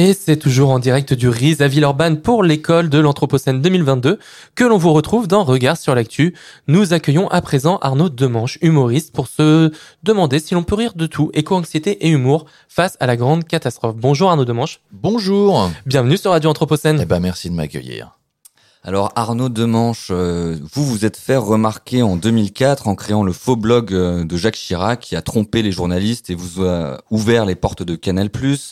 Et 0.00 0.14
c'est 0.14 0.36
toujours 0.36 0.70
en 0.70 0.78
direct 0.78 1.12
du 1.12 1.28
RIS 1.28 1.56
à 1.58 1.66
Villeurbanne 1.66 2.20
pour 2.20 2.44
l'école 2.44 2.88
de 2.88 3.00
l'Anthropocène 3.00 3.60
2022 3.60 4.20
que 4.54 4.62
l'on 4.62 4.78
vous 4.78 4.92
retrouve 4.92 5.26
dans 5.26 5.42
Regard 5.42 5.76
sur 5.76 5.92
l'actu. 5.92 6.36
Nous 6.68 6.92
accueillons 6.92 7.26
à 7.30 7.40
présent 7.40 7.78
Arnaud 7.78 8.08
Demanche, 8.08 8.58
humoriste, 8.62 9.12
pour 9.12 9.26
se 9.26 9.72
demander 10.04 10.38
si 10.38 10.54
l'on 10.54 10.62
peut 10.62 10.76
rire 10.76 10.92
de 10.94 11.06
tout, 11.06 11.32
éco-anxiété 11.34 12.06
et 12.06 12.10
humour 12.10 12.46
face 12.68 12.96
à 13.00 13.06
la 13.08 13.16
grande 13.16 13.42
catastrophe. 13.42 13.96
Bonjour 13.96 14.30
Arnaud 14.30 14.44
Demanche, 14.44 14.78
Bonjour. 14.92 15.68
bienvenue 15.84 16.16
sur 16.16 16.30
Radio 16.30 16.48
Anthropocène. 16.48 17.00
Eh 17.02 17.04
ben 17.04 17.18
merci 17.18 17.50
de 17.50 17.56
m'accueillir. 17.56 18.17
Alors 18.88 19.12
Arnaud 19.16 19.50
Demanche, 19.50 20.08
euh, 20.10 20.56
vous 20.72 20.86
vous 20.86 21.04
êtes 21.04 21.18
fait 21.18 21.36
remarquer 21.36 22.00
en 22.00 22.16
2004 22.16 22.88
en 22.88 22.94
créant 22.94 23.22
le 23.22 23.32
faux 23.34 23.54
blog 23.54 23.92
euh, 23.92 24.24
de 24.24 24.36
Jacques 24.38 24.56
Chirac 24.56 25.00
qui 25.00 25.14
a 25.14 25.20
trompé 25.20 25.60
les 25.60 25.72
journalistes 25.72 26.30
et 26.30 26.34
vous 26.34 26.64
a 26.64 26.96
ouvert 27.10 27.44
les 27.44 27.54
portes 27.54 27.82
de 27.82 27.96
Canal+. 27.96 28.30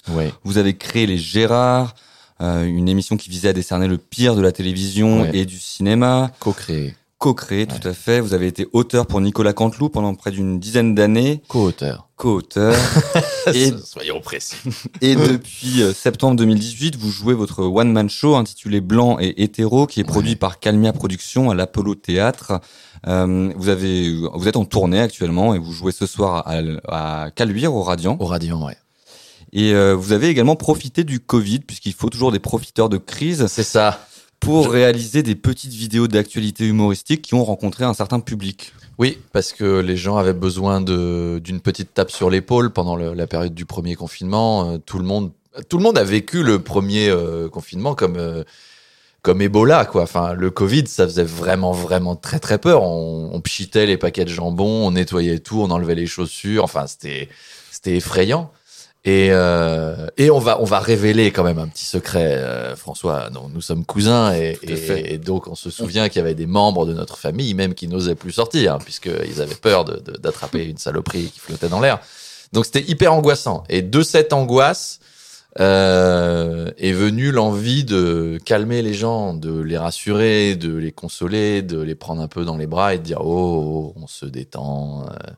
Oui. 0.08 0.24
Vous 0.42 0.56
avez 0.56 0.74
créé 0.74 1.06
les 1.06 1.18
Gérards, 1.18 1.94
euh, 2.40 2.64
une 2.64 2.88
émission 2.88 3.18
qui 3.18 3.28
visait 3.28 3.48
à 3.50 3.52
décerner 3.52 3.88
le 3.88 3.98
pire 3.98 4.36
de 4.36 4.40
la 4.40 4.52
télévision 4.52 5.20
Ouais. 5.20 5.36
et 5.36 5.44
du 5.44 5.58
cinéma. 5.58 6.30
Co-créé. 6.40 6.94
Co-créé, 7.18 7.66
tout 7.66 7.88
à 7.88 7.94
fait. 7.94 8.20
Vous 8.20 8.34
avez 8.34 8.46
été 8.46 8.66
auteur 8.74 9.06
pour 9.06 9.22
Nicolas 9.22 9.54
Canteloup 9.54 9.88
pendant 9.88 10.14
près 10.14 10.30
d'une 10.30 10.60
dizaine 10.60 10.94
d'années. 10.94 11.40
Co-auteur. 11.48 12.08
Co-auteur. 12.16 12.74
et 13.54 13.72
Soyons 13.82 14.20
précis. 14.20 14.56
Et 15.00 15.16
depuis 15.16 15.82
euh, 15.82 15.94
septembre 15.94 16.36
2018, 16.36 16.96
vous 16.96 17.10
jouez 17.10 17.32
votre 17.32 17.62
one-man 17.62 18.10
show 18.10 18.36
intitulé 18.36 18.82
Blanc 18.82 19.16
et 19.18 19.42
hétéro, 19.42 19.86
qui 19.86 20.00
est 20.00 20.04
produit 20.04 20.32
Ouais. 20.32 20.36
par 20.36 20.60
Calmia 20.60 20.92
Productions 20.92 21.50
à 21.50 21.54
l'Apollo 21.54 21.94
Théâtre. 21.94 22.60
Euh, 23.06 23.50
vous 23.56 23.68
avez, 23.70 24.14
vous 24.34 24.46
êtes 24.48 24.56
en 24.56 24.66
tournée 24.66 25.00
actuellement 25.00 25.54
et 25.54 25.58
vous 25.58 25.72
jouez 25.72 25.92
ce 25.92 26.06
soir 26.06 26.46
à, 26.46 26.60
à 27.24 27.30
Caluire 27.30 27.72
au 27.74 27.82
Radiant. 27.82 28.16
Au 28.20 28.26
Radiant, 28.26 28.66
ouais. 28.66 28.76
Et 29.54 29.72
euh, 29.72 29.94
vous 29.94 30.12
avez 30.12 30.28
également 30.28 30.56
profité 30.56 31.02
du 31.04 31.20
Covid, 31.20 31.60
puisqu'il 31.60 31.94
faut 31.94 32.10
toujours 32.10 32.30
des 32.32 32.40
profiteurs 32.40 32.90
de 32.90 32.98
crise, 32.98 33.46
C'est 33.46 33.62
ça. 33.62 34.06
Pour 34.40 34.70
réaliser 34.70 35.22
des 35.22 35.34
petites 35.34 35.72
vidéos 35.72 36.08
d'actualité 36.08 36.64
humoristique 36.66 37.22
qui 37.22 37.34
ont 37.34 37.44
rencontré 37.44 37.84
un 37.84 37.94
certain 37.94 38.20
public. 38.20 38.72
Oui, 38.98 39.18
parce 39.32 39.52
que 39.52 39.80
les 39.80 39.96
gens 39.96 40.16
avaient 40.16 40.32
besoin 40.32 40.80
d'une 40.80 41.60
petite 41.60 41.92
tape 41.94 42.10
sur 42.10 42.30
l'épaule 42.30 42.70
pendant 42.72 42.96
le- 42.96 43.12
la 43.14 43.26
période 43.26 43.54
du 43.54 43.66
premier 43.66 43.94
confinement. 43.94 44.70
Euh, 44.72 44.78
tout 44.78 44.98
le 44.98 45.04
monde, 45.04 45.32
tout 45.68 45.76
le 45.78 45.82
monde 45.82 45.98
a 45.98 46.04
vécu 46.04 46.42
le 46.42 46.60
premier 46.60 47.08
euh, 47.08 47.48
confinement 47.48 47.94
comme 47.94 48.16
euh, 48.16 48.44
comme 49.22 49.42
Ebola, 49.42 49.84
quoi. 49.86 50.02
Enfin, 50.04 50.34
le 50.34 50.50
Covid, 50.50 50.86
ça 50.86 51.04
faisait 51.04 51.24
vraiment, 51.24 51.72
vraiment 51.72 52.14
très, 52.14 52.38
très 52.38 52.58
peur. 52.58 52.84
On, 52.84 53.30
on 53.32 53.40
pchitait 53.40 53.84
les 53.86 53.96
paquets 53.96 54.24
de 54.24 54.30
jambon, 54.30 54.86
on 54.86 54.92
nettoyait 54.92 55.40
tout, 55.40 55.60
on 55.60 55.70
enlevait 55.72 55.96
les 55.96 56.06
chaussures. 56.06 56.62
Enfin, 56.62 56.86
c'était, 56.86 57.28
c'était 57.72 57.96
effrayant. 57.96 58.52
Et, 59.06 59.28
euh, 59.30 60.08
et 60.16 60.30
on 60.32 60.40
va, 60.40 60.60
on 60.60 60.64
va 60.64 60.80
révéler 60.80 61.30
quand 61.30 61.44
même 61.44 61.60
un 61.60 61.68
petit 61.68 61.84
secret, 61.84 62.34
euh, 62.38 62.74
François. 62.74 63.30
Non, 63.30 63.48
nous 63.54 63.60
sommes 63.60 63.84
cousins 63.84 64.34
et, 64.34 64.58
et, 64.64 65.14
et 65.14 65.18
donc 65.18 65.46
on 65.46 65.54
se 65.54 65.70
souvient 65.70 66.08
qu'il 66.08 66.18
y 66.18 66.24
avait 66.24 66.34
des 66.34 66.46
membres 66.46 66.86
de 66.86 66.92
notre 66.92 67.16
famille 67.16 67.54
même 67.54 67.74
qui 67.74 67.86
n'osaient 67.86 68.16
plus 68.16 68.32
sortir 68.32 68.74
hein, 68.74 68.78
puisqu'ils 68.84 69.40
avaient 69.40 69.54
peur 69.54 69.84
de- 69.84 70.00
de- 70.00 70.18
d'attraper 70.18 70.64
une 70.66 70.76
saloperie 70.78 71.30
qui 71.32 71.38
flottait 71.38 71.68
dans 71.68 71.78
l'air. 71.80 72.00
Donc 72.52 72.64
c'était 72.66 72.82
hyper 72.82 73.12
angoissant. 73.12 73.62
Et 73.68 73.80
de 73.80 74.02
cette 74.02 74.32
angoisse, 74.32 74.98
euh, 75.60 76.70
est 76.76 76.92
venue 76.92 77.30
l'envie 77.30 77.84
de 77.84 78.38
calmer 78.44 78.82
les 78.82 78.92
gens, 78.92 79.32
de 79.32 79.58
les 79.60 79.78
rassurer, 79.78 80.54
de 80.56 80.76
les 80.76 80.92
consoler, 80.92 81.62
de 81.62 81.80
les 81.80 81.94
prendre 81.94 82.20
un 82.20 82.28
peu 82.28 82.44
dans 82.44 82.56
les 82.58 82.66
bras 82.66 82.92
et 82.94 82.98
de 82.98 83.02
dire 83.04 83.20
oh, 83.24 83.92
oh, 83.96 84.00
on 84.02 84.06
se 84.06 84.26
détend, 84.26 85.04
euh, 85.04 85.30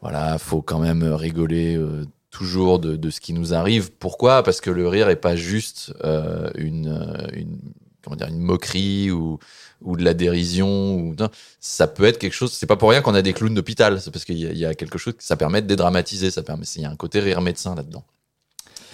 voilà, 0.00 0.36
faut 0.38 0.62
quand 0.62 0.78
même 0.80 1.04
rigoler 1.12 1.76
euh, 1.76 2.04
toujours 2.30 2.78
de, 2.78 2.96
de 2.96 3.10
ce 3.10 3.20
qui 3.20 3.32
nous 3.32 3.54
arrive. 3.54 3.90
Pourquoi? 3.92 4.42
Parce 4.42 4.60
que 4.60 4.70
le 4.70 4.88
rire 4.88 5.08
est 5.08 5.16
pas 5.16 5.36
juste 5.36 5.92
euh, 6.04 6.50
une, 6.54 6.88
euh, 6.88 7.26
une 7.32 7.58
comment 8.02 8.16
dire 8.16 8.28
une 8.28 8.38
moquerie 8.40 9.10
ou 9.10 9.38
ou 9.82 9.96
de 9.96 10.04
la 10.04 10.12
dérision 10.12 10.94
ou 10.96 11.16
ça 11.58 11.86
peut 11.86 12.04
être 12.04 12.18
quelque 12.18 12.34
chose. 12.34 12.52
C'est 12.52 12.66
pas 12.66 12.76
pour 12.76 12.90
rien 12.90 13.00
qu'on 13.00 13.14
a 13.14 13.22
des 13.22 13.32
clowns 13.32 13.54
d'hôpital. 13.54 14.00
C'est 14.00 14.10
parce 14.10 14.26
qu'il 14.26 14.36
y, 14.36 14.58
y 14.58 14.64
a 14.66 14.74
quelque 14.74 14.98
chose 14.98 15.14
que 15.14 15.24
ça 15.24 15.36
permet 15.36 15.62
de 15.62 15.66
dédramatiser. 15.66 16.30
Ça 16.30 16.42
permet. 16.42 16.64
Il 16.76 16.82
y 16.82 16.84
a 16.84 16.90
un 16.90 16.96
côté 16.96 17.18
rire 17.20 17.40
médecin 17.40 17.74
là-dedans. 17.74 18.04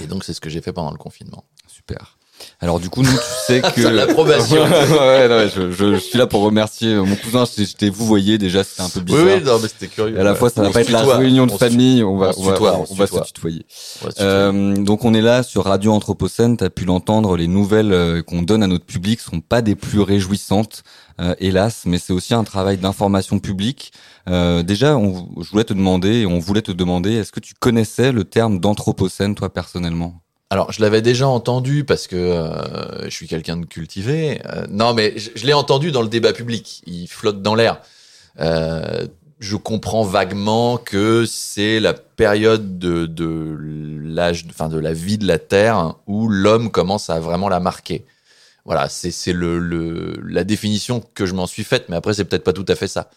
Et 0.00 0.06
donc 0.06 0.24
c'est 0.24 0.32
ce 0.32 0.40
que 0.40 0.50
j'ai 0.50 0.60
fait 0.60 0.72
pendant 0.72 0.92
le 0.92 0.98
confinement. 0.98 1.44
Super. 1.66 2.18
Alors 2.60 2.80
du 2.80 2.88
coup, 2.88 3.02
nous, 3.02 3.10
tu 3.10 3.16
sais 3.46 3.60
que... 3.74 3.88
L'approbation. 3.88 4.62
ouais, 4.62 5.28
ouais, 5.28 5.48
je, 5.54 5.70
je, 5.70 5.94
je 5.94 6.00
suis 6.00 6.18
là 6.18 6.26
pour 6.26 6.42
remercier 6.42 6.94
euh, 6.94 7.04
mon 7.04 7.16
cousin. 7.16 7.44
J'étais 7.56 7.90
vous 7.90 8.06
voyez 8.06 8.38
déjà, 8.38 8.64
c'était 8.64 8.82
un 8.82 8.88
peu 8.88 9.00
bizarre. 9.00 9.24
Oui, 9.24 9.32
oui, 9.36 9.44
non, 9.44 9.58
mais 9.60 9.68
c'était 9.68 9.88
curieux. 9.88 10.16
Et 10.16 10.20
à 10.20 10.24
la 10.24 10.34
fois, 10.34 10.50
ça 10.50 10.62
va 10.62 10.70
pas 10.70 10.80
être 10.80 10.90
la 10.90 11.02
réunion 11.16 11.46
de 11.46 11.52
On 11.52 11.58
famille. 11.58 12.02
On 12.02 12.16
va, 12.16 12.32
on 12.36 12.42
va, 12.42 12.52
tutoie, 12.52 12.84
on, 12.90 12.94
va 12.94 13.06
se 13.06 13.20
tutoyer. 13.22 13.66
va 14.02 14.10
se 14.10 14.16
tutoyer. 14.16 14.20
Euh, 14.20 14.76
donc, 14.76 15.04
on 15.04 15.14
est 15.14 15.22
là 15.22 15.42
sur 15.42 15.64
Radio 15.64 15.92
Anthropocène. 15.92 16.56
T'as 16.56 16.70
pu 16.70 16.84
l'entendre. 16.84 17.36
Les 17.36 17.48
nouvelles 17.48 17.92
euh, 17.92 18.22
qu'on 18.22 18.42
donne 18.42 18.62
à 18.62 18.66
notre 18.66 18.86
public 18.86 19.20
sont 19.20 19.40
pas 19.40 19.62
des 19.62 19.76
plus 19.76 20.00
réjouissantes, 20.00 20.82
euh, 21.20 21.34
hélas, 21.38 21.84
mais 21.86 21.98
c'est 21.98 22.12
aussi 22.12 22.34
un 22.34 22.44
travail 22.44 22.78
d'information 22.78 23.38
publique. 23.38 23.92
Euh, 24.28 24.62
déjà, 24.62 24.96
on, 24.96 25.28
je 25.40 25.50
voulais 25.50 25.64
te 25.64 25.72
demander, 25.72 26.26
on 26.26 26.38
voulait 26.38 26.62
te 26.62 26.72
demander, 26.72 27.12
est-ce 27.14 27.32
que 27.32 27.40
tu 27.40 27.54
connaissais 27.54 28.12
le 28.12 28.24
terme 28.24 28.58
d'anthropocène, 28.58 29.34
toi 29.34 29.52
personnellement? 29.52 30.22
Alors, 30.48 30.70
je 30.70 30.80
l'avais 30.80 31.02
déjà 31.02 31.26
entendu 31.26 31.84
parce 31.84 32.06
que 32.06 32.14
euh, 32.14 33.04
je 33.04 33.10
suis 33.10 33.26
quelqu'un 33.26 33.56
de 33.56 33.66
cultivé. 33.66 34.40
Euh, 34.46 34.66
non, 34.70 34.94
mais 34.94 35.14
je, 35.18 35.44
l'ai 35.44 35.52
entendu 35.52 35.90
dans 35.90 36.02
le 36.02 36.08
débat 36.08 36.32
public. 36.32 36.82
Il 36.86 37.08
flotte 37.08 37.42
dans 37.42 37.56
l'air. 37.56 37.80
Euh, 38.38 39.06
je 39.40 39.56
comprends 39.56 40.04
vaguement 40.04 40.78
que 40.78 41.24
c'est 41.26 41.80
la 41.80 41.94
période 41.94 42.78
de, 42.78 43.06
de 43.06 43.56
l'âge, 44.04 44.46
enfin 44.48 44.68
de 44.68 44.78
la 44.78 44.92
vie 44.92 45.18
de 45.18 45.26
la 45.26 45.38
Terre 45.38 45.96
où 46.06 46.28
l'homme 46.28 46.70
commence 46.70 47.10
à 47.10 47.18
vraiment 47.18 47.48
la 47.48 47.60
marquer. 47.60 48.04
Voilà, 48.64 48.88
c'est 48.88 49.10
c'est 49.10 49.32
le, 49.32 49.58
le 49.58 50.18
la 50.24 50.44
définition 50.44 51.02
que 51.14 51.26
je 51.26 51.34
m'en 51.34 51.46
suis 51.46 51.64
faite, 51.64 51.88
mais 51.88 51.96
après 51.96 52.14
c'est 52.14 52.24
peut-être 52.24 52.44
pas 52.44 52.52
tout 52.52 52.64
à 52.68 52.74
fait 52.74 52.88
ça. 52.88 53.10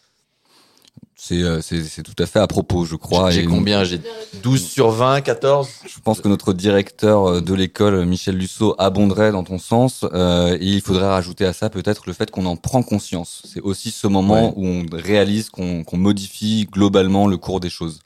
C'est, 1.22 1.44
euh, 1.44 1.60
c'est, 1.62 1.84
c'est 1.84 2.02
tout 2.02 2.16
à 2.18 2.26
fait 2.26 2.40
à 2.40 2.48
propos, 2.48 2.86
je 2.86 2.96
crois. 2.96 3.30
J'ai 3.30 3.44
combien 3.44 3.84
J'ai 3.84 4.00
12 4.42 4.66
sur 4.66 4.90
20, 4.90 5.20
14 5.20 5.68
Je 5.86 6.00
pense 6.00 6.22
que 6.22 6.30
notre 6.30 6.54
directeur 6.54 7.26
euh, 7.30 7.42
de 7.42 7.54
l'école, 7.54 8.06
Michel 8.06 8.38
Lusso, 8.38 8.74
abonderait 8.78 9.34
dans 9.34 9.44
ton 9.44 9.60
sens. 9.60 10.06
euh, 10.14 10.56
et 10.60 10.66
il 10.66 10.82
faudrait 10.82 11.10
rajouter 11.10 11.46
à 11.46 11.52
ça 11.52 11.70
peut-être 11.70 12.04
le 12.08 12.14
fait 12.14 12.32
qu'on 12.32 12.46
en 12.46 12.56
prend 12.56 12.84
conscience. 12.84 13.42
C'est 13.46 13.60
aussi 13.60 13.92
ce 13.92 14.08
moment 14.08 14.30
Ouais. 14.48 14.54
où 14.56 14.66
on 14.66 14.86
réalise 14.96 15.50
qu'on 15.50 15.84
qu'on 15.84 15.98
modifie 15.98 16.68
globalement 16.72 17.28
le 17.28 17.36
cours 17.36 17.60
des 17.60 17.70
choses. 17.70 18.00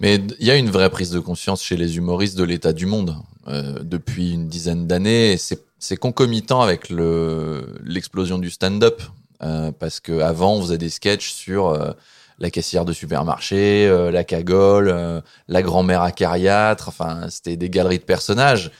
Mais 0.00 0.20
il 0.40 0.46
y 0.46 0.50
a 0.50 0.56
une 0.56 0.68
vraie 0.70 0.90
prise 0.90 1.10
de 1.10 1.20
conscience 1.20 1.62
chez 1.62 1.76
les 1.76 1.96
humoristes 1.96 2.36
de 2.36 2.44
l'état 2.44 2.72
du 2.72 2.86
monde 2.86 3.16
euh, 3.46 3.78
depuis 3.82 4.32
une 4.32 4.48
dizaine 4.48 4.88
d'années. 4.88 5.36
C'est 5.38 5.62
c'est 5.78 5.96
concomitant 5.96 6.62
avec 6.62 6.90
le 6.90 7.76
l'explosion 7.84 8.38
du 8.38 8.50
stand-up 8.50 9.00
euh, 9.42 9.70
parce 9.78 10.00
que 10.00 10.18
avant 10.20 10.54
on 10.54 10.62
faisait 10.62 10.78
des 10.78 10.90
sketchs 10.90 11.32
sur 11.32 11.68
euh, 11.68 11.92
la 12.38 12.50
caissière 12.50 12.84
de 12.84 12.92
supermarché, 12.92 13.86
euh, 13.86 14.10
la 14.10 14.24
cagole, 14.24 14.88
euh, 14.88 15.20
la 15.48 15.62
grand-mère 15.62 16.02
acariâtre. 16.02 16.88
Enfin, 16.88 17.28
c'était 17.30 17.56
des 17.56 17.70
galeries 17.70 17.98
de 17.98 18.04
personnages. 18.04 18.70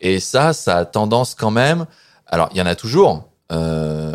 Et 0.00 0.20
ça, 0.20 0.52
ça 0.52 0.76
a 0.78 0.84
tendance 0.84 1.34
quand 1.34 1.50
même. 1.50 1.86
Alors, 2.26 2.48
il 2.52 2.58
y 2.58 2.62
en 2.62 2.66
a 2.66 2.74
toujours. 2.74 3.28
euh, 3.52 4.12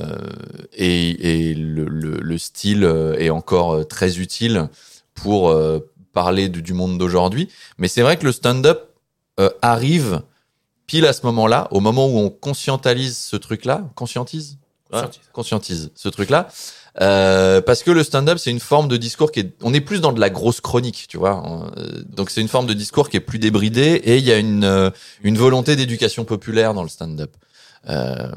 et 0.74 1.50
et 1.50 1.54
le, 1.54 1.86
le, 1.86 2.18
le 2.20 2.38
style 2.38 2.84
euh, 2.84 3.16
est 3.18 3.30
encore 3.30 3.74
euh, 3.76 3.84
très 3.86 4.20
utile 4.20 4.68
pour 5.14 5.50
euh, 5.50 5.80
parler 6.14 6.50
du, 6.50 6.62
du 6.62 6.74
monde 6.74 6.98
d'aujourd'hui. 6.98 7.50
Mais 7.78 7.88
c'est 7.88 8.02
vrai 8.02 8.18
que 8.18 8.26
le 8.26 8.32
stand-up 8.32 8.90
euh, 9.40 9.50
arrive 9.62 10.22
pile 10.88 11.06
à 11.06 11.14
ce 11.14 11.26
moment-là, 11.26 11.68
au 11.72 11.80
moment 11.80 12.06
où 12.08 12.18
on 12.20 12.30
conscientalise 12.30 13.18
ce 13.18 13.36
truc-là, 13.38 13.86
conscientise, 13.96 14.58
Ouais, 14.92 15.00
Conscientise. 15.00 15.30
conscientise 15.32 15.92
ce 15.96 16.10
truc-là, 16.10 16.50
euh, 17.00 17.62
parce 17.62 17.84
que 17.84 17.92
le 17.92 18.04
stand-up 18.04 18.38
c'est 18.38 18.52
une 18.52 18.60
forme 18.60 18.90
de 18.90 18.98
discours 18.98 19.32
qui 19.32 19.40
est, 19.40 19.54
on 19.62 19.74
est 19.74 19.80
plus 19.80 20.02
dans 20.02 20.12
de 20.12 20.20
la 20.20 20.30
grosse 20.30 20.60
chronique, 20.60 21.06
tu 21.08 21.18
vois. 21.18 21.72
Euh, 21.78 22.04
donc 22.10 22.30
c'est 22.30 22.42
une 22.42 22.50
forme 22.50 22.68
de 22.68 22.74
discours 22.74 23.10
qui 23.10 23.18
est 23.18 23.22
plus 23.22 23.40
débridé 23.40 24.02
et 24.04 24.18
il 24.18 24.24
y 24.26 24.32
a 24.32 24.38
une 24.38 24.66
euh, 24.66 24.90
une 25.24 25.38
volonté 25.38 25.76
d'éducation 25.76 26.26
populaire 26.26 26.74
dans 26.74 26.84
le 26.84 26.90
stand-up. 26.90 27.32
Euh, 27.90 28.32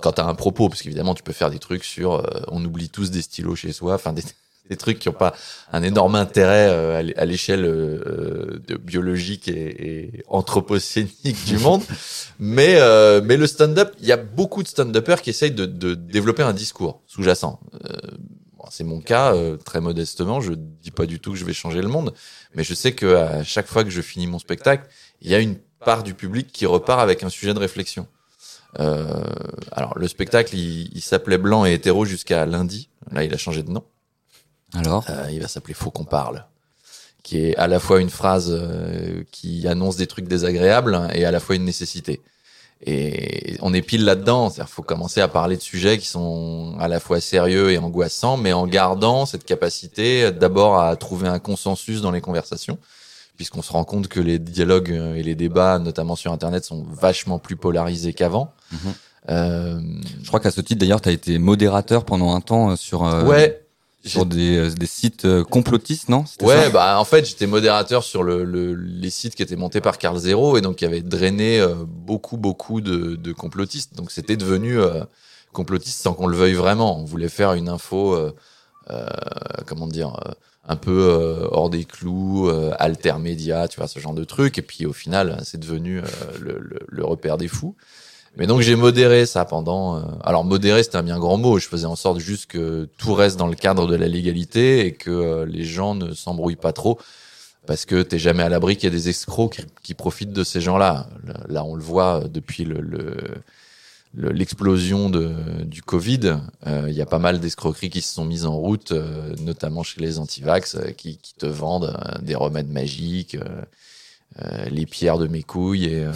quand 0.00 0.12
t'as 0.12 0.26
un 0.26 0.34
propos, 0.34 0.68
parce 0.68 0.82
qu'évidemment 0.82 1.14
tu 1.14 1.22
peux 1.22 1.32
faire 1.32 1.50
des 1.50 1.58
trucs 1.58 1.84
sur, 1.84 2.14
euh, 2.14 2.42
on 2.48 2.62
oublie 2.64 2.90
tous 2.90 3.10
des 3.10 3.22
stylos 3.22 3.56
chez 3.56 3.72
soi, 3.72 3.94
enfin 3.94 4.12
des, 4.12 4.22
des 4.70 4.76
trucs 4.76 4.98
qui 4.98 5.08
n'ont 5.08 5.14
pas 5.14 5.34
un 5.72 5.82
énorme 5.82 6.14
intérêt 6.14 6.68
euh, 6.70 6.98
à 6.98 7.02
l'é- 7.02 7.16
à 7.16 7.24
l'échelle 7.24 7.64
euh, 7.64 8.60
de 8.66 8.76
biologique 8.76 9.48
et, 9.48 10.14
et 10.16 10.22
anthropocénique 10.28 11.44
du 11.46 11.58
monde. 11.58 11.82
Mais, 12.38 12.76
euh, 12.80 13.20
mais 13.22 13.36
le 13.36 13.46
stand-up, 13.46 13.92
il 14.00 14.06
y 14.06 14.12
a 14.12 14.16
beaucoup 14.16 14.62
de 14.62 14.68
stand-uppers 14.68 15.20
qui 15.22 15.30
essayent 15.30 15.52
de, 15.52 15.66
de 15.66 15.94
développer 15.94 16.42
un 16.42 16.52
discours 16.54 17.02
sous-jacent. 17.06 17.60
Euh, 17.84 17.88
bon, 18.56 18.64
c'est 18.70 18.82
mon 18.84 19.00
cas, 19.00 19.34
euh, 19.34 19.56
très 19.56 19.80
modestement. 19.80 20.40
Je 20.40 20.54
dis 20.54 20.90
pas 20.90 21.06
du 21.06 21.20
tout 21.20 21.32
que 21.32 21.38
je 21.38 21.44
vais 21.44 21.52
changer 21.52 21.82
le 21.82 21.88
monde, 21.88 22.12
mais 22.54 22.64
je 22.64 22.74
sais 22.74 22.92
que 22.92 23.14
à 23.14 23.44
chaque 23.44 23.66
fois 23.66 23.84
que 23.84 23.90
je 23.90 24.00
finis 24.00 24.26
mon 24.26 24.38
spectacle, 24.40 24.88
il 25.20 25.30
y 25.30 25.34
a 25.34 25.38
une 25.38 25.56
part 25.84 26.02
du 26.02 26.14
public 26.14 26.50
qui 26.52 26.66
repart 26.66 27.00
avec 27.00 27.22
un 27.22 27.28
sujet 27.28 27.54
de 27.54 27.58
réflexion. 27.60 28.06
Euh, 28.80 29.22
alors, 29.70 29.96
le 29.98 30.08
spectacle, 30.08 30.56
il, 30.56 30.90
il 30.94 31.02
s'appelait 31.02 31.38
Blanc 31.38 31.64
et 31.66 31.74
hétéro 31.74 32.04
jusqu'à 32.04 32.46
lundi. 32.46 32.88
Là, 33.12 33.22
il 33.22 33.32
a 33.34 33.36
changé 33.36 33.62
de 33.62 33.70
nom. 33.70 33.84
Alors 34.74 35.04
Euh, 35.10 35.28
il 35.30 35.40
va 35.40 35.48
s'appeler 35.48 35.74
Faut 35.74 35.90
qu'on 35.90 36.04
parle, 36.04 36.44
qui 37.22 37.38
est 37.38 37.56
à 37.56 37.66
la 37.66 37.78
fois 37.80 38.00
une 38.00 38.10
phrase 38.10 38.48
euh, 38.50 39.22
qui 39.30 39.66
annonce 39.68 39.96
des 39.96 40.06
trucs 40.06 40.26
désagréables 40.28 41.08
et 41.14 41.24
à 41.24 41.30
la 41.30 41.40
fois 41.40 41.56
une 41.56 41.64
nécessité. 41.64 42.20
Et 42.84 43.56
on 43.60 43.72
est 43.74 43.82
pile 43.82 44.04
là-dedans, 44.04 44.50
c'est-à-dire 44.50 44.68
faut 44.68 44.82
commencer 44.82 45.20
à 45.20 45.28
parler 45.28 45.56
de 45.56 45.62
sujets 45.62 45.98
qui 45.98 46.08
sont 46.08 46.74
à 46.80 46.88
la 46.88 46.98
fois 46.98 47.20
sérieux 47.20 47.70
et 47.70 47.78
angoissants, 47.78 48.36
mais 48.36 48.52
en 48.52 48.66
gardant 48.66 49.24
cette 49.24 49.44
capacité 49.44 50.24
euh, 50.24 50.30
d'abord 50.32 50.80
à 50.80 50.96
trouver 50.96 51.28
un 51.28 51.38
consensus 51.38 52.00
dans 52.00 52.10
les 52.10 52.20
conversations, 52.20 52.78
puisqu'on 53.36 53.62
se 53.62 53.70
rend 53.70 53.84
compte 53.84 54.08
que 54.08 54.18
les 54.18 54.40
dialogues 54.40 54.90
euh, 54.90 55.14
et 55.14 55.22
les 55.22 55.36
débats, 55.36 55.78
notamment 55.78 56.16
sur 56.16 56.32
Internet, 56.32 56.64
sont 56.64 56.84
vachement 56.90 57.38
plus 57.38 57.54
polarisés 57.56 58.14
qu'avant. 58.14 58.52
Mhm. 58.72 58.78
Euh, 59.28 59.80
Je 60.20 60.26
crois 60.26 60.40
qu'à 60.40 60.50
ce 60.50 60.60
titre, 60.60 60.80
d'ailleurs, 60.80 61.00
tu 61.00 61.08
as 61.08 61.12
été 61.12 61.38
modérateur 61.38 62.04
pendant 62.04 62.34
un 62.34 62.40
temps 62.40 62.74
sur, 62.74 63.04
euh, 63.04 63.24
ouais, 63.24 63.61
sur 64.04 64.26
des, 64.26 64.56
euh, 64.56 64.70
des 64.70 64.86
sites 64.86 65.24
euh, 65.24 65.44
complotistes, 65.44 66.08
non? 66.08 66.24
Ouais, 66.48 66.70
bah 66.70 66.98
en 66.98 67.04
fait 67.04 67.24
j'étais 67.24 67.46
modérateur 67.46 68.02
sur 68.02 68.22
le, 68.22 68.44
le- 68.44 68.74
les 68.74 69.10
sites 69.10 69.34
qui 69.36 69.42
étaient 69.42 69.56
montés 69.56 69.80
par 69.80 69.98
Carl 69.98 70.18
Zero 70.18 70.56
et 70.56 70.60
donc 70.60 70.76
qui 70.76 70.84
avaient 70.84 71.02
drainé 71.02 71.60
euh, 71.60 71.74
beaucoup 71.86 72.36
beaucoup 72.36 72.80
de, 72.80 73.14
de 73.16 73.32
complotistes. 73.32 73.94
Donc 73.94 74.10
c'était 74.10 74.36
devenu 74.36 74.78
euh, 74.80 75.04
complotiste 75.52 76.00
sans 76.02 76.14
qu'on 76.14 76.26
le 76.26 76.36
veuille 76.36 76.54
vraiment. 76.54 76.98
On 76.98 77.04
voulait 77.04 77.28
faire 77.28 77.52
une 77.52 77.68
info, 77.68 78.14
euh, 78.14 78.32
euh, 78.90 79.06
comment 79.66 79.86
dire, 79.86 80.16
euh, 80.26 80.32
un 80.66 80.76
peu 80.76 80.90
euh, 81.10 81.46
hors 81.50 81.70
des 81.70 81.84
clous, 81.84 82.48
euh, 82.48 82.72
alter 82.78 83.14
média, 83.20 83.68
tu 83.68 83.78
vois 83.78 83.88
ce 83.88 83.98
genre 84.00 84.14
de 84.14 84.24
truc. 84.24 84.58
Et 84.58 84.62
puis 84.62 84.84
au 84.86 84.92
final 84.92 85.40
c'est 85.44 85.60
devenu 85.60 85.98
euh, 86.00 86.02
le, 86.40 86.58
le, 86.58 86.78
le 86.88 87.04
repère 87.04 87.36
des 87.38 87.48
fous. 87.48 87.76
Mais 88.36 88.46
donc 88.46 88.60
j'ai 88.62 88.76
modéré 88.76 89.26
ça 89.26 89.44
pendant. 89.44 89.96
euh, 89.98 90.02
alors 90.24 90.44
modérer 90.44 90.82
c'était 90.82 90.96
un 90.96 91.02
bien 91.02 91.18
grand 91.18 91.36
mot. 91.36 91.58
Je 91.58 91.68
faisais 91.68 91.86
en 91.86 91.96
sorte 91.96 92.18
juste 92.18 92.46
que 92.46 92.88
tout 92.96 93.14
reste 93.14 93.36
dans 93.38 93.46
le 93.46 93.54
cadre 93.56 93.86
de 93.86 93.94
la 93.94 94.08
légalité 94.08 94.86
et 94.86 94.92
que 94.92 95.10
euh, 95.10 95.44
les 95.46 95.64
gens 95.64 95.94
ne 95.94 96.14
s'embrouillent 96.14 96.56
pas 96.56 96.72
trop 96.72 96.98
parce 97.66 97.84
que 97.84 98.02
t'es 98.02 98.18
jamais 98.18 98.42
à 98.42 98.48
l'abri 98.48 98.76
qu'il 98.76 98.84
y 98.84 98.92
a 98.92 98.96
des 98.96 99.08
escrocs 99.08 99.60
qui, 99.82 99.94
profitent 99.94 100.32
de 100.32 100.42
ces 100.44 100.60
gens-là. 100.60 101.06
Là, 101.48 101.62
on 101.64 101.74
le 101.76 101.82
voit 101.82 102.24
depuis 102.28 102.64
le. 102.64 102.80
le- 102.80 103.16
le- 104.14 104.28
l'explosion 104.30 105.08
de 105.08 105.32
du 105.64 105.80
Covid, 105.80 106.36
euh, 106.66 106.84
il 106.88 106.92
y 106.94 107.00
a 107.00 107.06
pas 107.06 107.18
mal 107.18 107.40
d'escroqueries 107.40 107.88
qui 107.88 108.02
se 108.02 108.12
sont 108.14 108.26
mises 108.26 108.44
en 108.44 108.54
route, 108.54 108.92
euh, 108.92 109.34
notamment 109.40 109.82
chez 109.82 110.02
les 110.02 110.18
antivax, 110.18 110.74
euh, 110.74 110.90
qui, 110.90 111.16
qui 111.16 111.32
te 111.34 111.46
vendent 111.46 111.96
euh, 111.98 112.18
des 112.20 112.34
remèdes 112.34 112.68
magiques, 112.70 113.38
euh, 114.40 114.64
les 114.70 114.86
pierres 114.86 115.18
de 115.18 115.26
mes 115.26 115.42
couilles 115.42 115.84
et, 115.84 116.04
euh, 116.04 116.12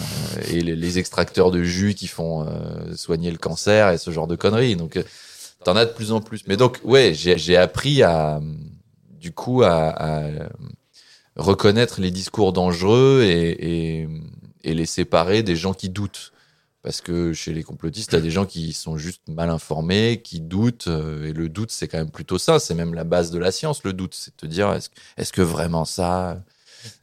les, 0.49 0.97
extracteurs 0.97 1.51
de 1.51 1.61
jus 1.61 1.93
qui 1.93 2.07
font 2.07 2.47
euh, 2.47 2.95
soigner 2.95 3.29
le 3.29 3.37
cancer 3.37 3.91
et 3.91 3.99
ce 3.99 4.09
genre 4.09 4.25
de 4.25 4.35
conneries. 4.35 4.75
Donc, 4.75 4.99
t'en 5.63 5.75
as 5.75 5.85
de 5.85 5.91
plus 5.91 6.11
en 6.11 6.19
plus. 6.19 6.43
Mais 6.47 6.57
donc, 6.57 6.79
ouais, 6.83 7.13
j'ai 7.13 7.57
appris 7.57 8.01
à, 8.01 8.41
du 9.11 9.31
coup, 9.31 9.61
à, 9.61 10.29
reconnaître 11.35 12.01
les 12.01 12.09
discours 12.09 12.53
dangereux 12.53 13.21
et, 13.23 14.07
les 14.63 14.85
séparer 14.87 15.43
des 15.43 15.55
gens 15.55 15.73
qui 15.73 15.89
doutent. 15.89 16.33
Parce 16.81 17.01
que 17.01 17.33
chez 17.33 17.53
les 17.53 17.63
complotistes, 17.63 18.11
t'as 18.11 18.19
des 18.19 18.31
gens 18.31 18.45
qui 18.45 18.73
sont 18.73 18.97
juste 18.97 19.27
mal 19.27 19.49
informés, 19.49 20.21
qui 20.23 20.39
doutent, 20.39 20.87
et 20.87 21.33
le 21.33 21.49
doute, 21.49 21.69
c'est 21.69 21.87
quand 21.87 21.97
même 21.97 22.11
plutôt 22.11 22.39
ça. 22.39 22.59
C'est 22.59 22.73
même 22.73 22.95
la 22.95 23.03
base 23.03 23.29
de 23.29 23.37
la 23.37 23.51
science, 23.51 23.83
le 23.83 23.93
doute. 23.93 24.15
C'est 24.15 24.31
de 24.31 24.37
te 24.37 24.45
dire, 24.47 24.71
est-ce 24.73 24.89
est-ce 25.17 25.31
que 25.31 25.41
vraiment 25.41 25.85
ça 25.85 26.41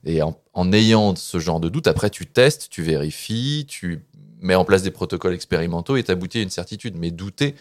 Et 0.04 0.22
en, 0.22 0.38
en 0.52 0.72
ayant 0.72 1.14
ce 1.16 1.38
genre 1.38 1.60
de 1.60 1.68
doute, 1.68 1.86
après, 1.86 2.10
tu 2.10 2.26
testes, 2.26 2.68
tu 2.70 2.82
vérifies, 2.82 3.66
tu 3.68 4.04
mets 4.40 4.54
en 4.54 4.64
place 4.64 4.82
des 4.82 4.90
protocoles 4.90 5.34
expérimentaux 5.34 5.96
et 5.96 6.02
t'aboutis 6.02 6.38
à 6.38 6.42
une 6.42 6.50
certitude. 6.50 6.96
Mais 6.98 7.10
douter, 7.10 7.54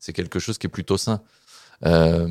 c'est 0.00 0.12
quelque 0.12 0.38
chose 0.38 0.58
qui 0.58 0.66
est 0.66 0.70
plutôt 0.70 0.96
sain. 0.96 1.20
Euh, 1.86 2.28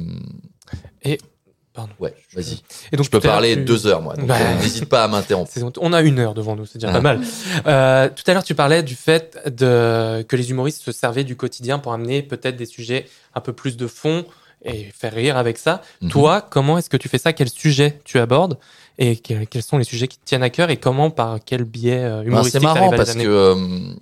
Pardon. 1.74 1.94
ouais, 2.00 2.16
vas-y. 2.34 2.60
Et 2.92 2.98
donc, 2.98 3.06
Je 3.06 3.12
peux 3.12 3.20
parler 3.20 3.54
tu- 3.56 3.64
deux 3.64 3.86
heures, 3.86 4.02
moi. 4.02 4.16
Donc, 4.16 4.30
euh, 4.32 4.56
n'hésite 4.56 4.86
pas 4.86 5.04
à 5.04 5.08
m'interrompre. 5.08 5.52
On 5.80 5.94
a 5.94 6.02
une 6.02 6.18
heure 6.18 6.34
devant 6.34 6.56
nous, 6.56 6.66
c'est 6.66 6.80
déjà 6.80 6.90
Ah. 6.90 6.94
pas 6.94 7.02
mal. 7.02 7.22
Euh, 7.68 8.10
tout 8.10 8.24
à 8.26 8.34
l'heure, 8.34 8.44
tu 8.44 8.56
parlais 8.56 8.82
du 8.82 8.96
fait 8.96 9.38
de, 9.46 10.24
que 10.28 10.36
les 10.36 10.50
humoristes 10.50 10.82
se 10.82 10.92
servaient 10.92 11.24
du 11.24 11.36
quotidien 11.36 11.78
pour 11.78 11.94
amener 11.94 12.24
peut-être 12.24 12.56
des 12.58 12.66
sujets 12.66 13.08
un 13.36 13.42
peu 13.42 13.54
plus 13.54 13.78
de 13.78 13.86
fond 13.86 14.26
et 14.66 14.86
faire 14.86 15.14
rire 15.14 15.38
avec 15.38 15.60
ça. 15.60 15.84
Mhm. 16.02 16.10
Toi, 16.10 16.42
comment 16.42 16.80
est-ce 16.80 16.90
que 16.90 16.98
tu 16.98 17.10
fais 17.10 17.20
ça? 17.20 17.32
Quels 17.32 17.50
sujets 17.52 18.00
tu 18.04 18.18
abordes? 18.18 18.58
Et 19.00 19.16
que- 19.18 19.44
quels 19.46 19.62
sont 19.62 19.78
les 19.78 19.84
sujets 19.84 20.08
qui 20.08 20.18
te 20.18 20.26
tiennent 20.26 20.42
à 20.44 20.50
cœur 20.50 20.70
Et 20.72 20.78
comment, 20.78 21.12
par 21.12 21.38
quel 21.46 21.64
biais 21.66 22.04
euh, 22.04 22.22
Ben, 22.22 22.28
humoristique 22.28 22.54
c'est 22.62 22.66
marrant 22.66 22.90
parce 22.90 23.14
que 23.14 23.28
euh, 23.28 23.56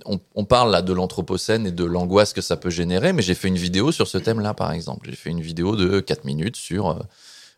on, 0.06 0.20
on 0.36 0.46
parle 0.46 0.72
là 0.72 0.82
de 0.82 0.94
l'anthropocène 0.94 1.68
et 1.68 1.72
de 1.72 1.84
l'angoisse 1.84 2.32
que 2.32 2.42
ça 2.42 2.56
peut 2.56 2.70
générer, 2.70 3.12
mais 3.12 3.22
j'ai 3.22 3.36
fait 3.36 3.50
une 3.50 3.58
vidéo 3.58 3.92
sur 3.92 4.08
ce 4.08 4.18
thème-là, 4.18 4.54
par 4.54 4.72
exemple. 4.72 5.08
J'ai 5.10 5.16
fait 5.18 5.30
une 5.32 5.42
vidéo 5.42 5.76
de 5.76 6.00
4 6.00 6.24
minutes 6.24 6.56
sur 6.56 6.90
euh, 6.92 6.96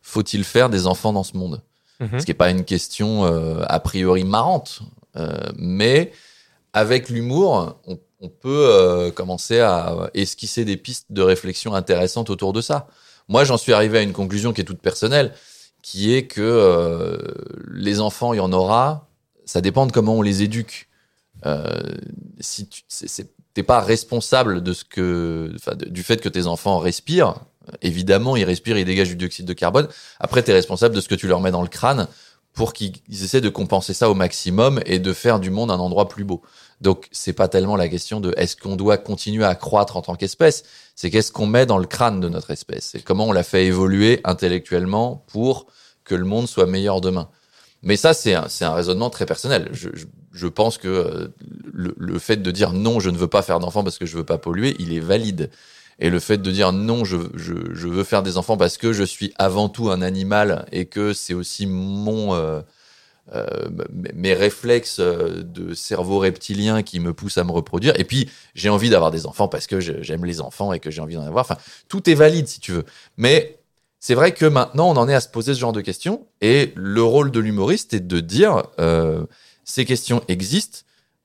faut-il 0.02 0.44
faire 0.44 0.70
des 0.70 0.88
enfants 0.88 1.14
dans 1.14 1.24
ce 1.24 1.38
monde? 1.38 1.62
Mhm. 2.00 2.20
Ce 2.20 2.26
qui 2.26 2.32
n'est 2.32 2.36
pas 2.36 2.50
une 2.50 2.64
question 2.66 3.26
euh, 3.26 3.64
a 3.68 3.80
priori 3.80 4.24
marrante, 4.24 4.80
euh, 5.16 5.32
mais 5.58 6.12
avec 6.74 7.10
l'humour, 7.10 7.76
on, 7.86 8.00
on 8.22 8.30
peut 8.30 8.68
euh, 8.72 9.12
commencer 9.12 9.60
à 9.60 10.10
esquisser 10.16 10.66
des 10.66 10.78
pistes 10.78 11.06
de 11.12 11.22
réflexion 11.22 11.74
intéressantes 11.76 12.30
autour 12.32 12.52
de 12.54 12.62
ça. 12.62 12.88
Moi, 13.28 13.44
j'en 13.44 13.58
suis 13.58 13.74
arrivé 13.74 13.98
à 14.00 14.02
une 14.02 14.14
conclusion 14.14 14.54
qui 14.54 14.62
est 14.62 14.64
toute 14.64 14.80
personnelle, 14.82 15.34
qui 15.88 16.14
est 16.14 16.28
que 16.28 16.42
euh, 16.42 17.18
les 17.72 18.02
enfants, 18.02 18.34
il 18.34 18.38
y 18.38 18.42
en 18.42 18.52
aura. 18.52 19.08
Ça 19.46 19.62
dépend 19.62 19.86
de 19.86 19.94
comment 19.94 20.16
on 20.16 20.22
les 20.22 20.44
éduque. 20.44 20.90
Euh, 21.46 21.64
si 22.42 22.68
tu 22.68 22.84
t'es 23.54 23.64
pas 23.64 23.80
responsable 23.80 24.62
de 24.62 24.74
ce 24.74 24.84
que, 24.84 25.56
du 25.88 26.04
fait 26.04 26.20
que 26.20 26.28
tes 26.28 26.46
enfants 26.46 26.80
respirent, 26.80 27.36
évidemment, 27.82 28.36
ils 28.36 28.44
respirent, 28.44 28.78
ils 28.78 28.84
dégagent 28.84 29.08
du 29.08 29.16
dioxyde 29.16 29.46
de 29.46 29.54
carbone. 29.54 29.88
Après, 30.20 30.44
tu 30.44 30.52
es 30.52 30.54
responsable 30.54 30.94
de 30.94 31.00
ce 31.00 31.08
que 31.08 31.16
tu 31.16 31.26
leur 31.26 31.40
mets 31.40 31.52
dans 31.52 31.62
le 31.62 31.70
crâne 31.70 32.10
pour 32.52 32.74
qu'ils 32.74 32.92
ils 33.08 33.24
essaient 33.24 33.40
de 33.40 33.48
compenser 33.48 33.94
ça 33.94 34.10
au 34.10 34.14
maximum 34.14 34.82
et 34.86 35.00
de 35.00 35.14
faire 35.14 35.40
du 35.40 35.52
monde 35.52 35.72
un 35.72 35.80
endroit 35.80 36.10
plus 36.10 36.26
beau. 36.26 36.42
Donc, 36.82 37.08
c'est 37.12 37.34
pas 37.34 37.48
tellement 37.48 37.76
la 37.76 37.90
question 37.90 38.20
de 38.20 38.34
est-ce 38.38 38.56
qu'on 38.56 38.76
doit 38.76 38.98
continuer 38.98 39.46
à 39.46 39.56
croître 39.56 39.98
en 39.98 40.02
tant 40.02 40.16
qu'espèce, 40.16 40.64
c'est 40.96 41.10
qu'est-ce 41.10 41.32
qu'on 41.32 41.48
met 41.48 41.66
dans 41.66 41.80
le 41.80 41.88
crâne 41.88 42.20
de 42.20 42.30
notre 42.30 42.52
espèce 42.52 42.94
et 42.94 43.02
comment 43.02 43.26
on 43.26 43.32
la 43.32 43.44
fait 43.44 43.66
évoluer 43.66 44.22
intellectuellement 44.24 45.24
pour 45.28 45.68
que 46.04 46.14
le 46.16 46.26
monde 46.26 46.48
soit 46.48 46.68
meilleur 46.68 47.02
demain. 47.02 47.30
Mais 47.82 47.98
ça, 47.98 48.14
c'est 48.14 48.34
un, 48.34 48.48
un 48.62 48.74
raisonnement 48.74 49.10
très 49.10 49.26
personnel. 49.26 49.70
Je, 49.72 50.48
pense 50.48 50.78
que 50.78 50.88
euh, 50.88 51.28
le, 51.74 52.20
fait 52.20 52.38
de 52.38 52.52
dire 52.52 52.74
non, 52.74 53.00
je 53.00 53.10
ne 53.10 53.18
veux 53.18 53.28
pas 53.28 53.42
faire 53.42 53.60
d'enfants 53.60 53.84
parce 53.84 53.98
que 53.98 54.06
je 54.06 54.18
veux 54.18 54.24
pas 54.24 54.38
polluer, 54.38 54.76
il 54.80 54.94
est 54.94 55.00
valide. 55.00 55.50
Et 56.00 56.12
le 56.12 56.20
fait 56.20 56.38
de 56.38 56.52
dire 56.52 56.74
non, 56.74 57.06
je, 57.06 57.18
je 57.36 57.88
veux 57.88 58.04
faire 58.04 58.22
des 58.22 58.38
enfants 58.38 58.56
parce 58.56 58.78
que 58.78 58.94
je 58.94 59.04
suis 59.04 59.34
avant 59.40 59.68
tout 59.68 59.90
un 59.90 60.04
animal 60.04 60.66
et 60.72 60.86
que 60.86 61.14
c'est 61.14 61.34
aussi 61.34 61.66
mon 61.66 62.36
euh, 62.36 62.62
euh, 63.36 63.46
mes 64.14 64.34
réflexes 64.34 64.98
euh, 65.00 65.44
de 65.44 65.74
cerveau 65.74 66.20
reptilien 66.20 66.82
qui 66.84 67.00
me 67.00 67.14
poussent 67.14 67.38
à 67.38 67.44
me 67.44 67.52
reproduire. 67.52 67.94
Et 68.00 68.04
puis 68.04 68.30
j'ai 68.56 68.70
envie 68.70 68.90
d'avoir 68.90 69.12
des 69.12 69.26
enfants 69.26 69.48
parce 69.48 69.68
que 69.68 69.80
j'aime 69.80 70.26
les 70.26 70.40
enfants 70.42 70.72
et 70.74 70.80
que 70.80 70.90
j'ai 70.92 71.02
envie 71.02 71.16
d'en 71.16 71.26
avoir. 71.26 71.44
Enfin, 71.46 71.58
tout 71.90 72.10
est 72.10 72.14
valide 72.16 72.48
si 72.48 72.60
tu 72.60 72.72
veux. 72.72 72.86
Mais 73.18 73.58
c'est 74.00 74.16
vrai 74.16 74.34
que 74.34 74.46
maintenant 74.46 74.90
on 74.90 74.98
en 74.98 75.10
est 75.10 75.14
à 75.16 75.20
se 75.22 75.28
poser 75.30 75.54
ce 75.54 75.60
genre 75.60 75.74
de 75.74 75.82
questions. 75.82 76.26
Et 76.42 76.72
le 76.76 77.04
rôle 77.04 77.32
de 77.32 77.40
l'humoriste 77.40 77.94
est 77.94 78.00
de 78.08 78.20
dire 78.20 78.64
euh, 78.80 79.26
ces 79.66 79.84
questions 79.86 80.24
existent, 80.30 80.80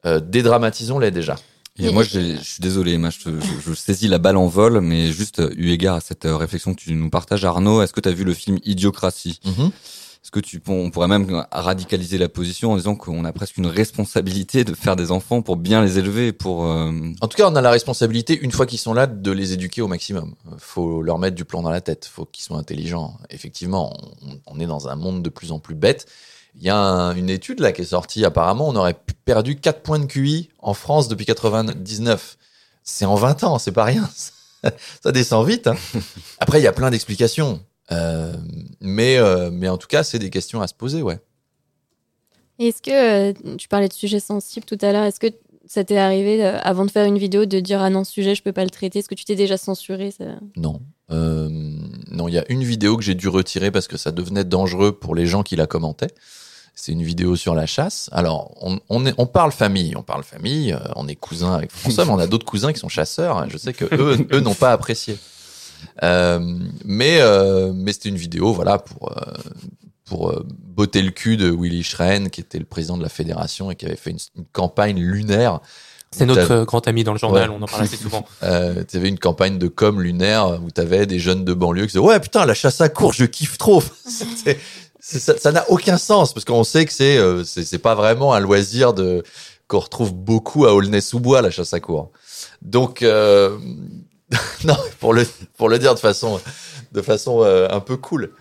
euh, 0.05 0.19
dédramatisons-les 0.19 1.11
déjà. 1.13 1.37
Et 1.79 1.91
moi, 1.91 2.03
je 2.03 2.37
suis 2.43 2.61
désolé, 2.61 2.93
je, 3.11 3.19
te- 3.25 3.41
je- 3.41 3.71
je 3.71 3.75
saisis 3.75 4.07
la 4.09 4.19
balle 4.19 4.37
en 4.37 4.47
vol, 4.47 4.81
mais 4.83 5.11
juste 5.11 5.41
eu 5.57 5.71
égard 5.71 5.95
à 5.97 6.01
cette 6.01 6.25
réflexion 6.27 6.75
que 6.75 6.81
tu 6.83 6.93
nous 6.93 7.09
partages, 7.09 7.47
Arnaud, 7.47 7.81
est-ce 7.81 7.95
que 7.95 8.01
tu 8.01 8.11
as 8.11 8.13
vu 8.13 8.25
le 8.25 8.35
film 8.35 8.59
Idiocratie? 8.65 9.41
Est-ce 10.23 10.31
que 10.31 10.39
tu 10.39 10.63
on 10.69 10.91
pourrait 10.91 11.09
même 11.09 11.45
radicaliser 11.51 12.17
la 12.17 12.29
position 12.29 12.71
en 12.73 12.77
disant 12.77 12.95
qu'on 12.95 13.25
a 13.25 13.33
presque 13.33 13.57
une 13.57 13.67
responsabilité 13.67 14.63
de 14.63 14.73
faire 14.73 14.95
des 14.95 15.11
enfants 15.11 15.43
pour 15.43 15.57
bien 15.57 15.83
les 15.85 15.99
élever, 15.99 16.33
pour 16.33 16.65
euh, 16.67 16.93
En 17.21 17.27
tout 17.27 17.37
cas, 17.37 17.51
on 17.51 17.57
a 17.57 17.61
la 17.61 17.73
responsabilité, 17.73 18.39
une 18.41 18.53
fois 18.53 18.67
qu'ils 18.67 18.79
sont 18.79 18.95
là, 18.95 19.09
de 19.09 19.31
les 19.33 19.53
éduquer 19.53 19.83
au 19.83 19.89
maximum. 19.89 20.35
Faut 20.59 21.03
leur 21.03 21.19
mettre 21.19 21.35
du 21.35 21.45
plomb 21.45 21.63
dans 21.63 21.71
la 21.71 21.81
tête. 21.81 22.07
Faut 22.07 22.25
qu'ils 22.25 22.45
soient 22.45 22.57
intelligents. 22.59 23.17
Effectivement, 23.31 23.97
on, 24.25 24.39
on 24.47 24.61
est 24.61 24.67
dans 24.67 24.87
un 24.89 24.95
monde 24.95 25.23
de 25.25 25.29
plus 25.29 25.51
en 25.51 25.59
plus 25.59 25.75
bête. 25.75 26.07
Il 26.55 26.63
y 26.63 26.69
a 26.71 26.77
un- 26.77 27.17
une 27.17 27.29
étude 27.31 27.59
là 27.59 27.73
qui 27.73 27.83
est 27.83 27.87
sortie. 27.87 28.25
Apparemment, 28.25 28.69
on 28.69 28.77
aurait 28.77 28.97
perdu 29.25 29.57
4 29.57 29.81
points 29.83 29.99
de 29.99 30.07
QI 30.07 30.51
en 30.61 30.75
France 30.75 31.09
depuis 31.09 31.25
99. 31.27 32.39
C'est 32.85 33.07
en 33.07 33.17
20 33.17 33.43
ans, 33.43 33.59
c'est 33.59 33.73
pas 33.73 33.85
rien. 33.85 34.09
Ça 35.03 35.11
descend 35.11 35.45
vite. 35.49 35.67
hein. 35.67 35.75
Après, 36.39 36.61
il 36.61 36.63
y 36.63 36.69
a 36.69 36.73
plein 36.73 36.91
d'explications. 36.91 37.61
Euh, 37.93 38.33
mais, 38.81 39.17
euh, 39.19 39.51
mais 39.53 39.69
en 39.69 39.79
tout 39.79 39.87
cas, 39.89 40.03
c'est 40.03 40.19
des 40.19 40.31
questions 40.31 40.61
à 40.63 40.67
se 40.67 40.75
poser, 40.75 41.03
ouais. 41.03 41.21
Est-ce 42.59 42.83
que 42.83 42.91
euh, 43.31 43.57
tu 43.57 43.69
parlais 43.69 43.89
de 43.89 43.93
sujets 43.93 44.21
sensibles 44.21 44.67
tout 44.67 44.79
à 44.83 44.93
l'heure 44.93 45.05
Est-ce 45.05 45.19
que 45.21 45.27
ça 45.67 45.85
t'est 45.85 45.97
arrivé 45.99 46.45
avant 46.45 46.85
de 46.85 46.91
faire 46.91 47.07
une 47.07 47.19
vidéo 47.19 47.45
de 47.47 47.61
dire 47.61 47.81
ah 47.81 47.89
non 47.91 48.05
ce 48.05 48.13
sujet 48.13 48.35
je 48.35 48.43
peux 48.43 48.53
pas 48.53 48.65
le 48.65 48.71
traiter 48.71 48.99
Est-ce 48.99 49.09
que 49.09 49.15
tu 49.15 49.25
t'es 49.25 49.35
déjà 49.37 49.57
censuré 49.57 50.11
ça? 50.11 50.25
Non. 50.57 50.81
Non, 51.11 52.29
il 52.29 52.35
y 52.35 52.39
a 52.39 52.45
une 52.51 52.63
vidéo 52.65 52.97
que 52.97 53.03
j'ai 53.03 53.15
dû 53.15 53.29
retirer 53.29 53.71
parce 53.71 53.87
que 53.89 53.97
ça 53.97 54.13
devenait 54.13 54.45
dangereux 54.45 54.93
pour 54.93 55.15
les 55.15 55.27
gens 55.27 55.43
qui 55.43 55.57
la 55.57 55.67
commentaient. 55.67 56.13
C'est 56.75 56.93
une 56.93 57.03
vidéo 57.03 57.37
sur 57.37 57.55
la 57.55 57.67
chasse. 57.67 58.09
Alors, 58.13 58.55
on, 58.63 58.81
on, 58.89 59.05
est- 59.05 59.13
on 59.19 59.27
parle 59.27 59.53
famille, 59.53 59.95
on 59.95 60.03
parle 60.03 60.23
famille, 60.25 60.75
on 60.97 61.07
est 61.09 61.17
cousins 61.17 61.53
avec 61.53 61.71
François, 61.71 62.07
mais 62.07 62.13
on 62.13 62.19
a 62.19 62.27
d'autres 62.27 62.47
cousins 62.47 62.73
qui 62.73 62.79
sont 62.79 62.89
chasseurs. 62.89 63.49
Je 63.51 63.59
sais 63.59 63.75
que 63.75 63.85
eux, 63.95 64.27
eux 64.33 64.41
n'ont 64.41 64.55
pas 64.55 64.73
apprécié. 64.73 65.19
Euh, 66.03 66.41
mais 66.85 67.19
euh, 67.21 67.73
mais 67.75 67.93
c'était 67.93 68.09
une 68.09 68.17
vidéo, 68.17 68.53
voilà, 68.53 68.79
pour 68.79 69.13
euh, 69.17 69.33
pour 70.05 70.35
botter 70.47 71.03
le 71.03 71.11
cul 71.11 71.37
de 71.37 71.51
Willy 71.51 71.83
Schren, 71.83 72.29
qui 72.31 72.41
était 72.41 72.59
le 72.59 72.65
président 72.65 72.97
de 72.99 73.03
la 73.03 73.09
fédération 73.09 73.71
et 73.71 73.77
qui 73.77 73.87
avait 73.87 73.97
fait 73.97 74.11
une, 74.11 74.19
une 74.37 74.45
campagne 74.53 75.01
lunaire. 75.01 75.61
C'est 76.15 76.27
notre 76.27 76.65
grand 76.65 76.87
ami 76.87 77.05
dans 77.05 77.13
le 77.15 77.19
journal, 77.19 77.49
Ouais. 77.49 77.57
on 77.59 77.63
en 77.63 77.67
parle 77.67 77.85
assez 77.85 77.97
souvent. 77.97 78.27
Euh, 78.43 78.85
tu 78.87 78.99
avais 78.99 79.09
une 79.09 79.19
campagne 79.19 79.57
de 79.59 79.69
com 79.69 80.03
lunaire 80.03 80.61
où 80.63 80.71
tu 80.71 80.79
avais 80.81 81.07
des 81.07 81.19
jeunes 81.19 81.45
de 81.47 81.55
banlieue 81.55 81.83
qui 81.87 81.93
disaient 81.93 81.99
ouais 82.01 82.21
putain 82.21 82.45
la 82.45 82.53
chasse 82.55 82.81
à 82.83 82.89
courre 82.91 83.13
je 83.15 83.25
kiffe 83.25 83.57
trop 83.57 83.83
ça 85.01 85.53
n'a 85.53 85.65
aucun 85.71 85.97
sens 85.99 86.35
parce 86.35 86.45
qu'on 86.45 86.65
sait 86.65 86.85
que 86.85 86.93
c'est 86.93 87.17
euh, 87.17 87.45
c'est 87.45 87.79
pas 87.79 87.95
vraiment 87.95 88.35
un 88.35 88.41
loisir 88.41 88.93
de 88.93 89.23
qu'on 89.69 89.79
retrouve 89.79 90.13
beaucoup 90.13 90.67
à 90.67 90.75
Aulnay-sous-Bois 90.75 91.41
la 91.41 91.51
chasse 91.51 91.73
à 91.73 91.81
courre 91.81 92.11
donc 92.61 93.03
euh, 93.03 93.57
non 94.65 94.77
pour 95.01 95.13
le 95.13 95.27
pour 95.57 95.69
le 95.69 95.79
dire 95.79 95.95
de 95.95 96.01
façon 96.01 96.41
de 96.93 97.03
façon 97.03 97.43
euh, 97.43 97.69
un 97.71 97.81
peu 97.81 97.97
cool. 97.97 98.33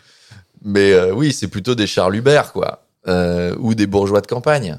Mais 0.63 0.93
euh, 0.93 1.13
oui 1.13 1.33
c'est 1.33 1.47
plutôt 1.47 1.75
des 1.75 1.87
Charles 1.87 2.15
Hubert 2.15 2.53
quoi 2.53 2.85
euh, 3.07 3.55
ou 3.59 3.73
des 3.73 3.87
bourgeois 3.87 4.21
de 4.21 4.27
campagne. 4.27 4.77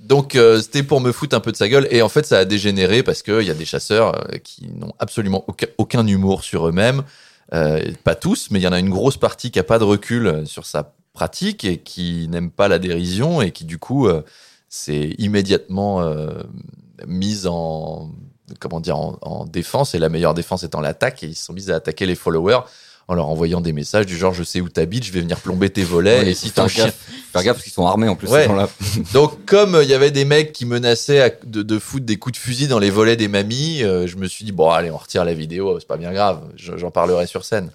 Donc 0.00 0.36
c'était 0.60 0.82
pour 0.82 1.00
me 1.00 1.12
foutre 1.12 1.34
un 1.34 1.40
peu 1.40 1.50
de 1.50 1.56
sa 1.56 1.66
gueule. 1.66 1.88
Et 1.90 2.02
en 2.02 2.10
fait 2.10 2.26
ça 2.26 2.40
a 2.40 2.44
dégénéré 2.44 3.02
parce 3.02 3.22
qu'il 3.22 3.40
y 3.40 3.50
a 3.50 3.54
des 3.54 3.64
chasseurs 3.64 4.28
qui 4.44 4.68
n'ont 4.68 4.92
absolument 4.98 5.46
aucun, 5.78 6.06
humour 6.06 6.44
sur 6.44 6.68
eux-mêmes. 6.68 7.04
Pas 7.50 8.14
tous, 8.14 8.48
mais 8.50 8.58
il 8.58 8.62
y 8.62 8.68
en 8.68 8.72
a 8.72 8.78
une 8.78 8.90
grosse 8.90 9.16
partie 9.16 9.50
qui 9.50 9.58
a 9.58 9.64
pas 9.64 9.78
de 9.78 9.84
recul 9.84 10.46
sur 10.46 10.66
sa 10.66 10.92
pratique 11.14 11.64
et 11.64 11.78
qui 11.78 12.28
n'aime 12.28 12.50
pas 12.50 12.68
la 12.68 12.78
dérision 12.78 13.40
et 13.40 13.50
qui 13.50 13.64
du 13.64 13.78
coup 13.78 14.06
s'est 14.68 15.14
immédiatement 15.16 16.06
mise 17.06 17.46
en 17.46 18.10
comment 18.60 18.80
dire 18.80 18.96
en, 18.96 19.18
en 19.22 19.44
défense 19.44 19.94
et 19.94 19.98
la 19.98 20.08
meilleure 20.08 20.34
défense 20.34 20.62
étant 20.64 20.80
l'attaque 20.80 21.22
et 21.22 21.26
ils 21.26 21.34
se 21.34 21.46
sont 21.46 21.52
mis 21.52 21.70
à 21.70 21.76
attaquer 21.76 22.06
les 22.06 22.14
followers 22.14 22.60
en 23.06 23.14
leur 23.14 23.28
envoyant 23.28 23.60
des 23.60 23.74
messages 23.74 24.06
du 24.06 24.16
genre 24.16 24.32
je 24.32 24.42
sais 24.42 24.62
où 24.62 24.68
t'habites, 24.70 25.04
je 25.04 25.12
vais 25.12 25.20
venir 25.20 25.38
plomber 25.38 25.68
tes 25.68 25.84
volets 25.84 26.20
Ouais, 26.20 26.30
et 26.30 26.34
si 26.34 26.48
faut 26.48 26.66
faire 26.68 26.86
gaffe, 26.86 26.94
faire 27.32 27.42
gaffe 27.42 27.56
parce 27.56 27.64
qu'ils 27.64 27.72
sont 27.72 27.86
armés 27.86 28.08
en 28.08 28.16
plus. 28.16 28.28
Ouais. 28.28 28.46
gens-là. 28.46 28.68
donc, 29.12 29.44
comme 29.44 29.74
euh, 29.74 29.82
il 29.82 29.90
y 29.90 29.94
avait 29.94 30.10
des 30.10 30.24
mecs 30.24 30.52
qui 30.54 30.64
menaçaient 30.64 31.20
à- 31.20 31.30
de, 31.44 31.62
de 31.62 31.78
foutre 31.78 32.06
des 32.06 32.16
coups 32.16 32.32
de 32.38 32.38
fusil 32.42 32.66
dans 32.66 32.78
les 32.78 32.88
volets 32.88 33.16
des 33.16 33.28
mamies, 33.28 33.82
euh, 33.82 34.06
je 34.06 34.16
me 34.16 34.26
suis 34.26 34.46
dit, 34.46 34.52
bon, 34.52 34.70
allez, 34.70 34.90
on 34.90 34.96
retire 34.96 35.24
la 35.26 35.34
vidéo, 35.34 35.78
c'est 35.80 35.86
pas 35.88 35.98
bien 35.98 36.12
grave, 36.14 36.40
je- 36.56 36.78
j'en 36.78 36.90
parlerai 36.90 37.26
sur 37.26 37.44
scène. 37.44 37.70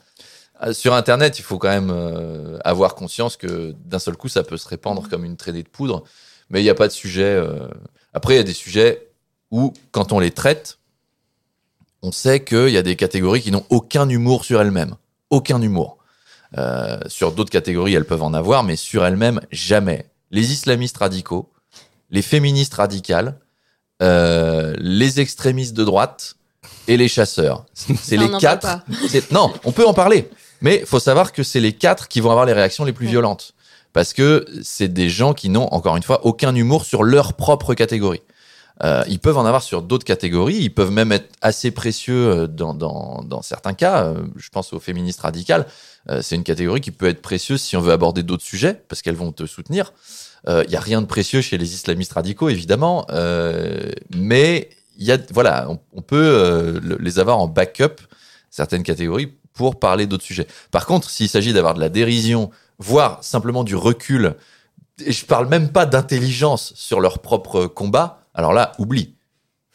Euh, 0.63 0.73
Sur 0.73 0.95
Internet, 0.95 1.38
il 1.38 1.43
faut 1.43 1.59
quand 1.59 1.69
même 1.69 1.91
euh, 1.93 2.57
avoir 2.65 2.95
conscience 2.95 3.38
que 3.38 3.75
d'un 3.85 3.99
seul 3.99 4.17
coup, 4.17 4.29
ça 4.29 4.41
peut 4.43 4.57
se 4.57 4.67
répandre 4.67 5.07
comme 5.09 5.25
une 5.25 5.38
traînée 5.38 5.61
de 5.63 5.69
poudre, 5.69 6.03
mais 6.49 6.59
il 6.61 6.63
n'y 6.63 6.69
a 6.71 6.75
pas 6.75 6.88
de 6.88 6.91
sujet. 6.93 7.21
euh. 7.23 7.67
Après, 8.15 8.33
il 8.33 8.38
y 8.38 8.41
a 8.41 8.43
des 8.43 8.53
sujets 8.53 9.08
où, 9.51 9.73
quand 9.91 10.11
on 10.11 10.19
les 10.19 10.31
traite, 10.31 10.77
on 12.01 12.11
sait 12.11 12.43
qu'il 12.43 12.69
y 12.69 12.77
a 12.77 12.81
des 12.81 12.95
catégories 12.95 13.41
qui 13.41 13.51
n'ont 13.51 13.65
aucun 13.69 14.07
humour 14.07 14.45
sur 14.45 14.61
elles-mêmes. 14.61 14.95
Aucun 15.29 15.61
humour. 15.61 15.97
Euh, 16.57 16.99
sur 17.07 17.31
d'autres 17.31 17.51
catégories, 17.51 17.93
elles 17.93 18.05
peuvent 18.05 18.23
en 18.23 18.33
avoir, 18.33 18.63
mais 18.63 18.75
sur 18.75 19.05
elles-mêmes, 19.05 19.41
jamais. 19.51 20.07
Les 20.31 20.51
islamistes 20.51 20.97
radicaux, 20.97 21.49
les 22.09 22.21
féministes 22.21 22.73
radicales, 22.75 23.37
euh, 24.01 24.73
les 24.79 25.19
extrémistes 25.19 25.73
de 25.75 25.83
droite 25.83 26.35
et 26.87 26.97
les 26.97 27.07
chasseurs. 27.07 27.65
C'est 27.73 28.17
les 28.17 28.29
quatre. 28.39 28.79
Non, 29.31 29.53
on 29.63 29.71
peut 29.71 29.85
en 29.85 29.93
parler, 29.93 30.29
mais 30.61 30.83
faut 30.85 30.99
savoir 30.99 31.33
que 31.33 31.43
c'est 31.43 31.59
les 31.59 31.73
quatre 31.73 32.07
qui 32.07 32.21
vont 32.21 32.31
avoir 32.31 32.45
les 32.45 32.53
réactions 32.53 32.85
les 32.85 32.93
plus 32.93 33.05
Ouais. 33.07 33.11
violentes, 33.11 33.53
parce 33.93 34.13
que 34.13 34.45
c'est 34.63 34.87
des 34.91 35.09
gens 35.09 35.33
qui 35.33 35.49
n'ont 35.49 35.67
encore 35.73 35.97
une 35.97 36.03
fois 36.03 36.25
aucun 36.25 36.55
humour 36.55 36.85
sur 36.85 37.03
leur 37.03 37.33
propre 37.33 37.73
catégorie. 37.73 38.21
Euh, 38.83 39.03
ils 39.07 39.19
peuvent 39.19 39.38
en 39.38 39.45
avoir 39.45 39.62
sur 39.62 39.81
d'autres 39.81 40.05
catégories, 40.05 40.55
ils 40.55 40.74
peuvent 40.74 40.91
même 40.91 41.12
être 41.12 41.29
assez 41.41 41.71
précieux 41.71 42.27
euh, 42.29 42.48
dans, 42.48 42.74
dans, 42.74 43.24
dans 43.25 43.41
certains 43.41 43.74
cas. 43.74 44.05
Euh, 44.05 44.24
Je 44.38 44.50
pense 44.50 44.71
aux 44.74 44.79
féministes 44.79 45.21
radicales. 45.21 45.65
Euh, 46.09 46.21
c'est 46.21 46.36
une 46.36 46.43
catégorie 46.43 46.79
qui 46.79 46.91
peut 46.91 47.07
être 47.07 47.21
précieuse 47.21 47.62
si 47.62 47.75
on 47.75 47.81
veut 47.81 47.91
aborder 47.91 48.24
d'autres 48.24 48.43
sujets, 48.43 48.74
parce 48.88 49.01
qu'elles 49.01 49.15
vont 49.15 49.31
te 49.31 49.45
soutenir. 49.45 49.93
Il 50.48 50.69
n'y 50.69 50.77
a 50.77 50.79
rien 50.79 51.01
de 51.01 51.05
précieux 51.05 51.41
chez 51.41 51.57
les 51.57 51.74
islamistes 51.74 52.13
radicaux, 52.13 52.48
évidemment, 52.48 53.05
euh, 53.12 53.91
mais 54.15 54.69
y 54.98 55.12
a, 55.12 55.17
voilà, 55.33 55.67
on, 55.69 55.79
on 55.91 56.01
peut 56.01 56.15
euh, 56.15 56.79
le- 56.81 56.98
les 56.98 57.19
avoir 57.19 57.39
en 57.39 57.48
backup, 57.48 58.00
certaines 58.50 58.83
catégories, 58.83 59.33
pour 59.53 59.77
parler 59.77 60.07
d'autres 60.07 60.24
sujets. 60.24 60.48
Par 60.71 60.86
contre, 60.86 61.09
s'il 61.09 61.27
s'agit 61.27 61.51
d'avoir 61.51 61.74
de 61.74 61.81
la 61.81 61.89
dérision, 61.89 62.51
voire 62.77 63.21
simplement 63.21 63.65
du 63.65 63.75
recul, 63.75 64.36
et 65.05 65.12
je 65.12 65.25
parle 65.25 65.50
même 65.50 65.69
pas 65.74 65.86
d'intelligence 65.86 66.71
sur 66.75 67.01
leur 67.01 67.19
propre 67.19 67.65
combat, 67.67 68.21
alors 68.39 68.53
là, 68.53 68.72
oublie. 68.79 69.15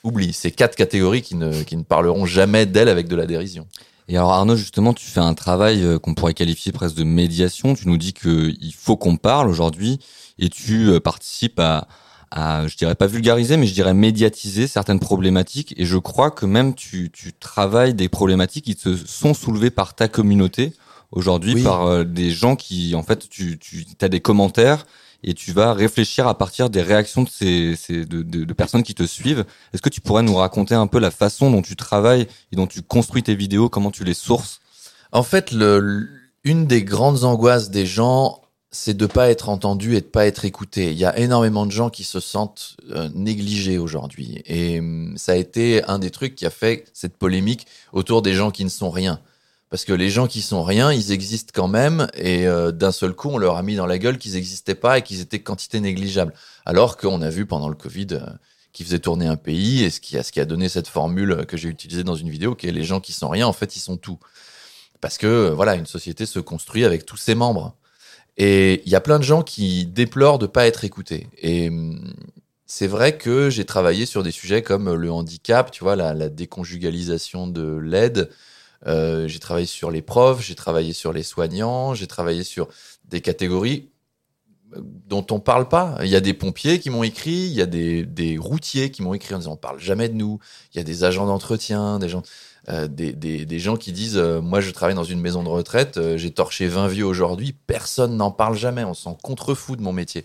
Oublie. 0.03 0.33
C'est 0.33 0.51
quatre 0.51 0.75
catégories 0.75 1.23
qui 1.23 1.35
ne, 1.35 1.63
qui 1.63 1.77
ne 1.77 1.83
parleront 1.83 2.25
jamais 2.27 2.65
d'elles 2.67 2.89
avec 2.89 3.09
de 3.09 3.15
la 3.17 3.27
dérision. 3.27 3.67
Et 4.09 4.17
alors 4.17 4.33
Arnaud, 4.33 4.57
justement, 4.57 4.93
tu 4.95 5.07
fais 5.07 5.21
un 5.21 5.35
travail 5.35 5.83
euh, 5.83 5.99
qu'on 5.99 6.15
pourrait 6.15 6.35
qualifier 6.35 6.73
presque 6.73 6.97
de 6.97 7.05
médiation. 7.05 7.75
Tu 7.75 7.89
nous 7.89 7.97
dis 7.99 8.13
que 8.15 8.53
il 8.61 8.73
faut 8.75 8.97
qu'on 8.97 9.17
parle 9.17 9.49
aujourd'hui 9.49 9.99
et 10.39 10.49
tu 10.49 10.89
euh, 10.89 10.99
participes 11.01 11.61
à, 11.61 11.89
à, 12.31 12.67
je 12.67 12.77
dirais 12.77 12.95
pas 12.95 13.07
vulgariser, 13.07 13.57
mais 13.59 13.67
je 13.67 13.75
dirais 13.75 13.95
médiatiser 13.95 14.67
certaines 14.67 15.01
problématiques. 15.01 15.75
Et 15.77 15.85
je 15.85 15.99
crois 15.99 16.31
que 16.31 16.47
même 16.47 16.75
tu, 16.75 17.11
tu 17.13 17.33
travailles 17.35 17.95
des 17.95 18.09
problématiques 18.09 18.65
qui 18.65 18.77
te 18.77 18.97
sont 18.97 19.35
soulevées 19.35 19.71
par 19.71 19.95
ta 19.95 20.09
communauté 20.09 20.73
aujourd'hui, 21.13 21.55
Oui. 21.55 21.63
par 21.63 21.87
euh, 21.87 22.05
des 22.05 22.31
gens 22.31 22.57
qui, 22.57 22.95
en 22.95 23.03
fait, 23.03 23.29
tu, 23.29 23.59
tu 23.59 23.87
as 24.01 24.09
des 24.09 24.21
commentaires 24.21 24.85
et 25.25 25.35
tu 25.35 25.53
vas 25.53 25.73
réfléchir 25.73 26.29
à 26.29 26.37
partir 26.37 26.71
des 26.71 26.83
réactions 26.83 27.23
de 27.23 27.29
ces, 27.29 28.05
de, 28.05 28.23
de, 28.23 28.45
de 28.45 28.53
personnes 28.53 28.83
qui 28.83 28.95
te 28.95 29.05
suivent. 29.05 29.45
Est-ce 29.73 29.83
que 29.83 29.89
tu 29.89 30.01
pourrais 30.01 30.23
nous 30.23 30.35
raconter 30.35 30.75
un 30.75 30.87
peu 30.87 30.99
la 30.99 31.11
façon 31.11 31.51
dont 31.51 31.63
tu 31.63 31.77
travailles 31.77 32.27
et 32.53 32.57
dont 32.57 32.67
tu 32.67 32.83
construis 32.83 33.23
tes 33.23 33.35
vidéos, 33.35 33.69
comment 33.69 33.91
tu 33.91 34.05
les 34.05 34.15
sources? 34.15 34.61
En 35.13 35.23
fait, 35.23 35.51
le, 35.51 36.09
une 36.45 36.67
des 36.67 36.85
grandes 36.85 37.25
angoisses 37.25 37.71
des 37.71 37.87
gens, 37.87 38.43
c'est 38.71 38.97
de 38.97 39.07
pas 39.07 39.31
être 39.31 39.49
entendu 39.49 39.97
et 39.97 40.01
de 40.01 40.07
pas 40.07 40.27
être 40.27 40.45
écouté. 40.45 40.91
Il 40.91 40.99
y 40.99 41.07
a 41.07 41.17
énormément 41.19 41.65
de 41.65 41.73
gens 41.73 41.89
qui 41.89 42.05
se 42.05 42.21
sentent 42.21 42.77
euh, 42.91 43.09
négligés 43.15 43.79
aujourd'hui. 43.79 44.43
Et 44.45 44.81
hum, 44.81 45.15
ça 45.17 45.33
a 45.33 45.37
été 45.37 45.83
un 45.85 45.99
des 45.99 46.11
trucs 46.11 46.35
qui 46.35 46.45
a 46.45 46.51
fait 46.51 46.85
cette 46.93 47.17
polémique 47.17 47.67
autour 47.93 48.21
des 48.21 48.35
gens 48.35 48.51
qui 48.51 48.65
ne 48.65 48.71
sont 48.71 48.91
rien. 48.91 49.21
Parce 49.75 49.85
que 49.85 49.93
les 49.93 50.09
gens 50.09 50.29
qui 50.29 50.41
sont 50.41 50.63
rien, 50.63 50.93
ils 50.93 51.11
existent 51.11 51.51
quand 51.53 51.67
même, 51.67 52.07
et 52.15 52.47
euh, 52.47 52.71
d'un 52.71 52.93
seul 52.93 53.13
coup, 53.13 53.31
on 53.31 53.39
leur 53.39 53.57
a 53.57 53.63
mis 53.65 53.75
dans 53.75 53.87
la 53.87 53.99
gueule 53.99 54.19
qu'ils 54.19 54.35
n'existaient 54.35 54.77
pas 54.77 54.99
et 54.99 55.03
qu'ils 55.03 55.21
étaient 55.21 55.41
quantité 55.41 55.81
négligeable. 55.81 56.33
Alors 56.65 56.97
qu'on 56.97 57.21
a 57.23 57.29
vu 57.29 57.45
pendant 57.45 57.69
le 57.69 57.75
Covid 57.75 58.07
euh, 58.13 58.21
qui 58.73 58.85
faisait 58.85 59.01
tourner 59.01 59.27
un 59.27 59.35
pays, 59.35 59.83
et 59.83 59.91
ce 59.91 60.01
qui 60.01 60.17
a, 60.17 60.45
donné 60.45 60.69
cette 60.69 60.87
formule 60.87 61.45
que 61.49 61.57
j'ai 61.57 61.69
utilisée 61.69 62.05
dans 62.05 62.15
une 62.15 62.31
vidéo, 62.31 62.55
qui 62.55 62.69
est 62.69 62.71
les 62.71 62.85
gens 62.85 63.01
qui 63.01 63.13
sont 63.13 63.29
rien, 63.29 63.49
en 63.49 63.53
fait, 63.53 63.75
ils 63.75 63.81
sont 63.81 63.97
tout. 63.97 64.21
Parce 65.01 65.19
que 65.19 65.27
euh, 65.27 65.51
voilà, 65.51 65.75
une 65.75 65.87
société 65.87 66.25
se 66.25 66.39
construit 66.39 66.85
avec 66.85 67.05
tous 67.05 67.17
ses 67.17 67.35
membres. 67.35 67.75
Et 68.37 68.81
il 68.87 68.93
y 68.93 68.95
a 68.95 69.01
plein 69.01 69.19
de 69.19 69.25
gens 69.25 69.43
qui 69.43 69.87
déplorent 69.87 70.39
de 70.39 70.47
pas 70.47 70.69
être 70.69 70.85
écoutés. 70.85 71.27
Et 71.39 71.69
hum, 71.69 72.15
c'est 72.67 72.87
vrai 72.87 73.19
que 73.19 73.51
j'ai 73.51 73.65
travaillé 73.65 74.07
sur 74.07 74.23
des 74.23 74.31
sujets 74.31 74.63
comme 74.63 74.95
le 74.95 75.11
handicap, 75.11 75.73
tu 75.73 75.83
vois, 75.83 75.97
la 75.97 76.29
déconjugalisation 76.29 77.49
de 77.49 77.77
l'aide. 77.77 78.31
Euh, 78.87 79.29
j'ai 79.29 79.39
travaillé 79.39 79.67
sur 79.67 79.91
les 79.91 80.03
profs, 80.03 80.43
j'ai 80.43 80.55
travaillé 80.55 80.93
sur 80.93 81.13
les 81.13 81.23
soignants, 81.23 81.95
j'ai 81.95 82.07
travaillé 82.07 82.45
sur 82.45 82.69
des 83.05 83.21
catégories 83.21 83.91
euh, 84.77 84.81
dont 85.09 85.27
on 85.31 85.41
parle 85.41 85.69
pas. 85.69 85.97
Il 86.03 86.09
y 86.09 86.17
a 86.17 86.21
des 86.21 86.35
pompiers 86.35 86.79
qui 86.81 86.91
m'ont 86.91 87.03
écrit, 87.03 87.31
il 87.47 87.55
y 87.55 87.63
a 87.63 87.67
des, 87.67 88.05
des 88.05 88.37
routiers 88.39 88.91
qui 88.91 89.03
m'ont 89.03 89.15
écrit 89.15 89.35
en 89.35 89.39
disant 89.39 89.53
on 89.53 89.57
parle 89.57 89.81
jamais 89.81 90.09
de 90.09 90.15
nous. 90.15 90.39
Il 90.75 90.79
y 90.79 90.81
a 90.81 90.85
des 90.85 91.05
agents 91.05 91.27
d'entretien, 91.27 91.99
des 91.99 92.09
gens, 92.09 92.23
euh, 92.71 92.89
des, 92.89 93.13
des, 93.13 93.59
gens 93.59 93.77
qui 93.77 93.93
disent 93.93 94.17
euh, 94.17 94.41
moi 94.41 94.63
je 94.63 94.71
travaille 94.71 94.95
dans 94.95 95.05
une 95.05 95.21
maison 95.21 95.43
de 95.43 95.51
retraite, 95.51 95.99
euh, 95.99 96.17
j'ai 96.17 96.31
torché 96.31 96.67
20 96.67 96.89
vieux 96.89 97.05
aujourd'hui, 97.05 97.55
personne 97.67 98.17
n'en 98.17 98.31
parle 98.31 98.57
jamais, 98.57 98.85
on 98.85 98.95
s'en 98.95 99.13
contrefout 99.13 99.77
de 99.77 99.83
mon 99.83 99.93
métier. 99.93 100.25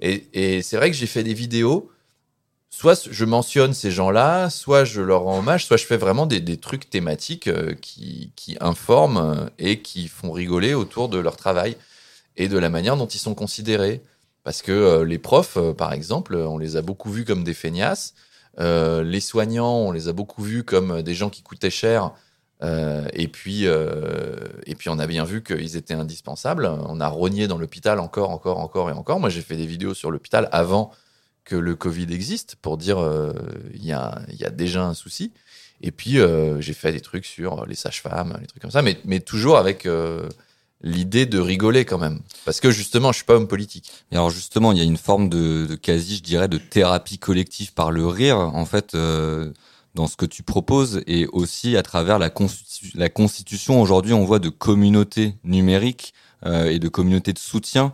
Et, 0.00 0.26
et 0.32 0.62
c'est 0.62 0.76
vrai 0.78 0.90
que 0.90 0.96
j'ai 0.96 1.06
fait 1.06 1.22
des 1.22 1.32
vidéos, 1.32 1.88
soit 2.76 3.08
je 3.10 3.24
mentionne 3.24 3.72
ces 3.72 3.90
gens-là, 3.90 4.50
soit 4.50 4.84
je 4.84 5.00
leur 5.00 5.22
rends 5.22 5.38
hommage, 5.38 5.64
soit 5.64 5.78
je 5.78 5.86
fais 5.86 5.96
vraiment 5.96 6.26
des, 6.26 6.56
trucs 6.58 6.90
thématiques 6.90 7.48
euh, 7.48 7.72
qui, 7.80 8.32
qui 8.36 8.58
informent 8.60 9.16
euh, 9.16 9.48
et 9.58 9.80
qui 9.80 10.08
font 10.08 10.30
rigoler 10.30 10.74
autour 10.74 11.08
de 11.08 11.16
leur 11.18 11.36
travail 11.36 11.78
et 12.36 12.48
de 12.48 12.58
la 12.58 12.68
manière 12.68 12.98
dont 12.98 13.06
ils 13.06 13.18
sont 13.18 13.34
considérés. 13.34 14.02
Parce 14.44 14.60
que 14.60 14.72
euh, 14.72 15.04
les 15.06 15.16
profs, 15.16 15.56
par 15.78 15.94
exemple, 15.94 16.36
on 16.36 16.58
les 16.58 16.76
a 16.76 16.82
beaucoup 16.82 17.10
vus 17.10 17.24
comme 17.24 17.44
des 17.44 17.54
feignasses. 17.54 18.14
Les 18.58 19.20
soignants, 19.20 19.76
on 19.76 19.90
les 19.90 20.08
a 20.08 20.12
beaucoup 20.12 20.42
vus 20.42 20.62
comme 20.62 21.00
des 21.02 21.14
gens 21.14 21.30
qui 21.30 21.42
coûtaient 21.42 21.70
cher. 21.70 22.12
Et 22.62 23.28
puis, 23.28 23.64
et 23.64 24.74
puis, 24.74 24.88
on 24.88 24.98
a 24.98 25.06
bien 25.06 25.24
vu 25.24 25.42
qu'ils 25.42 25.76
étaient 25.76 25.94
indispensables. 25.94 26.66
On 26.66 26.98
a 27.00 27.08
rogné 27.08 27.48
dans 27.48 27.58
l'hôpital 27.58 28.00
encore, 28.00 28.30
encore, 28.30 28.58
encore 28.58 28.88
et 28.88 28.94
encore. 28.94 29.20
Moi, 29.20 29.28
j'ai 29.28 29.42
fait 29.42 29.56
des 29.56 29.66
vidéos 29.66 29.92
sur 29.92 30.10
l'hôpital 30.10 30.48
avant 30.52 30.90
que 31.46 31.56
le 31.56 31.76
Covid 31.76 32.12
existe 32.12 32.56
pour 32.60 32.76
dire 32.76 32.98
euh, 32.98 33.32
il 33.72 33.84
y, 33.84 33.92
a, 33.92 34.26
déjà 34.50 34.84
un 34.84 34.94
souci. 34.94 35.32
Et 35.80 35.92
puis 35.92 36.18
euh, 36.18 36.60
j'ai 36.60 36.74
fait 36.74 36.92
des 36.92 37.00
trucs 37.00 37.24
sur 37.24 37.64
les 37.66 37.76
sages-femmes, 37.76 38.36
les 38.40 38.46
trucs 38.46 38.60
comme 38.60 38.70
ça, 38.70 38.82
mais, 38.82 39.20
toujours 39.20 39.56
avec 39.56 39.86
euh, 39.86 40.28
l'idée 40.82 41.24
de 41.24 41.38
rigoler 41.38 41.84
quand 41.84 41.98
même. 41.98 42.20
Parce 42.44 42.60
que 42.60 42.70
justement, 42.70 43.12
je 43.12 43.18
suis 43.18 43.24
pas 43.24 43.36
homme 43.36 43.48
politique. 43.48 43.92
Et 44.10 44.16
alors 44.16 44.30
justement, 44.30 44.72
il 44.72 44.78
y 44.78 44.80
a 44.80 44.84
une 44.84 44.96
forme 44.96 45.28
de, 45.28 45.76
quasi, 45.80 46.16
je 46.16 46.22
dirais, 46.22 46.48
de 46.48 46.58
thérapie 46.58 47.18
collective 47.18 47.72
par 47.72 47.92
le 47.92 48.06
rire, 48.06 48.38
en 48.38 48.66
fait, 48.66 48.96
dans 49.94 50.06
ce 50.08 50.16
que 50.16 50.26
tu 50.26 50.42
proposes, 50.42 51.02
et 51.06 51.26
aussi 51.28 51.76
à 51.76 51.82
travers 51.82 52.18
la, 52.18 52.28
constitu- 52.28 52.90
la 52.96 53.08
constitution. 53.08 53.80
Aujourd'hui, 53.80 54.14
on 54.14 54.24
voit 54.24 54.40
de 54.40 54.48
communautés 54.48 55.36
numériques 55.44 56.12
et 56.44 56.78
de 56.78 56.88
communautés 56.88 57.32
de 57.32 57.38
soutien 57.38 57.92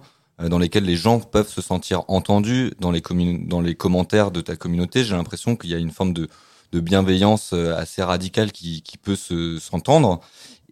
dans 0.48 0.58
lesquelles 0.58 0.84
les 0.84 0.96
gens 0.96 1.20
peuvent 1.20 1.48
se 1.48 1.60
sentir 1.62 2.02
entendus. 2.08 2.72
Dans 2.80 2.90
les, 2.90 3.02
dans 3.46 3.60
les 3.60 3.74
commentaires 3.74 4.30
de 4.30 4.40
ta 4.40 4.56
communauté, 4.56 5.04
j'ai 5.04 5.14
l'impression 5.14 5.56
qu'il 5.56 5.70
y 5.70 5.74
a 5.74 5.78
une 5.78 5.90
forme 5.90 6.12
de, 6.12 6.28
bienveillance 6.72 7.50
euh, 7.52 7.76
assez 7.76 8.02
radicale 8.02 8.50
qui, 8.50 8.82
qui 8.82 8.96
peut 8.96 9.16
se 9.16 9.58
s'entendre. 9.58 10.20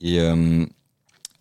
Et, 0.00 0.18
euh, 0.18 0.64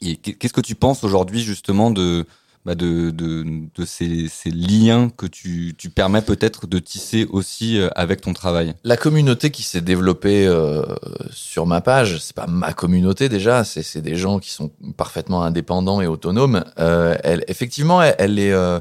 et 0.02 0.18
qu'est- 0.18 0.34
qu'est-ce 0.34 0.54
que 0.54 0.62
tu 0.62 0.76
penses 0.76 1.04
aujourd'hui 1.04 1.42
justement 1.42 1.92
de 1.92 2.26
bah 2.66 2.75
de, 2.75 3.10
de, 3.10 3.46
de 3.74 3.86
ces, 3.86 4.28
ces 4.28 4.51
liens 4.51 5.10
que 5.10 5.25
tu, 5.25 5.74
tu 5.78 5.89
permets 5.89 6.22
peut-être 6.22 6.68
de 6.68 6.80
tisser 6.80 7.25
aussi 7.30 7.80
euh, 7.80 7.89
avec 7.96 8.22
ton 8.22 8.34
travail 8.34 8.74
La 8.84 8.98
communauté 8.98 9.50
qui 9.50 9.63
s'est 9.63 9.82
développée 9.82 10.46
euh, 10.46 10.84
sur 11.32 11.66
ma 11.66 11.82
page, 11.82 12.20
c'est 12.20 12.36
pas 12.36 12.48
ma 12.48 12.74
communauté 12.74 13.30
déjà, 13.30 13.63
c'est 13.63 14.01
des 14.01 14.16
gens 14.16 14.39
qui 14.39 14.51
sont 14.51 14.72
parfaitement 14.98 15.44
indépendants 15.44 16.01
et 16.01 16.08
autonomes. 16.08 16.63
Euh, 16.80 17.16
elle, 17.24 17.44
effectivement, 17.48 18.01
elle, 18.01 18.16
elle 18.20 18.39
est 18.39 18.51
euh, 18.51 18.80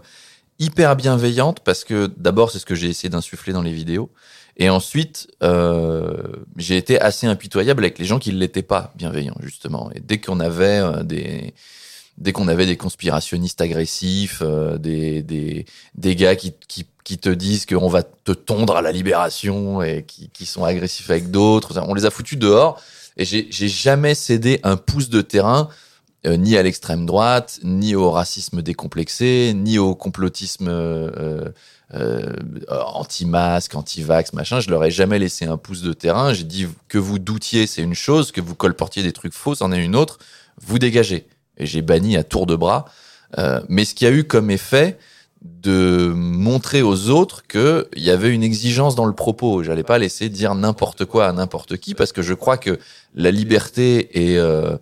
hyper 0.58 0.96
bienveillante 0.96 1.60
parce 1.60 1.84
que 1.84 2.10
d'abord, 2.16 2.50
c'est 2.50 2.58
ce 2.58 2.66
que 2.66 2.74
j'ai 2.74 2.88
essayé 2.88 3.08
d'insuffler 3.08 3.52
dans 3.52 3.62
les 3.62 3.72
vidéos. 3.72 4.10
Et 4.56 4.70
ensuite, 4.70 5.28
euh, 5.42 6.20
j'ai 6.56 6.76
été 6.76 7.00
assez 7.00 7.28
impitoyable 7.28 7.84
avec 7.84 7.98
les 7.98 8.04
gens 8.04 8.18
qui 8.18 8.32
ne 8.32 8.38
l'étaient 8.38 8.62
pas 8.62 8.92
bienveillants, 8.96 9.36
justement. 9.40 9.90
Et 9.94 10.00
dès 10.00 10.20
qu'on 10.20 10.40
avait 10.40 10.80
euh, 10.80 11.04
des 11.04 11.54
dès 12.18 12.32
qu'on 12.32 12.48
avait 12.48 12.66
des 12.66 12.76
conspirationnistes 12.76 13.60
agressifs, 13.60 14.42
euh, 14.42 14.76
des, 14.76 15.22
des, 15.22 16.16
gars 16.16 16.36
qui, 16.36 16.52
qui, 16.68 17.18
te 17.18 17.28
disent 17.30 17.64
qu'on 17.64 17.88
va 17.88 18.02
te 18.02 18.32
tondre 18.32 18.76
à 18.76 18.82
la 18.82 18.92
libération 18.92 19.82
et 19.82 20.04
qui, 20.06 20.28
qui 20.28 20.44
sont 20.44 20.64
agressifs 20.64 21.08
avec 21.08 21.30
d'autres, 21.30 21.80
on 21.80 21.94
les 21.94 22.04
a 22.04 22.10
foutus 22.10 22.38
dehors. 22.38 22.80
Et 23.16 23.24
j'ai 23.24 23.68
jamais 23.68 24.14
cédé 24.14 24.60
un 24.62 24.76
pouce 24.76 25.08
de 25.08 25.22
terrain, 25.22 25.68
euh, 26.26 26.36
ni 26.36 26.56
à 26.56 26.62
l'extrême 26.62 27.06
droite, 27.06 27.60
ni 27.64 27.94
au 27.94 28.10
racisme 28.10 28.62
décomplexé, 28.62 29.52
ni 29.56 29.78
au 29.78 29.94
complotisme 29.94 30.68
euh, 30.68 31.50
anti-masque, 32.68 33.74
anti-vax, 33.74 34.34
machin. 34.34 34.60
Je 34.60 34.70
leur 34.70 34.84
ai 34.84 34.90
jamais 34.90 35.18
laissé 35.18 35.46
un 35.46 35.56
pouce 35.56 35.82
de 35.82 35.92
terrain. 35.92 36.32
J'ai 36.32 36.44
dit 36.44 36.66
que 36.88 36.98
vous 36.98 37.18
doutiez, 37.18 37.66
c'est 37.66 37.82
une 37.82 37.94
chose, 37.94 38.30
que 38.30 38.40
vous 38.40 38.54
colportiez 38.54 39.02
des 39.02 39.12
trucs 39.12 39.34
faux, 39.34 39.54
c'en 39.54 39.72
est 39.72 39.82
une 39.82 39.96
autre. 39.96 40.18
Vous 40.60 40.78
dégagez 40.78 41.26
et 41.58 41.66
j'ai 41.66 41.82
banni 41.82 42.16
à 42.16 42.24
tour 42.24 42.46
de 42.46 42.56
bras. 42.56 42.86
Euh, 43.38 43.60
mais 43.68 43.84
ce 43.84 43.94
qui 43.94 44.06
a 44.06 44.10
eu 44.10 44.24
comme 44.24 44.50
effet 44.50 44.98
de 45.42 46.12
montrer 46.14 46.82
aux 46.82 47.10
autres 47.10 47.46
qu'il 47.46 47.86
y 47.96 48.10
avait 48.10 48.30
une 48.30 48.42
exigence 48.42 48.94
dans 48.94 49.04
le 49.04 49.12
propos. 49.12 49.62
J'allais 49.62 49.84
pas 49.84 49.98
laisser 49.98 50.28
dire 50.28 50.54
n'importe 50.54 51.04
quoi 51.04 51.26
à 51.26 51.32
n'importe 51.32 51.76
qui 51.76 51.94
parce 51.94 52.12
que 52.12 52.22
je 52.22 52.34
crois 52.34 52.56
que 52.56 52.78
la 53.14 53.30
liberté 53.30 54.32
et, 54.32 54.38
euh, 54.38 54.76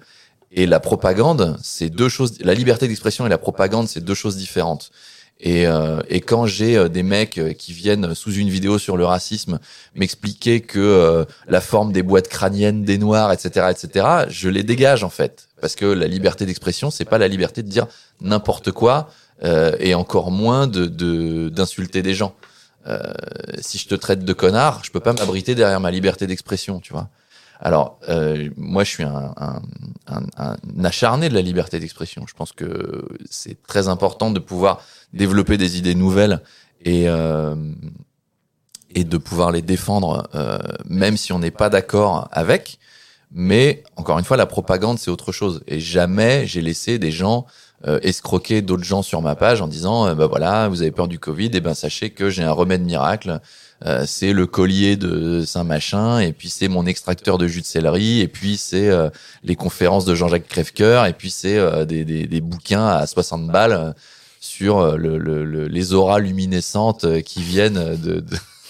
et 0.53 0.67
la 0.67 0.81
propagande, 0.81 1.59
c'est 1.63 1.91
deux 1.91 2.09
choses. 2.09 2.39
La 2.41 2.55
liberté 2.55 2.89
d'expression 2.89 3.27
et 3.27 3.29
la 3.29 3.39
propagande, 3.39 3.89
c'est 3.89 4.03
deux 4.03 4.15
choses 4.15 4.37
différentes. 4.37 4.91
Et, 5.39 5.67
euh, 5.67 6.01
et 6.09 6.21
quand 6.21 6.47
j'ai 6.47 6.77
euh, 6.77 6.89
des 6.89 7.03
mecs 7.03 7.37
euh, 7.37 7.53
qui 7.53 7.75
viennent 7.75 8.15
sous 8.15 8.33
une 8.33 8.49
vidéo 8.49 8.79
sur 8.79 8.97
le 8.97 9.05
racisme 9.05 9.59
m'expliquer 9.95 10.61
que 10.61 10.79
euh, 10.79 11.25
la 11.47 11.61
forme 11.61 11.93
des 11.93 12.03
boîtes 12.03 12.29
crâniennes 12.29 12.85
des 12.85 12.97
noirs, 12.97 13.33
etc., 13.33 13.67
etc., 13.71 14.07
je 14.31 14.49
les 14.49 14.63
dégage 14.63 15.05
en 15.05 15.11
fait, 15.11 15.49
parce 15.61 15.77
que 15.77 15.85
la 15.85 16.07
liberté 16.07 16.47
d'expression, 16.47 16.91
c'est 16.91 17.05
pas 17.05 17.19
la 17.19 17.29
liberté 17.29 17.63
de 17.63 17.69
dire 17.69 17.87
n'importe 18.23 18.73
quoi 18.73 19.11
euh, 19.45 19.77
et 19.79 19.95
encore 19.95 20.31
moins 20.31 20.67
de 20.67 21.49
d'insulter 21.51 22.03
des 22.03 22.15
gens. 22.15 22.35
Euh, 22.87 22.99
si 23.61 23.79
je 23.79 23.89
te 23.89 23.95
traite 23.95 24.25
de 24.25 24.33
connard, 24.33 24.83
je 24.85 24.91
peux 24.91 25.01
pas 25.01 25.13
m'abriter 25.13 25.55
derrière 25.55 25.81
ma 25.81 25.91
liberté 25.91 26.27
d'expression, 26.27 26.81
tu 26.81 26.93
vois. 26.93 27.09
Alors, 27.61 27.99
euh, 28.09 28.51
moi, 28.57 28.85
je 28.85 28.91
suis 28.91 29.03
un, 29.03 29.33
un, 29.37 29.63
un, 30.37 30.85
acharné 30.85 31.29
de 31.29 31.35
la 31.35 31.43
liberté 31.43 31.81
d'expression. 31.81 32.25
Je 32.27 32.35
pense 32.35 32.53
que 32.53 33.07
c'est 33.31 33.63
très 33.67 33.89
important 33.89 34.31
de 34.31 34.39
pouvoir 34.39 34.83
développer 35.13 35.57
des 35.57 35.79
idées 35.79 35.95
nouvelles 35.95 36.43
et 36.85 37.09
euh, 37.09 37.55
et 38.95 39.05
de 39.05 39.19
pouvoir 39.19 39.51
les 39.53 39.63
défendre, 39.63 40.29
euh, 40.35 40.59
même 40.89 41.17
si 41.17 41.33
on 41.33 41.39
n'est 41.39 41.51
pas 41.51 41.69
d'accord 41.69 42.29
avec. 42.33 42.79
Mais 43.31 43.83
encore 43.97 44.19
une 44.19 44.25
fois, 44.25 44.39
la 44.39 44.47
propagande, 44.47 44.99
c'est 44.99 45.11
autre 45.11 45.33
chose. 45.33 45.63
Et 45.67 45.81
jamais 45.81 46.47
j'ai 46.47 46.63
laissé 46.63 46.99
des 46.99 47.11
gens 47.11 47.47
euh, 47.87 47.99
escroquer 48.03 48.63
d'autres 48.63 48.85
gens 48.85 49.03
sur 49.03 49.21
ma 49.21 49.35
page 49.35 49.61
en 49.61 49.69
disant, 49.69 50.07
euh, 50.07 50.15
bah 50.15 50.27
voilà, 50.27 50.69
vous 50.69 50.81
avez 50.81 50.93
peur 50.93 51.09
du 51.09 51.19
Covid, 51.19 51.51
et 51.53 51.61
ben 51.61 51.75
sachez 51.75 52.11
que 52.11 52.31
j'ai 52.31 52.43
un 52.43 52.53
remède 52.53 52.83
miracle. 52.83 53.41
Euh, 53.85 54.05
c'est 54.07 54.33
le 54.33 54.47
collier 54.47 54.97
de 54.97 55.45
Saint 55.45 55.65
Machin, 55.65 56.19
et 56.21 56.33
puis 56.33 56.49
c'est 56.49 56.69
mon 56.69 56.87
extracteur 56.87 57.37
de 57.37 57.47
jus 57.47 57.61
de 57.61 57.67
céleri, 57.67 58.21
et 58.21 58.29
puis 58.29 58.57
c'est 58.57 58.89
euh, 58.89 59.11
les 59.43 59.55
conférences 59.55 60.05
de 60.07 60.15
Jean-Jacques 60.15 60.49
Crèvecoeur, 60.49 61.05
et 61.07 61.13
puis 61.13 61.31
c'est 61.31 61.59
euh, 61.59 61.85
des, 61.85 62.05
des, 62.07 62.27
des 62.27 62.41
bouquins 62.41 62.87
à 62.87 63.07
60 63.07 63.49
balles 63.49 63.73
euh, 63.73 63.93
sur 64.41 64.79
euh, 64.79 64.97
le, 64.97 65.19
le- 65.19 65.45
le- 65.45 65.67
les 65.69 65.93
auras 65.93 66.21
luminescentes 66.21 67.21
qui 67.23 67.43
viennent 67.43 67.97
de, 67.97 68.21
de- 68.21 68.21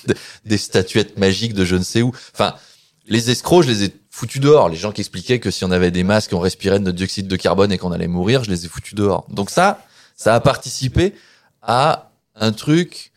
de- 0.08 0.14
des 0.44 0.58
statuettes 0.58 1.18
magiques 1.18 1.54
de 1.54 1.64
je 1.64 1.76
ne 1.76 1.84
sais 1.84 2.02
où. 2.02 2.12
Enfin, 2.34 2.54
les 3.06 3.30
escrocs, 3.30 3.62
je 3.64 3.70
les 3.70 3.84
ai 3.84 3.94
foutus 4.10 4.40
dehors. 4.40 4.68
Les 4.68 4.76
gens 4.76 4.90
qui 4.90 5.00
expliquaient 5.02 5.38
que 5.38 5.52
si 5.52 5.64
on 5.64 5.70
avait 5.70 5.92
des 5.92 6.02
masques, 6.02 6.32
on 6.32 6.40
respirait 6.40 6.80
de 6.80 6.84
notre 6.84 6.96
dioxyde 6.96 7.28
de 7.28 7.36
carbone 7.36 7.70
et 7.70 7.78
qu'on 7.78 7.92
allait 7.92 8.08
mourir, 8.08 8.42
je 8.42 8.50
les 8.50 8.64
ai 8.66 8.68
foutus 8.68 8.94
dehors. 8.94 9.24
Donc 9.30 9.50
ça, 9.50 9.84
ça 10.16 10.34
a 10.34 10.40
participé 10.40 11.14
à 11.62 12.10
un 12.34 12.50
truc 12.50 13.12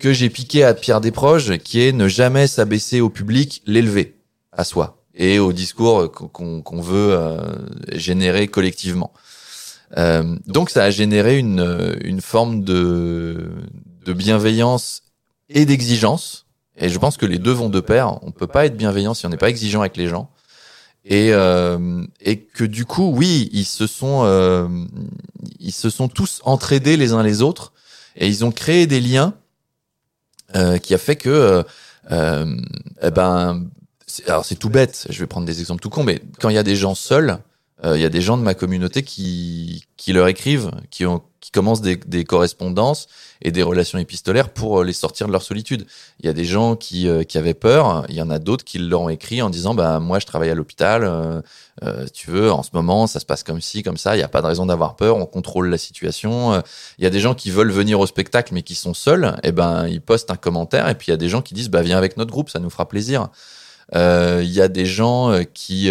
que 0.00 0.12
j'ai 0.12 0.30
piqué 0.30 0.64
à 0.64 0.74
Pierre 0.74 1.00
Desproges, 1.00 1.58
qui 1.58 1.80
est 1.80 1.92
ne 1.92 2.08
jamais 2.08 2.48
s'abaisser 2.48 3.00
au 3.00 3.10
public, 3.10 3.62
l'élever 3.66 4.16
à 4.50 4.64
soi 4.64 4.96
et 5.14 5.38
au 5.38 5.52
discours 5.52 6.10
qu'on 6.10 6.80
veut 6.80 7.12
euh, 7.12 7.38
générer 7.92 8.48
collectivement. 8.48 9.12
Euh, 9.98 10.36
donc 10.46 10.70
ça 10.70 10.84
a 10.84 10.90
généré 10.90 11.38
une, 11.38 12.20
forme 12.20 12.64
de, 12.64 13.50
bienveillance 14.06 15.02
et 15.48 15.66
d'exigence. 15.66 16.46
Et 16.76 16.88
je 16.88 16.98
pense 16.98 17.16
que 17.16 17.26
les 17.26 17.38
deux 17.38 17.52
vont 17.52 17.68
de 17.68 17.80
pair. 17.80 18.18
On 18.22 18.32
peut 18.32 18.46
pas 18.46 18.66
être 18.66 18.76
bienveillant 18.76 19.14
si 19.14 19.26
on 19.26 19.28
n'est 19.28 19.36
pas 19.36 19.50
exigeant 19.50 19.80
avec 19.80 19.96
les 19.96 20.08
gens. 20.08 20.30
Et, 21.04 21.32
euh, 21.32 22.04
que 22.54 22.64
du 22.64 22.86
coup, 22.86 23.12
oui, 23.14 23.50
ils 23.52 23.66
se 23.66 23.86
sont, 23.86 24.24
ils 25.58 25.72
se 25.72 25.90
sont 25.90 26.08
tous 26.08 26.40
entraidés 26.44 26.96
les 26.96 27.12
uns 27.12 27.22
les 27.22 27.42
autres 27.42 27.72
et 28.16 28.26
ils 28.26 28.44
ont 28.44 28.52
créé 28.52 28.86
des 28.86 29.00
liens 29.00 29.34
euh, 30.56 30.78
qui 30.78 30.94
a 30.94 30.98
fait 30.98 31.16
que, 31.16 31.28
euh, 31.28 31.62
euh, 32.10 32.56
eh 33.02 33.10
ben, 33.10 33.66
alors 34.26 34.44
c'est 34.44 34.56
tout 34.56 34.70
bête. 34.70 35.06
Je 35.10 35.20
vais 35.20 35.26
prendre 35.26 35.46
des 35.46 35.60
exemples 35.60 35.80
tout 35.80 35.90
cons, 35.90 36.04
mais 36.04 36.20
quand 36.40 36.48
il 36.48 36.54
y 36.54 36.58
a 36.58 36.62
des 36.62 36.76
gens 36.76 36.94
seuls, 36.94 37.38
euh, 37.84 37.96
il 37.96 38.02
y 38.02 38.04
a 38.04 38.08
des 38.08 38.20
gens 38.20 38.36
de 38.36 38.42
ma 38.42 38.54
communauté 38.54 39.02
qui 39.02 39.84
qui 39.96 40.12
leur 40.12 40.28
écrivent, 40.28 40.70
qui 40.90 41.06
ont 41.06 41.22
qui 41.40 41.50
commencent 41.50 41.80
des, 41.80 41.96
des 41.96 42.24
correspondances 42.24 43.08
et 43.40 43.50
des 43.50 43.62
relations 43.62 43.98
épistolaires 43.98 44.50
pour 44.50 44.84
les 44.84 44.92
sortir 44.92 45.26
de 45.26 45.32
leur 45.32 45.42
solitude. 45.42 45.86
Il 46.18 46.26
y 46.26 46.28
a 46.28 46.34
des 46.34 46.44
gens 46.44 46.76
qui, 46.76 47.08
qui 47.26 47.38
avaient 47.38 47.54
peur, 47.54 48.04
il 48.10 48.14
y 48.14 48.20
en 48.20 48.28
a 48.28 48.38
d'autres 48.38 48.64
qui 48.64 48.78
leur 48.78 49.00
ont 49.00 49.08
écrit 49.08 49.40
en 49.40 49.48
disant 49.48 49.74
bah 49.74 50.00
moi 50.00 50.18
je 50.18 50.26
travaille 50.26 50.50
à 50.50 50.54
l'hôpital, 50.54 51.42
euh, 51.82 52.06
tu 52.12 52.30
veux 52.30 52.52
en 52.52 52.62
ce 52.62 52.70
moment 52.72 53.06
ça 53.06 53.20
se 53.20 53.26
passe 53.26 53.42
comme 53.42 53.60
ci 53.60 53.82
comme 53.82 53.96
ça, 53.96 54.14
il 54.14 54.18
n'y 54.18 54.24
a 54.24 54.28
pas 54.28 54.42
de 54.42 54.46
raison 54.46 54.66
d'avoir 54.66 54.96
peur, 54.96 55.16
on 55.16 55.26
contrôle 55.26 55.68
la 55.68 55.78
situation. 55.78 56.52
Euh, 56.54 56.60
Il 56.98 57.04
y 57.04 57.06
a 57.06 57.10
des 57.10 57.20
gens 57.20 57.34
qui 57.34 57.50
veulent 57.50 57.70
venir 57.72 58.00
au 58.00 58.06
spectacle 58.06 58.52
mais 58.54 58.62
qui 58.62 58.74
sont 58.74 58.94
seuls, 58.94 59.36
et 59.42 59.52
ben 59.52 59.86
ils 59.88 60.00
postent 60.00 60.30
un 60.30 60.36
commentaire 60.36 60.88
et 60.88 60.94
puis 60.94 61.08
il 61.08 61.10
y 61.10 61.14
a 61.14 61.18
des 61.18 61.28
gens 61.28 61.42
qui 61.42 61.54
disent 61.54 61.70
bah 61.70 61.82
viens 61.82 61.98
avec 61.98 62.16
notre 62.16 62.30
groupe, 62.30 62.50
ça 62.50 62.58
nous 62.58 62.70
fera 62.70 62.88
plaisir. 62.88 63.28
Euh, 63.94 64.40
Il 64.44 64.50
y 64.50 64.60
a 64.60 64.68
des 64.68 64.86
gens 64.86 65.42
qui 65.54 65.90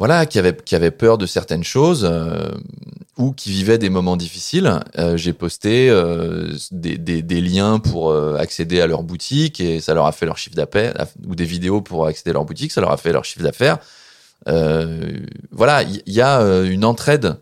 voilà, 0.00 0.24
qui 0.24 0.38
avaient, 0.38 0.56
qui 0.56 0.74
peur 0.92 1.18
de 1.18 1.26
certaines 1.26 1.62
choses 1.62 2.08
euh, 2.10 2.48
ou 3.18 3.32
qui 3.32 3.50
vivaient 3.50 3.76
des 3.76 3.90
moments 3.90 4.16
difficiles. 4.16 4.80
Euh, 4.98 5.18
J'ai 5.18 5.34
posté 5.34 5.90
euh, 5.90 6.54
des, 6.72 7.40
liens 7.42 7.78
pour 7.78 8.16
accéder 8.16 8.80
à 8.80 8.86
leur 8.86 9.02
boutique 9.02 9.60
et 9.60 9.78
ça 9.82 9.92
leur 9.92 10.06
a 10.06 10.12
fait 10.12 10.24
leur 10.24 10.38
chiffre 10.38 10.56
d'affaires, 10.56 10.94
ou 11.28 11.34
des 11.34 11.44
vidéos 11.44 11.82
pour 11.82 12.06
accéder 12.06 12.30
à 12.30 12.32
leur 12.32 12.46
boutique, 12.46 12.72
ça 12.72 12.80
leur 12.80 12.92
a 12.92 12.96
fait 12.96 13.12
leur 13.12 13.26
chiffre 13.26 13.44
d'affaires. 13.44 13.78
Voilà, 14.46 15.82
il 15.82 16.02
y, 16.06 16.14
y 16.14 16.22
a 16.22 16.40
une 16.62 16.86
entraide 16.86 17.36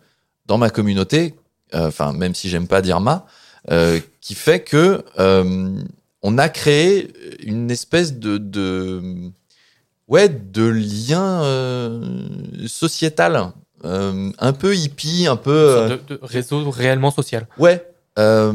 dans 0.47 0.59
ma 0.59 0.69
communauté, 0.69 1.37
enfin 1.73 2.13
même 2.13 2.35
si 2.35 2.49
j'aime 2.49 2.67
pas 2.67 2.83
dire 2.83 2.99
ma, 2.99 3.25
qui 4.21 4.35
fait 4.35 4.65
que 4.65 5.05
on 6.23 6.39
a 6.39 6.49
créé 6.49 7.13
une 7.45 7.71
espèce 7.71 8.15
de, 8.15 8.37
de 8.37 9.31
ouais, 10.09 10.29
de 10.29 10.65
lien 10.65 11.43
euh, 11.45 12.01
sociétal, 12.67 13.53
euh, 13.85 14.31
un 14.39 14.53
peu 14.53 14.75
hippie, 14.75 15.27
un 15.27 15.37
peu, 15.37 15.51
euh, 15.51 15.89
de, 15.91 16.15
de 16.15 16.21
réseau 16.23 16.69
réellement 16.71 17.11
social. 17.11 17.47
ouais, 17.59 17.87
euh, 18.19 18.53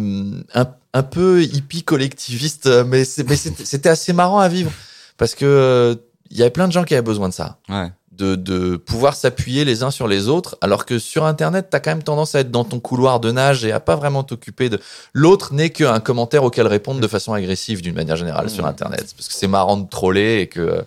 un, 0.53 0.67
un 0.93 1.03
peu 1.03 1.41
hippie 1.43 1.83
collectiviste, 1.83 2.65
euh, 2.65 2.83
mais 2.85 3.05
c'était 3.05 3.89
assez 3.89 4.11
marrant 4.13 4.39
à 4.39 4.49
vivre. 4.49 4.71
Parce 5.17 5.35
que 5.35 5.45
euh, 5.45 5.95
il 6.29 6.37
y 6.37 6.41
avait 6.41 6.49
plein 6.51 6.67
de 6.67 6.73
gens 6.73 6.83
qui 6.83 6.93
avaient 6.93 7.01
besoin 7.01 7.29
de 7.29 7.33
ça. 7.33 7.59
Ouais. 7.69 7.89
de, 8.11 8.35
de 8.35 8.75
pouvoir 8.75 9.15
s'appuyer 9.15 9.65
les 9.65 9.81
uns 9.81 9.89
sur 9.91 10.07
les 10.07 10.27
autres, 10.27 10.57
alors 10.61 10.85
que 10.85 10.99
sur 10.99 11.25
Internet, 11.25 11.67
t'as 11.69 11.79
quand 11.79 11.91
même 11.91 12.03
tendance 12.03 12.35
à 12.35 12.41
être 12.41 12.51
dans 12.51 12.63
ton 12.63 12.79
couloir 12.79 13.19
de 13.19 13.31
nage 13.31 13.65
et 13.65 13.71
à 13.71 13.79
pas 13.79 13.95
vraiment 13.95 14.23
t'occuper 14.23 14.69
de... 14.69 14.79
L'autre 15.13 15.53
n'est 15.53 15.71
qu'un 15.71 15.99
commentaire 15.99 16.43
auquel 16.43 16.67
répondre 16.67 16.99
de 16.99 17.07
façon 17.07 17.33
agressive 17.33 17.81
d'une 17.81 17.95
manière 17.95 18.15
générale 18.15 18.49
sur 18.49 18.65
Internet, 18.67 19.13
parce 19.15 19.27
que 19.27 19.33
c'est 19.33 19.47
marrant 19.47 19.77
de 19.77 19.89
troller 19.89 20.41
et 20.41 20.47
que, 20.47 20.83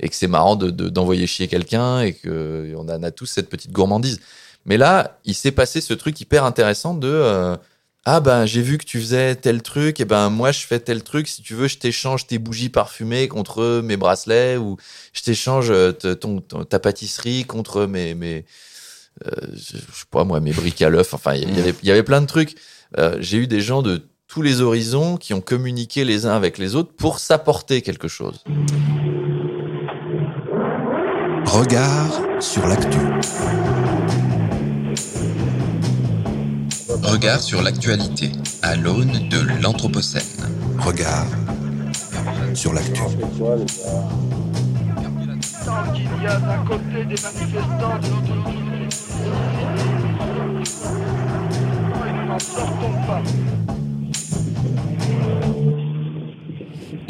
et 0.00 0.08
que 0.08 0.14
c'est 0.14 0.28
marrant 0.28 0.56
de, 0.56 0.70
de- 0.70 0.88
d'envoyer 0.88 1.26
chier 1.26 1.48
quelqu'un 1.48 2.00
et 2.00 2.12
que 2.14 2.72
on 2.76 2.88
en 2.88 3.02
a 3.02 3.10
tous 3.10 3.26
cette 3.26 3.48
petite 3.48 3.72
gourmandise. 3.72 4.20
Mais 4.66 4.76
là, 4.76 5.18
il 5.24 5.34
s'est 5.34 5.52
passé 5.52 5.80
ce 5.80 5.94
truc 5.94 6.20
hyper 6.20 6.44
intéressant 6.44 6.94
de... 6.94 7.08
euh, 7.08 7.56
ah 8.04 8.20
ben 8.20 8.46
j'ai 8.46 8.62
vu 8.62 8.78
que 8.78 8.84
tu 8.86 8.98
faisais 9.00 9.34
tel 9.34 9.60
truc 9.60 10.00
et 10.00 10.04
ben 10.06 10.30
moi 10.30 10.50
je 10.50 10.60
fais 10.66 10.78
tel 10.80 11.02
truc 11.02 11.28
si 11.28 11.42
tu 11.42 11.52
veux 11.54 11.68
je 11.68 11.76
t'échange 11.78 12.26
tes 12.26 12.38
bougies 12.38 12.70
parfumées 12.70 13.28
contre 13.28 13.80
mes 13.84 13.98
bracelets 13.98 14.56
ou 14.56 14.78
je 15.12 15.20
t'échange 15.22 15.68
euh, 15.70 15.92
ton, 15.92 16.40
ton- 16.40 16.64
ta 16.64 16.78
pâtisserie 16.78 17.44
contre 17.44 17.84
mes, 17.86 18.14
mes 18.14 18.46
euh, 19.26 19.30
je 19.52 19.76
sais 19.76 19.82
pas 20.10 20.24
moi, 20.24 20.40
mes 20.40 20.52
briques 20.52 20.80
à 20.80 20.88
l'œuf. 20.88 21.12
Enfin, 21.12 21.34
il 21.34 21.54
y, 21.54 21.60
avait, 21.60 21.74
y 21.82 21.90
avait 21.90 22.02
plein 22.04 22.20
de 22.22 22.26
trucs. 22.26 22.54
Euh, 22.98 23.16
J'ai 23.20 23.36
eu 23.38 23.46
des 23.46 23.60
gens 23.60 23.82
de 23.82 24.02
tous 24.26 24.42
les 24.42 24.60
horizons 24.62 25.16
qui 25.16 25.34
ont 25.34 25.40
communiqué 25.42 26.04
les 26.04 26.24
uns 26.24 26.36
avec 26.36 26.56
les 26.56 26.76
autres 26.76 26.92
pour 26.96 27.18
s'apporter 27.18 27.82
quelque 27.82 28.08
chose. 28.08 28.42
Regard 31.50 32.20
sur 32.40 32.66
l'actu. 32.66 32.98
Regard 37.02 37.40
sur 37.40 37.62
l'actualité 37.62 38.32
à 38.60 38.76
l'aune 38.76 39.30
de 39.30 39.62
l'Anthropocène. 39.62 40.22
Regard 40.78 41.24
sur 42.52 42.74
l'actu. 42.74 43.00
Tant 45.64 45.92
qu'il 45.94 46.22
y 46.22 46.26
a 46.26 46.38
d'un 46.38 46.64
côté 46.66 47.04
des 47.04 47.16
manifestants, 47.22 47.98
de 47.98 48.08
l'autre 48.08 48.28
et 52.06 52.12
nous 52.12 52.26
n'en 52.26 52.38
sortons 52.38 52.92
pas. 53.06 53.22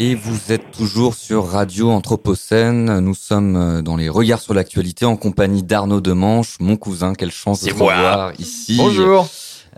Et 0.00 0.14
vous 0.14 0.52
êtes 0.52 0.70
toujours 0.70 1.14
sur 1.14 1.46
Radio 1.48 1.90
Anthropocène. 1.90 3.00
Nous 3.00 3.14
sommes 3.16 3.56
euh, 3.56 3.82
dans 3.82 3.96
les 3.96 4.08
regards 4.08 4.40
sur 4.40 4.54
l'actualité 4.54 5.04
en 5.04 5.16
compagnie 5.16 5.64
d'Arnaud 5.64 6.00
Demanche, 6.00 6.56
mon 6.61 6.76
cousin. 6.76 7.14
Quelle 7.14 7.32
chance 7.32 7.64
de 7.64 7.72
moi. 7.72 7.94
revoir 7.94 8.32
ici. 8.38 8.76
Bonjour. 8.76 9.28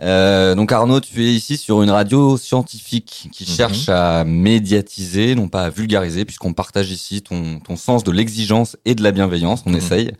Euh, 0.01 0.53
donc 0.55 0.71
Arnaud, 0.71 0.99
tu 0.99 1.23
es 1.25 1.33
ici 1.33 1.57
sur 1.57 1.81
une 1.81 1.89
radio 1.89 2.37
scientifique 2.37 3.29
qui 3.31 3.45
Mhm. 3.49 3.55
cherche 3.55 3.89
à 3.89 4.23
médiatiser, 4.23 5.33
non 5.35 5.47
pas 5.47 5.63
à 5.63 5.69
vulgariser, 5.69 6.23
puisqu'on 6.23 6.53
partage 6.53 6.91
ici 6.91 7.21
ton, 7.23 7.59
ton 7.59 7.75
sens 7.75 8.03
de 8.03 8.11
l'exigence 8.11 8.77
et 8.85 8.93
de 8.93 9.01
la 9.03 9.11
bienveillance. 9.11 9.63
On 9.65 9.71
Mhm. 9.71 9.77
essaye. 9.77 10.11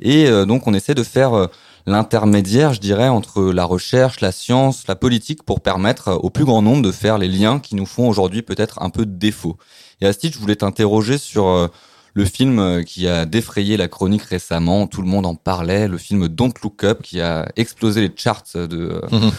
Et 0.00 0.26
euh, 0.26 0.44
donc 0.46 0.66
on 0.66 0.74
essaie 0.74 0.94
de 0.94 1.04
faire 1.04 1.34
euh, 1.34 1.46
l'intermédiaire, 1.86 2.72
je 2.72 2.80
dirais, 2.80 3.08
entre 3.08 3.42
la 3.52 3.64
recherche, 3.64 4.20
la 4.20 4.32
science, 4.32 4.84
la 4.88 4.96
politique, 4.96 5.42
pour 5.42 5.60
permettre 5.60 6.12
au 6.22 6.30
plus 6.30 6.44
grand 6.44 6.62
nombre 6.62 6.82
de 6.82 6.92
faire 6.92 7.18
les 7.18 7.28
liens 7.28 7.60
qui 7.60 7.74
nous 7.74 7.86
font 7.86 8.08
aujourd'hui 8.08 8.42
peut-être 8.42 8.82
un 8.82 8.90
peu 8.90 9.04
de 9.06 9.16
défaut. 9.16 9.56
Et 10.00 10.06
à 10.06 10.12
ce 10.12 10.18
titre, 10.18 10.34
je 10.34 10.40
voulais 10.40 10.56
t'interroger 10.56 11.18
sur 11.18 11.46
euh, 11.48 11.68
le 12.14 12.24
film 12.24 12.58
euh, 12.58 12.82
qui 12.82 13.06
a 13.08 13.26
défrayé 13.26 13.76
la 13.76 13.88
chronique 13.88 14.22
récemment, 14.22 14.86
tout 14.86 15.02
le 15.02 15.08
monde 15.08 15.26
en 15.26 15.34
parlait, 15.34 15.88
le 15.88 15.98
film 15.98 16.28
Don't 16.28 16.52
Look 16.62 16.84
Up 16.84 17.02
qui 17.02 17.20
a 17.20 17.48
explosé 17.56 18.00
les 18.00 18.12
charts 18.16 18.44
de, 18.54 18.66
euh, 18.78 19.00
Mhm. 19.10 19.30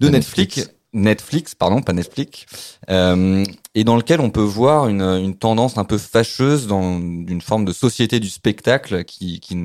de 0.00 0.06
De 0.06 0.08
Netflix. 0.10 0.56
Netflix. 0.56 0.73
Netflix, 0.94 1.54
pardon, 1.54 1.82
pas 1.82 1.92
Netflix, 1.92 2.46
euh, 2.88 3.44
et 3.74 3.84
dans 3.84 3.96
lequel 3.96 4.20
on 4.20 4.30
peut 4.30 4.40
voir 4.40 4.88
une, 4.88 5.02
une 5.02 5.36
tendance 5.36 5.76
un 5.76 5.84
peu 5.84 5.98
fâcheuse 5.98 6.66
dans 6.66 6.98
une 6.98 7.40
forme 7.42 7.64
de 7.64 7.72
société 7.72 8.20
du 8.20 8.30
spectacle 8.30 9.04
qui, 9.04 9.40
qui, 9.40 9.58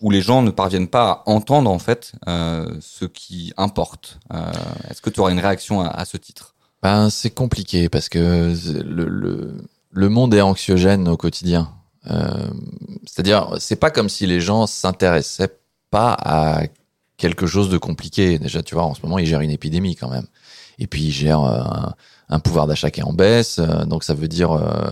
où 0.00 0.10
les 0.10 0.20
gens 0.20 0.42
ne 0.42 0.50
parviennent 0.50 0.88
pas 0.88 1.10
à 1.10 1.22
entendre 1.26 1.70
en 1.70 1.78
fait 1.78 2.12
euh, 2.28 2.70
ce 2.80 3.06
qui 3.06 3.52
importe. 3.56 4.20
Euh, 4.32 4.52
Est-ce 4.90 5.00
que 5.00 5.10
tu 5.10 5.20
aurais 5.20 5.32
une 5.32 5.40
réaction 5.40 5.80
à, 5.80 5.88
à 5.88 6.04
ce 6.04 6.16
titre? 6.18 6.54
Ben, 6.82 7.10
c'est 7.10 7.30
compliqué 7.30 7.88
parce 7.88 8.08
que 8.08 8.54
le, 8.84 9.08
le, 9.08 9.56
le 9.90 10.08
monde 10.08 10.34
est 10.34 10.42
anxiogène 10.42 11.08
au 11.08 11.16
quotidien. 11.16 11.72
Euh, 12.10 12.48
C'est-à-dire, 13.04 13.56
c'est 13.58 13.76
pas 13.76 13.90
comme 13.90 14.08
si 14.08 14.26
les 14.26 14.40
gens 14.40 14.66
s'intéressaient 14.66 15.58
pas 15.90 16.12
à 16.12 16.62
quelque 17.16 17.46
chose 17.46 17.68
de 17.68 17.78
compliqué. 17.78 18.38
Déjà, 18.38 18.62
tu 18.62 18.74
vois, 18.74 18.84
en 18.84 18.94
ce 18.94 19.02
moment, 19.02 19.18
ils 19.18 19.26
gèrent 19.26 19.40
une 19.40 19.50
épidémie 19.50 19.96
quand 19.96 20.08
même. 20.10 20.26
Et 20.78 20.86
puis, 20.86 21.02
ils 21.04 21.10
gèrent 21.12 21.44
euh, 21.44 21.90
un, 22.28 22.38
pouvoir 22.40 22.66
d'achat 22.66 22.90
qui 22.90 23.00
est 23.00 23.04
en 23.04 23.12
baisse. 23.12 23.58
Euh, 23.58 23.84
Donc, 23.84 24.04
ça 24.04 24.14
veut 24.14 24.28
dire 24.28 24.52
euh, 24.52 24.90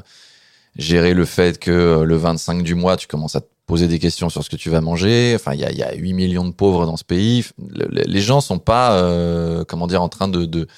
gérer 0.77 1.15
le 1.15 1.25
fait 1.25 1.59
que 1.59 2.03
le 2.03 2.17
25 2.17 2.63
du 2.63 2.75
mois, 2.75 2.97
tu 2.97 3.07
commences 3.07 3.37
à 3.37 3.41
te 3.41 3.47
poser 3.67 3.89
des 3.89 3.99
questions 3.99 4.29
sur 4.29 4.45
ce 4.45 4.51
que 4.51 4.57
tu 4.57 4.71
vas 4.71 4.81
manger. 4.81 5.33
Enfin, 5.35 5.55
il 5.55 5.61
y 5.61 5.65
a, 5.65 5.73
y 5.73 5.83
a 5.83 5.95
8 5.95 6.13
millions 6.13 6.45
de 6.47 6.53
pauvres 6.53 6.87
dans 6.87 6.97
ce 6.97 7.05
pays. 7.05 7.45
Le- 7.59 7.87
le- 7.91 8.03
les 8.07 8.21
gens 8.21 8.41
sont 8.41 8.59
pas, 8.59 8.95
euh, 9.03 9.65
comment 9.67 9.87
dire, 9.87 10.03
en 10.03 10.09
train 10.09 10.29
de, 10.29 10.45
de 10.45 10.69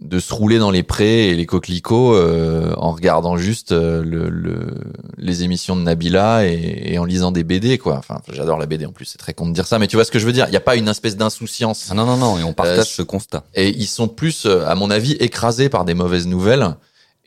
de 0.00 0.18
se 0.18 0.34
rouler 0.34 0.58
dans 0.58 0.70
les 0.70 0.82
prés 0.82 1.28
et 1.30 1.34
les 1.34 1.46
coquelicots 1.46 2.14
euh, 2.14 2.74
en 2.76 2.92
regardant 2.92 3.38
juste 3.38 3.72
euh, 3.72 4.02
le, 4.04 4.28
le- 4.28 4.74
les 5.16 5.42
émissions 5.42 5.74
de 5.74 5.80
Nabila 5.80 6.46
et, 6.46 6.92
et 6.92 6.98
en 6.98 7.04
lisant 7.06 7.32
des 7.32 7.44
BD 7.44 7.78
quoi. 7.78 7.96
Enfin, 7.96 8.20
j'adore 8.30 8.58
la 8.58 8.66
BD 8.66 8.84
en 8.84 8.92
plus, 8.92 9.06
c'est 9.06 9.16
très 9.18 9.32
con 9.32 9.48
de 9.48 9.54
dire 9.54 9.66
ça, 9.66 9.78
mais 9.78 9.86
tu 9.86 9.96
vois 9.96 10.04
ce 10.04 10.10
que 10.10 10.18
je 10.18 10.26
veux 10.26 10.32
dire. 10.34 10.46
Il 10.48 10.50
n'y 10.50 10.56
a 10.56 10.60
pas 10.60 10.76
une 10.76 10.88
espèce 10.88 11.16
d'insouciance. 11.16 11.88
Ah 11.90 11.94
non 11.94 12.04
non 12.04 12.18
non, 12.18 12.38
et 12.38 12.44
on 12.44 12.52
partage 12.52 12.80
Euh, 12.80 12.84
ce 12.84 13.02
constat. 13.02 13.44
Et 13.54 13.70
ils 13.70 13.86
sont 13.86 14.06
plus, 14.08 14.44
euh, 14.44 14.66
à 14.66 14.74
mon 14.74 14.90
avis, 14.90 15.12
écrasés 15.12 15.70
par 15.70 15.84
des 15.86 15.94
mauvaises 15.94 16.26
nouvelles. 16.26 16.76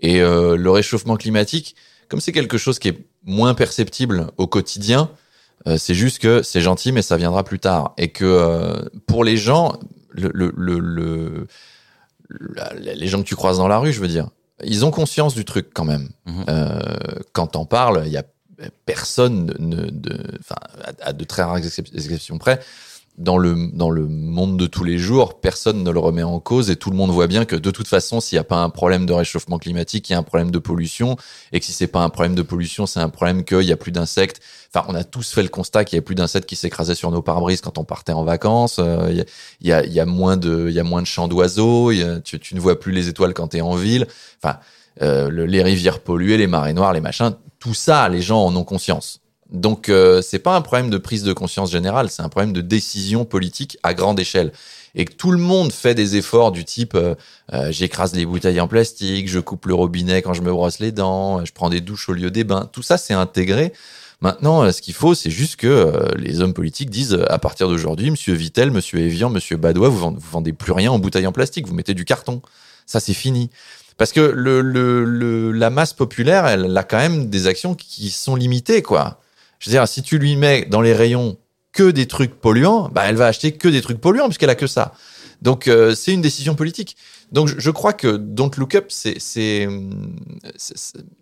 Et 0.02 0.22
euh, 0.22 0.56
le 0.56 0.70
réchauffement 0.72 1.16
climatique, 1.18 1.76
comme 2.08 2.22
c'est 2.22 2.32
quelque 2.32 2.58
chose 2.60 2.78
qui 2.80 2.90
est 2.90 2.98
moins 3.26 3.54
perceptible 3.56 4.28
au 4.38 4.46
quotidien, 4.48 5.10
euh, 5.68 5.78
c'est 5.80 5.96
juste 5.96 6.20
que 6.20 6.42
c'est 6.44 6.62
gentil, 6.62 6.92
mais 6.92 7.02
ça 7.02 7.18
viendra 7.18 7.44
plus 7.44 7.60
tard. 7.60 7.94
Et 7.98 8.10
que 8.10 8.24
euh, 8.26 8.76
pour 9.08 9.24
les 9.24 9.36
gens, 9.38 9.78
le, 10.12 10.30
le, 10.34 10.54
le, 10.56 10.80
le- 10.80 11.30
la- 11.30 11.46
les 12.80 13.08
gens 13.08 13.20
que 13.22 13.28
tu 13.28 13.36
croises 13.36 13.58
dans 13.58 13.68
la 13.68 13.78
rue, 13.80 13.94
je 13.94 14.00
veux 14.00 14.08
dire, 14.08 14.30
ils 14.64 14.86
ont 14.86 14.92
conscience 14.92 15.34
du 15.36 15.46
truc 15.46 15.70
quand 15.74 15.86
même. 15.86 16.10
Mhm. 16.26 16.46
Euh, 16.50 16.80
quand 17.34 17.48
t'en 17.48 17.66
parles, 17.66 18.04
il 18.06 18.12
y 18.12 18.18
a 18.18 18.24
personne, 18.86 19.54
ne, 19.58 19.90
de, 19.90 20.18
à, 20.50 20.92
à 21.02 21.14
de 21.14 21.24
très 21.24 21.44
rares 21.44 21.60
excep- 21.60 21.94
exceptions 21.96 22.38
près, 22.38 22.60
dans 23.20 23.38
le, 23.38 23.70
dans 23.74 23.90
le 23.90 24.08
monde 24.08 24.58
de 24.58 24.66
tous 24.66 24.86
les 24.86 24.98
jours, 24.98 25.42
personne 25.42 25.84
ne 25.84 25.92
le 25.92 26.00
remet 26.00 26.24
en 26.24 26.40
cause 26.40 26.70
et 26.72 26.78
tout 26.78 26.90
le 26.90 26.96
monde 26.96 27.12
voit 27.12 27.28
bien 27.28 27.44
que 27.44 27.56
de 27.58 27.70
toute 27.70 27.88
façon, 27.88 28.22
s'il 28.22 28.38
n'y 28.38 28.40
a 28.40 28.46
pas 28.46 28.64
un 28.64 28.70
problème 28.70 29.06
de 29.06 29.12
réchauffement 29.12 29.60
climatique, 29.60 30.10
il 30.10 30.14
y 30.14 30.16
a 30.16 30.20
un 30.20 30.24
problème 30.24 30.52
de 30.52 30.58
pollution 30.58 31.18
et 31.52 31.60
que 31.60 31.66
si 31.66 31.74
c'est 31.74 31.88
pas 31.88 32.00
un 32.00 32.10
problème 32.10 32.34
de 32.34 32.42
pollution, 32.42 32.86
c'est 32.86 33.02
un 33.02 33.10
problème 33.10 33.44
qu'il 33.44 33.64
y 33.64 33.74
a 33.74 33.78
plus 33.78 33.92
d'insectes. 33.92 34.40
Enfin, 34.74 34.86
on 34.90 34.96
a 34.96 35.04
tous 35.04 35.32
fait 35.34 35.44
le 35.44 35.50
constat 35.50 35.84
qu'il 35.84 35.98
y 35.98 36.00
a 36.00 36.02
plus 36.02 36.16
d'insectes 36.16 36.48
qui 36.48 36.56
s'écrasaient 36.56 36.96
sur 36.96 37.12
nos 37.12 37.22
pare-brises 37.22 37.60
quand 37.62 37.78
on 37.78 37.84
partait 37.84 38.14
en 38.14 38.24
vacances. 38.24 38.78
Euh, 38.80 39.10
Il 39.60 39.68
y, 39.68 39.74
a, 39.74 39.84
il 39.84 39.92
y, 39.92 40.00
a, 40.00 40.06
moins 40.06 40.38
de, 40.38 40.68
il 40.70 40.74
y 40.74 40.80
a 40.80 40.84
moins 40.84 41.02
de 41.02 41.08
chants 41.08 41.28
d'oiseaux. 41.28 41.92
Tu, 42.24 42.56
ne 42.56 42.60
vois 42.60 42.80
plus 42.80 42.94
les 42.94 43.10
étoiles 43.10 43.34
quand 43.34 43.50
tu 43.50 43.58
es 43.58 43.62
en 43.62 43.76
ville. 43.76 44.08
Enfin, 44.42 44.60
euh, 45.02 45.30
le- 45.30 45.46
les 45.46 45.62
rivières 45.64 46.00
polluées, 46.00 46.38
les 46.38 46.48
marées 46.48 46.74
noires, 46.74 46.94
les 46.94 47.02
machins, 47.02 47.34
tout 47.60 47.74
ça, 47.74 48.08
les 48.10 48.22
gens 48.22 48.46
en 48.46 48.56
ont 48.56 48.64
conscience. 48.64 49.20
Donc, 49.52 49.90
euh, 49.90 50.22
c'est 50.22 50.40
pas 50.40 50.56
un 50.56 50.62
problème 50.62 50.90
de 50.90 50.98
prise 50.98 51.24
de 51.24 51.34
conscience 51.34 51.72
générale, 51.72 52.10
c'est 52.10 52.22
un 52.22 52.30
problème 52.30 52.54
de 52.54 52.62
décision 52.62 53.26
politique 53.26 53.78
à 53.84 53.94
grande 53.94 54.20
échelle. 54.20 54.52
Et 54.96 55.06
que 55.06 55.14
tout 55.14 55.32
le 55.32 55.38
monde 55.38 55.72
fait 55.72 55.94
des 55.96 56.18
efforts 56.18 56.52
du 56.52 56.66
type 56.66 56.96
euh, 56.96 57.16
euh, 57.54 57.72
j'écrase 57.72 58.14
les 58.16 58.26
bouteilles 58.26 58.60
en 58.60 58.68
plastique, 58.68 59.28
je 59.28 59.40
coupe 59.40 59.66
le 59.68 59.74
robinet 59.74 60.22
quand 60.22 60.34
je 60.34 60.42
me 60.42 60.52
brosse 60.52 60.80
les 60.80 60.92
dents, 60.92 61.44
je 61.46 61.52
prends 61.52 61.70
des 61.70 61.82
douches 61.82 62.10
au 62.10 62.14
lieu 62.14 62.32
des 62.32 62.44
bains. 62.44 62.70
Tout 62.72 62.82
ça, 62.84 62.98
c'est 62.98 63.14
intégré. 63.14 63.72
Maintenant, 64.22 64.64
euh, 64.64 64.72
ce 64.72 64.82
qu'il 64.82 64.94
faut, 64.94 65.14
c'est 65.16 65.30
juste 65.32 65.56
que 65.56 65.68
euh, 65.68 66.10
les 66.18 66.42
hommes 66.42 66.54
politiques 66.54 66.90
disent 66.90 67.20
à 67.30 67.40
partir 67.40 67.70
d'aujourd'hui, 67.70 68.12
Monsieur 68.12 68.34
Vittel, 68.34 68.70
Monsieur 68.72 69.00
Evian, 69.00 69.30
Monsieur 69.30 69.58
Badois, 69.58 69.90
vous 69.90 69.98
vendez, 70.00 70.20
vendez 70.32 70.54
plus 70.54 70.74
rien 70.74 70.92
en 70.92 71.00
bouteilles 71.00 71.28
en 71.28 71.32
plastique, 71.32 71.68
vous 71.68 71.74
mettez 71.74 71.94
du 71.94 72.04
carton. 72.06 72.42
Ça, 72.86 73.00
c'est 73.00 73.14
fini. 73.14 73.50
Parce 73.98 74.12
que 74.12 74.22
le, 74.22 74.62
le, 74.62 75.06
le- 75.06 75.52
la 75.52 75.70
masse 75.70 75.94
populaire, 75.94 76.48
elle 76.48 76.76
a 76.76 76.84
quand 76.84 76.98
même 76.98 77.30
des 77.30 77.48
actions 77.48 77.76
qui 77.76 78.10
sont 78.10 78.36
limitées, 78.36 78.82
quoi. 78.82 79.22
Je 79.60 79.70
veux 79.70 79.74
dire, 79.74 79.88
si 79.88 80.02
tu 80.02 80.18
lui 80.18 80.36
mets 80.36 80.66
dans 80.66 80.82
les 80.82 80.94
rayons 80.94 81.38
que 81.72 81.92
des 81.92 82.08
trucs 82.08 82.40
polluants, 82.40 82.90
bah, 82.90 83.04
elle 83.06 83.16
va 83.16 83.28
acheter 83.28 83.52
que 83.52 83.68
des 83.68 83.82
trucs 83.82 84.02
polluants 84.02 84.26
puisqu'elle 84.26 84.50
a 84.50 84.56
que 84.56 84.68
ça. 84.68 84.94
Donc, 85.42 85.68
euh, 85.68 85.96
c'est 85.96 86.14
une 86.14 86.22
décision 86.22 86.56
politique. 86.56 86.98
Donc, 87.32 87.50
je, 87.58 87.72
crois 87.72 87.94
que 87.94 88.18
Don't 88.18 88.52
Look 88.58 88.76
Up, 88.76 88.86
c'est, 88.90 89.18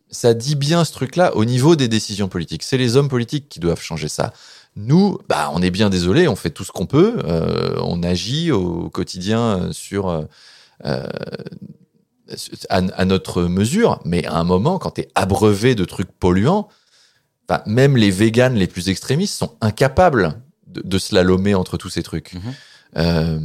ça 0.10 0.34
dit 0.34 0.56
bien 0.56 0.86
ce 0.86 0.94
truc-là 0.94 1.36
au 1.36 1.46
niveau 1.46 1.76
des 1.76 1.88
décisions 1.88 2.30
politiques. 2.30 2.64
C'est 2.64 2.78
les 2.78 2.96
hommes 2.96 3.10
politiques 3.10 3.50
qui 3.50 3.60
doivent 3.60 3.82
changer 3.82 4.08
ça. 4.08 4.34
Nous, 4.78 5.18
bah, 5.28 5.50
on 5.54 5.62
est 5.62 5.72
bien 5.72 5.90
désolé, 5.90 6.28
on 6.28 6.36
fait 6.36 6.52
tout 6.52 6.64
ce 6.64 6.72
qu'on 6.72 6.86
peut, 6.86 7.18
euh, 7.26 7.76
on 7.82 8.04
agit 8.04 8.52
au 8.52 8.90
quotidien 8.90 9.70
sur 9.72 10.08
euh, 10.08 10.22
euh, 10.86 11.08
à, 12.70 12.78
à 12.78 13.06
notre 13.06 13.44
mesure, 13.44 14.00
mais 14.06 14.24
à 14.26 14.36
un 14.36 14.44
moment, 14.44 14.78
quand 14.78 14.92
tu 14.92 15.02
es 15.02 15.10
abreuvé 15.16 15.74
de 15.74 15.84
trucs 15.84 16.12
polluants, 16.12 16.70
même 17.66 17.98
les 17.98 18.12
véganes 18.12 18.56
les 18.56 18.68
plus 18.68 18.90
extrémistes 18.90 19.38
sont 19.38 19.56
incapables 19.62 20.42
de, 20.68 20.82
de 20.82 20.98
slalomer 20.98 21.56
entre 21.56 21.78
tous 21.78 21.90
ces 21.90 22.04
trucs. 22.04 22.34
Mhm. 22.34 22.42
Euh, 22.98 23.40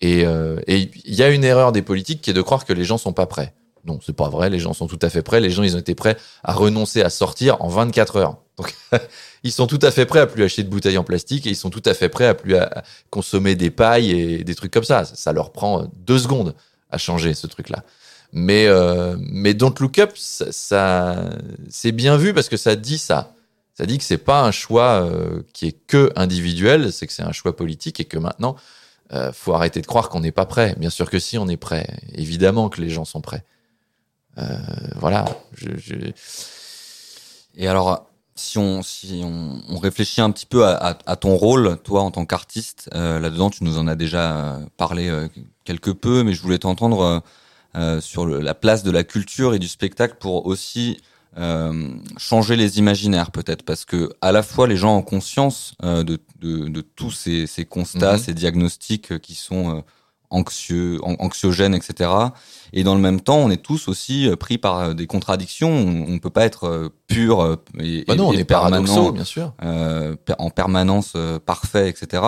et 0.00 0.24
euh, 0.26 0.60
et 0.66 0.90
il 1.04 1.14
y 1.14 1.22
a 1.22 1.30
une 1.30 1.44
erreur 1.44 1.72
des 1.72 1.82
politiques 1.82 2.20
qui 2.20 2.30
est 2.30 2.34
de 2.34 2.42
croire 2.42 2.64
que 2.64 2.72
les 2.72 2.84
gens 2.84 2.98
sont 2.98 3.12
pas 3.12 3.26
prêts. 3.26 3.54
Non, 3.84 4.00
c'est 4.04 4.16
pas 4.16 4.28
vrai. 4.28 4.50
Les 4.50 4.58
gens 4.58 4.72
sont 4.72 4.86
tout 4.86 4.98
à 5.02 5.10
fait 5.10 5.22
prêts. 5.22 5.40
Les 5.40 5.50
gens, 5.50 5.62
ils 5.62 5.76
ont 5.76 5.78
été 5.78 5.94
prêts 5.94 6.16
à 6.42 6.52
renoncer 6.54 7.02
à 7.02 7.10
sortir 7.10 7.60
en 7.60 7.68
24 7.68 8.16
heures. 8.16 8.38
Donc, 8.56 8.74
ils 9.42 9.52
sont 9.52 9.66
tout 9.66 9.78
à 9.82 9.90
fait 9.90 10.06
prêts 10.06 10.20
à 10.20 10.26
plus 10.26 10.42
acheter 10.42 10.62
de 10.62 10.70
bouteilles 10.70 10.96
en 10.96 11.04
plastique 11.04 11.46
et 11.46 11.50
ils 11.50 11.56
sont 11.56 11.70
tout 11.70 11.82
à 11.84 11.92
fait 11.92 12.08
prêts 12.08 12.26
à 12.26 12.34
plus 12.34 12.56
à 12.56 12.82
consommer 13.10 13.56
des 13.56 13.70
pailles 13.70 14.10
et 14.10 14.44
des 14.44 14.54
trucs 14.54 14.72
comme 14.72 14.84
ça. 14.84 15.04
Ça 15.04 15.32
leur 15.32 15.52
prend 15.52 15.90
deux 16.06 16.18
secondes 16.18 16.54
à 16.90 16.98
changer 16.98 17.34
ce 17.34 17.46
truc-là. 17.46 17.84
Mais 18.36 18.66
euh, 18.66 19.16
mais 19.20 19.54
Don't 19.54 19.72
Look 19.78 19.98
Up, 20.00 20.12
ça, 20.16 20.50
ça- 20.50 21.30
c'est 21.70 21.92
bien 21.92 22.16
vu 22.16 22.34
parce 22.34 22.48
que 22.48 22.56
ça 22.56 22.74
dit 22.76 22.98
ça. 22.98 23.32
Ça 23.74 23.86
dit 23.86 23.96
que 23.98 24.04
c'est 24.04 24.18
pas 24.18 24.42
un 24.42 24.50
choix 24.50 25.02
euh, 25.04 25.42
qui 25.52 25.66
est 25.68 25.76
que 25.86 26.12
individuel, 26.16 26.92
c'est 26.92 27.06
que 27.06 27.12
c'est 27.12 27.22
un 27.22 27.32
choix 27.32 27.54
politique 27.56 28.00
et 28.00 28.04
que 28.04 28.18
maintenant, 28.18 28.56
euh, 29.12 29.32
faut 29.32 29.54
arrêter 29.54 29.80
de 29.80 29.86
croire 29.86 30.08
qu'on 30.08 30.20
n'est 30.20 30.32
pas 30.32 30.46
prêt. 30.46 30.74
Bien 30.78 30.90
sûr 30.90 31.08
que 31.10 31.18
si, 31.20 31.38
on 31.38 31.46
est 31.48 31.56
prêt. 31.56 31.86
Évidemment 32.12 32.68
que 32.68 32.80
les 32.80 32.90
gens 32.90 33.04
sont 33.04 33.20
prêts. 33.20 33.44
Euh, 34.38 34.56
voilà. 34.96 35.24
Je, 35.56 35.68
je- 35.76 35.94
Et 37.56 37.68
alors, 37.68 38.06
si 38.34 38.58
on, 38.58 38.82
si 38.82 39.22
on, 39.24 39.60
on 39.68 39.78
réfléchit 39.78 40.20
un 40.20 40.30
petit 40.32 40.46
peu 40.46 40.66
à, 40.66 40.98
à- 41.06 41.16
ton 41.16 41.36
rôle, 41.36 41.78
toi 41.84 42.02
en 42.02 42.10
tant 42.10 42.26
qu'artiste, 42.26 42.90
euh, 42.94 43.20
là-dedans, 43.20 43.50
tu 43.50 43.62
nous 43.62 43.78
en 43.78 43.86
as 43.86 43.94
déjà 43.94 44.36
euh, 44.36 44.58
parlé 44.76 45.08
euh, 45.08 45.28
quelque 45.64 45.90
peu, 45.90 46.24
mais 46.24 46.32
je 46.32 46.42
voulais 46.42 46.58
t'entendre 46.58 47.22
euh, 47.76 48.00
sur 48.00 48.26
le- 48.26 48.40
la 48.40 48.54
place 48.54 48.82
de 48.82 48.90
la 48.90 49.04
culture 49.04 49.54
et 49.54 49.58
du 49.58 49.68
spectacle 49.68 50.16
pour 50.20 50.46
aussi 50.46 50.98
euh, 51.36 51.88
changer 52.16 52.54
les 52.54 52.78
imaginaires, 52.78 53.32
peut-être, 53.32 53.64
parce 53.64 53.84
que 53.84 54.10
à 54.20 54.30
la 54.30 54.44
fois 54.44 54.68
les 54.68 54.76
gens 54.76 54.96
ont 54.98 55.02
conscience 55.02 55.74
euh, 55.82 56.04
de, 56.04 56.20
de, 56.40 56.68
de 56.68 56.80
tous 56.80 57.10
ces, 57.10 57.48
ces 57.48 57.64
constats, 57.64 58.12
Mhm. 58.12 58.18
ces 58.20 58.34
diagnostics 58.34 59.10
euh, 59.10 59.18
qui 59.18 59.34
sont 59.34 59.78
euh, 59.78 59.80
anxieux, 60.30 60.98
an- 61.02 61.16
anxiogènes, 61.18 61.74
etc. 61.74 62.10
Et 62.72 62.84
dans 62.84 62.94
le 62.94 63.00
même 63.00 63.20
temps, 63.20 63.38
on 63.38 63.50
est 63.50 63.62
tous 63.62 63.88
aussi 63.88 64.28
pris 64.38 64.58
par 64.58 64.94
des 64.94 65.06
contradictions. 65.08 65.70
On, 65.70 66.14
on 66.14 66.18
peut 66.20 66.30
pas 66.30 66.44
être 66.44 66.92
pur 67.08 67.58
et, 67.80 68.04
Bah 68.06 68.14
non, 68.14 68.28
on 68.28 68.32
et 68.32 68.38
est 68.40 68.44
paradoxaux, 68.44 68.94
permanent, 68.94 69.12
bien 69.12 69.24
sûr. 69.24 69.52
en 70.38 70.50
permanence 70.50 71.14
parfait, 71.46 71.88
etc. 71.88 72.22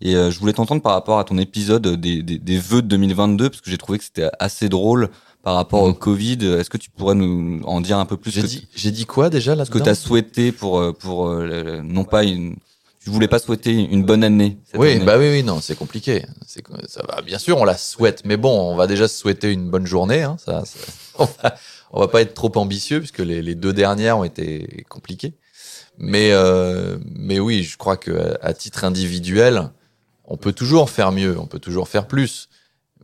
Et 0.00 0.14
euh, 0.14 0.30
je 0.30 0.38
voulais 0.38 0.52
t'entendre 0.52 0.82
par 0.82 0.92
rapport 0.92 1.18
à 1.18 1.24
ton 1.24 1.38
épisode 1.38 1.86
des, 2.00 2.22
des, 2.22 2.38
des 2.38 2.58
vœux 2.58 2.82
de 2.82 2.88
2022, 2.88 3.50
parce 3.50 3.60
que 3.60 3.70
j'ai 3.70 3.78
trouvé 3.78 3.98
que 3.98 4.04
c'était 4.04 4.28
assez 4.38 4.68
drôle 4.68 5.08
par 5.42 5.54
rapport 5.54 5.82
au 5.82 5.88
Mhm. 5.88 5.94
Covid. 5.94 6.38
Est-ce 6.58 6.68
que 6.70 6.76
tu 6.76 6.90
pourrais 6.90 7.14
nous 7.14 7.62
en 7.64 7.80
dire 7.80 7.98
un 7.98 8.04
peu 8.06 8.16
plus 8.16 8.30
J'ai 8.32 8.42
dit, 8.42 8.66
j'ai 8.74 8.90
dit 8.90 9.06
quoi 9.06 9.30
déjà 9.30 9.54
là 9.54 9.64
ce 9.64 9.70
que 9.70 9.78
tu 9.78 9.88
as 9.88 9.94
souhaité 9.94 10.52
pour, 10.52 10.78
euh, 10.80 10.92
pour 10.92 11.28
euh, 11.28 11.80
non 11.84 12.04
pas 12.04 12.24
une... 12.24 12.56
Tu 13.02 13.10
voulais 13.10 13.28
pas 13.28 13.38
souhaiter 13.38 13.70
une 13.72 14.02
bonne 14.04 14.24
année 14.24 14.58
cette 14.64 14.80
Oui, 14.80 14.90
année. 14.94 15.04
bah 15.04 15.16
oui, 15.16 15.28
oui, 15.30 15.44
non, 15.44 15.60
c'est 15.60 15.76
compliqué. 15.76 16.26
C'est 16.44 16.64
ça 16.88 17.02
va. 17.08 17.22
Bien 17.22 17.38
sûr, 17.38 17.56
on 17.56 17.64
la 17.64 17.76
souhaite, 17.76 18.22
mais 18.24 18.36
bon, 18.36 18.50
on 18.72 18.74
va 18.74 18.88
déjà 18.88 19.06
se 19.06 19.16
souhaiter 19.16 19.52
une 19.52 19.70
bonne 19.70 19.86
journée. 19.86 20.22
Hein, 20.24 20.36
ça, 20.44 20.64
ça- 20.64 20.78
on, 21.20 21.24
va, 21.24 21.54
on 21.92 22.00
va 22.00 22.08
pas 22.08 22.20
être 22.20 22.34
trop 22.34 22.50
ambitieux 22.56 22.98
puisque 22.98 23.20
les, 23.20 23.42
les 23.42 23.54
deux 23.54 23.72
dernières 23.72 24.18
ont 24.18 24.24
été 24.24 24.84
compliquées. 24.88 25.34
Mais 25.98 26.30
euh, 26.32 26.98
mais 27.14 27.38
oui, 27.38 27.62
je 27.62 27.76
crois 27.76 27.96
que 27.96 28.36
à 28.42 28.52
titre 28.52 28.82
individuel, 28.84 29.70
on 30.26 30.36
peut 30.36 30.52
toujours 30.52 30.90
faire 30.90 31.12
mieux, 31.12 31.38
on 31.38 31.46
peut 31.46 31.58
toujours 31.58 31.88
faire 31.88 32.06
plus. 32.06 32.48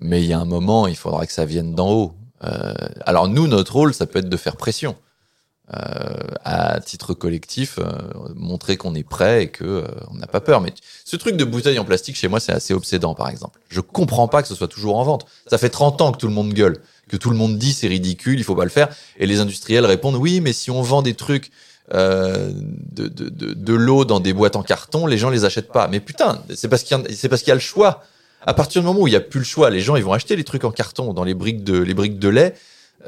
Mais 0.01 0.23
il 0.23 0.27
y 0.27 0.33
a 0.33 0.39
un 0.39 0.45
moment, 0.45 0.87
il 0.87 0.97
faudra 0.97 1.27
que 1.27 1.33
ça 1.33 1.45
vienne 1.45 1.75
d'en 1.75 1.91
haut. 1.91 2.15
Euh, 2.45 2.75
alors 3.07 3.29
nous, 3.29 3.47
notre 3.47 3.73
rôle, 3.73 3.95
ça 3.95 4.07
peut 4.07 4.19
être 4.19 4.29
de 4.29 4.37
faire 4.37 4.57
pression. 4.57 4.97
Euh, 5.75 6.13
à 6.45 6.81
titre 6.81 7.15
collectif, 7.15 7.79
euh, 7.79 7.85
montrer 8.35 8.77
qu'on 8.77 8.95
est 8.95 9.09
prêt 9.09 9.45
et 9.45 9.49
que 9.49 9.65
euh, 9.65 9.87
on 10.11 10.15
n'a 10.17 10.27
pas 10.27 10.41
peur. 10.41 10.61
Mais 10.61 10.75
ce 11.05 11.17
truc 11.17 11.37
de 11.37 11.45
bouteille 11.45 11.79
en 11.79 11.85
plastique, 11.85 12.17
chez 12.17 12.29
moi, 12.29 12.41
c'est 12.41 12.53
assez 12.53 12.75
obsédant, 12.75 13.15
par 13.15 13.31
exemple. 13.31 13.59
Je 13.69 13.81
comprends 13.81 14.29
pas 14.29 14.43
que 14.43 14.49
ce 14.49 14.55
soit 14.55 14.69
toujours 14.69 14.99
en 14.99 15.05
vente. 15.05 15.25
Ça 15.47 15.57
fait 15.57 15.71
30 15.71 16.03
ans 16.03 16.13
que 16.13 16.19
tout 16.19 16.27
le 16.27 16.35
monde 16.35 16.53
gueule, 16.53 16.83
que 17.09 17.17
tout 17.17 17.31
le 17.31 17.37
monde 17.37 17.57
dit 17.59 17.73
c'est 17.73 17.87
ridicule, 17.87 18.39
il 18.39 18.45
faut 18.45 18.57
pas 18.57 18.65
le 18.65 18.71
faire. 18.71 18.89
Et 19.19 19.27
les 19.27 19.41
industriels 19.41 19.87
répondent 19.87 20.17
oui, 20.17 20.41
mais 20.41 20.53
si 20.53 20.71
on 20.71 20.83
vend 20.83 21.01
des 21.01 21.15
trucs 21.15 21.53
euh, 21.93 22.51
de, 22.55 23.09
de, 23.09 23.29
de, 23.29 23.55
de 23.55 23.75
l'eau 23.75 24.05
dans 24.05 24.21
des 24.21 24.33
boîtes 24.33 24.57
en 24.57 24.63
carton, 24.63 25.07
les 25.07 25.19
gens 25.19 25.31
les 25.31 25.45
achètent 25.45 25.73
pas. 25.73 25.89
Mais 25.89 26.01
putain, 26.01 26.43
c'est 26.55 26.69
parce 26.69 26.83
qu'il 26.85 26.97
y, 26.99 27.15
qu'il 27.17 27.49
y 27.49 27.51
a 27.51 27.55
le 27.55 27.61
choix. 27.61 28.03
À 28.45 28.55
partir 28.55 28.83
du 28.83 28.87
moment 28.87 29.01
où 29.01 29.07
il 29.07 29.13
y 29.13 29.17
a 29.17 29.21
plus 29.21 29.39
le 29.41 29.45
choix, 29.45 29.71
les 29.71 29.81
gens 29.81 29.95
ils 29.97 30.05
vont 30.05 30.13
acheter 30.13 30.35
les 30.37 30.45
trucs 30.45 30.65
en 30.65 30.71
carton 30.73 31.13
dans 31.13 31.25
les 31.25 31.35
briques 31.35 31.63
de 31.65 31.79
les 31.79 31.95
briques 31.95 32.19
de 32.19 32.29
lait. 32.29 32.55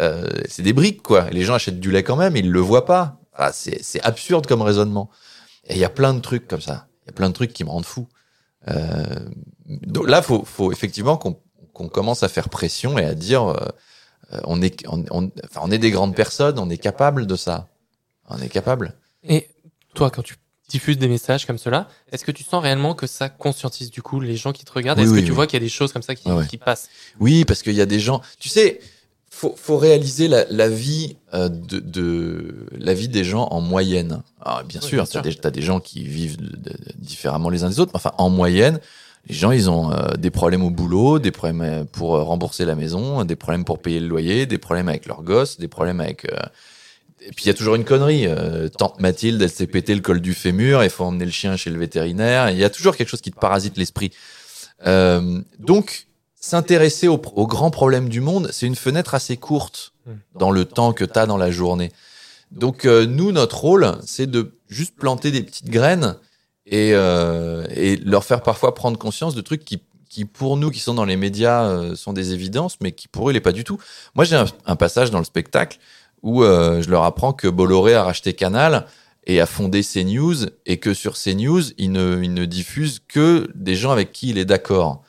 Euh, 0.01 0.29
c'est 0.49 0.63
des 0.63 0.73
briques 0.73 1.03
quoi. 1.03 1.29
Les 1.31 1.43
gens 1.43 1.55
achètent 1.55 1.81
du 1.81 1.91
lait 1.91 2.03
quand 2.03 2.17
même, 2.17 2.37
ils 2.37 2.51
le 2.51 2.61
voient 2.61 2.85
pas. 2.85 3.19
Ah, 3.35 3.51
c'est 3.53 4.01
absurde 4.03 4.47
comme 4.47 4.63
raisonnement. 4.63 5.11
Et 5.67 5.75
il 5.75 5.79
y 5.81 5.85
a 5.85 5.89
plein 5.89 6.15
de 6.15 6.21
trucs 6.21 6.47
comme 6.47 6.61
ça. 6.61 6.87
Il 7.05 7.09
y 7.09 7.11
a 7.11 7.13
plein 7.15 7.29
de 7.29 7.35
trucs 7.35 7.53
qui 7.53 7.65
me 7.65 7.71
rendent 7.71 7.85
fou. 7.85 8.07
Euh, 8.69 9.05
donc 9.67 10.09
là, 10.09 10.23
faut, 10.23 10.45
faut 10.45 10.71
effectivement 10.73 11.17
qu'on 11.17 11.37
qu'on 11.73 11.89
commence 11.89 12.23
à 12.23 12.29
faire 12.29 12.49
pression 12.49 12.97
et 12.99 13.05
à 13.05 13.15
dire, 13.15 13.43
euh, 13.51 13.57
euh, 14.33 14.39
on 14.45 14.63
est, 14.63 14.87
on, 14.87 15.05
on- 15.11 15.31
enfin, 15.45 15.61
on 15.65 15.73
est 15.73 15.79
des 15.79 15.91
grandes 15.91 16.15
personnes, 16.15 16.61
on 16.61 16.71
est 16.71 16.79
capable 16.79 17.27
de 17.27 17.35
ça. 17.35 17.67
On 18.29 18.39
est 18.39 18.49
capable. 18.49 18.95
Et 19.23 19.49
toi, 19.95 20.11
quand 20.11 20.23
tu 20.23 20.37
diffuses 20.69 20.99
des 20.99 21.09
messages 21.09 21.47
comme 21.47 21.59
cela, 21.59 21.89
est-ce 22.11 22.25
que 22.25 22.33
tu 22.33 22.43
sens 22.43 22.63
réellement 22.63 22.95
que 22.95 23.07
ça 23.07 23.29
conscientise 23.29 23.91
du 23.91 24.03
coup 24.03 24.19
les 24.21 24.37
gens 24.37 24.53
qui 24.53 24.65
te 24.65 24.73
regardent? 24.73 24.99
Oui, 24.99 25.05
Est-ce 25.05 25.13
oui, 25.13 25.21
que 25.21 25.25
tu 25.27 25.31
oui. 25.33 25.37
vois 25.37 25.47
qu'il 25.47 25.59
y 25.59 25.63
a 25.63 25.67
des 25.67 25.69
choses 25.69 25.93
comme 25.93 26.03
ça 26.03 26.15
qui, 26.15 26.31
ouais. 26.31 26.47
qui 26.47 26.57
passent? 26.57 26.89
Oui, 27.21 27.45
parce 27.45 27.63
qu'il 27.63 27.75
y 27.75 27.81
a 27.81 27.87
des 27.87 28.01
gens. 28.01 28.23
Tu 28.39 28.49
sais, 28.49 28.81
faut, 29.31 29.55
faut 29.57 29.77
réaliser 29.77 30.27
la, 30.29 30.45
la 30.49 30.69
vie 30.69 31.17
euh, 31.35 31.49
de, 31.49 31.81
de 31.81 32.67
la 32.79 32.95
vie 32.95 33.09
des 33.09 33.25
gens 33.25 33.45
en 33.51 33.61
moyenne. 33.61 34.23
Alors, 34.41 34.65
bien 34.65 34.81
sûr, 34.81 35.07
t'as 35.09 35.23
sûr. 35.23 35.51
des, 35.51 35.63
gens 35.63 35.81
qui 35.81 36.05
vivent 36.05 36.39
de- 36.39 36.57
de- 36.57 36.77
différemment 36.97 37.51
les 37.51 37.63
uns 37.65 37.69
des 37.69 37.79
autres. 37.81 37.91
mais 37.93 37.99
Enfin, 37.99 38.13
en 38.17 38.31
moyenne, 38.31 38.81
les 39.29 39.35
gens, 39.35 39.51
ils 39.51 39.69
ont 39.71 39.93
euh, 39.93 40.15
des 40.17 40.31
problèmes 40.31 40.63
au 40.63 40.71
boulot, 40.71 41.19
des 41.19 41.31
problèmes 41.31 41.61
euh, 41.63 41.85
pour 41.85 42.17
euh, 42.17 42.23
rembourser 42.23 42.65
la 42.65 42.75
maison, 42.75 43.25
des 43.25 43.37
problèmes 43.37 43.65
pour 43.65 43.81
payer 43.81 44.01
le 44.01 44.07
loyer, 44.09 44.47
des 44.47 44.59
problèmes 44.59 44.89
avec 44.89 45.07
leurs 45.07 45.23
gosses, 45.23 45.59
des 45.59 45.69
problèmes 45.69 46.01
avec. 46.01 46.25
euh, 46.33 46.39
Et 47.27 47.33
puis 47.33 47.45
il 47.45 47.49
y 47.49 47.51
a 47.51 47.55
toujours 47.55 47.75
une 47.75 47.85
connerie. 47.85 48.27
euh, 48.27 48.69
Tante 48.69 49.01
Mathilde, 49.01 49.41
elle 49.41 49.51
s'est 49.51 49.67
pété 49.67 49.95
le 49.95 50.01
col 50.03 50.21
du 50.21 50.35
fémur, 50.35 50.85
il 50.85 50.91
faut 50.91 51.05
emmener 51.05 51.25
le 51.25 51.31
chien 51.31 51.57
chez 51.57 51.71
le 51.71 51.79
vétérinaire. 51.79 52.51
Il 52.51 52.59
y 52.59 52.65
a 52.65 52.71
toujours 52.71 52.97
quelque 52.97 53.09
chose 53.09 53.23
qui 53.23 53.31
te 53.31 53.39
parasite 53.39 53.77
l'esprit. 53.79 54.13
Euh, 54.87 55.41
donc, 55.59 56.07
s'intéresser 56.35 57.09
aux, 57.09 57.21
aux 57.35 57.47
grands 57.47 57.71
problèmes 57.71 58.11
du 58.11 58.21
monde, 58.21 58.51
c'est 58.53 58.67
une 58.67 58.77
fenêtre 58.77 59.15
assez 59.15 59.39
courte 59.39 59.95
dans 60.39 60.51
le 60.51 60.67
temps 60.67 60.93
que 60.93 61.05
tu 61.07 61.19
as 61.19 61.25
dans 61.25 61.39
la 61.39 61.51
journée. 61.51 61.91
Donc, 62.51 62.85
euh, 62.85 63.07
nous, 63.07 63.33
notre 63.33 63.59
rôle, 63.59 63.97
c'est 64.05 64.31
de 64.31 64.53
juste 64.69 64.95
planter 64.97 65.31
des 65.31 65.43
petites 65.43 65.71
graines 65.71 66.17
et, 66.67 66.91
euh, 66.93 67.65
et 67.71 67.97
leur 67.97 68.25
faire 68.25 68.43
parfois 68.43 68.75
prendre 68.75 68.99
conscience 68.99 69.35
de 69.35 69.41
trucs 69.41 69.65
qui, 69.65 69.81
qui 70.11 70.27
pour 70.27 70.59
nous, 70.59 70.71
qui 70.71 70.81
sont 70.81 70.93
dans 70.93 71.07
les 71.07 71.17
médias, 71.17 71.65
euh, 71.65 71.95
sont 71.97 72.13
des 72.13 72.35
évidences, 72.35 72.77
mais 72.83 72.93
qui 72.93 73.09
pour 73.09 73.29
eux, 73.29 73.33
il 73.33 73.35
n'est 73.35 73.41
pas 73.41 73.53
du 73.53 73.65
tout. 73.65 73.79
Moi, 74.15 74.25
j'ai 74.27 74.37
un, 74.37 74.45
un 74.67 74.77
passage 74.77 75.11
dans 75.11 75.19
le 75.19 75.25
spectacle 75.25 75.79
où 76.25 76.43
euh, 76.43 76.83
je 76.83 76.91
leur 76.91 77.05
apprends 77.05 77.33
que 77.33 77.47
Bolloré 77.47 77.95
a 77.95 78.03
racheté 78.03 78.33
Canal 78.33 78.87
et 79.27 79.41
a 79.41 79.47
fondé 79.47 79.83
CNews 79.83 80.47
et 80.67 80.79
que 80.79 80.95
sur 80.95 81.15
CNews, 81.15 81.63
il 81.79 81.93
ne, 81.93 82.21
il 82.23 82.35
ne 82.35 82.47
diffuse 82.47 83.01
que 83.07 83.49
des 83.55 83.77
gens 83.77 83.93
avec 83.93 84.11
qui 84.11 84.31
il 84.31 84.39
est 84.39 84.45
d'accord. 84.45 85.03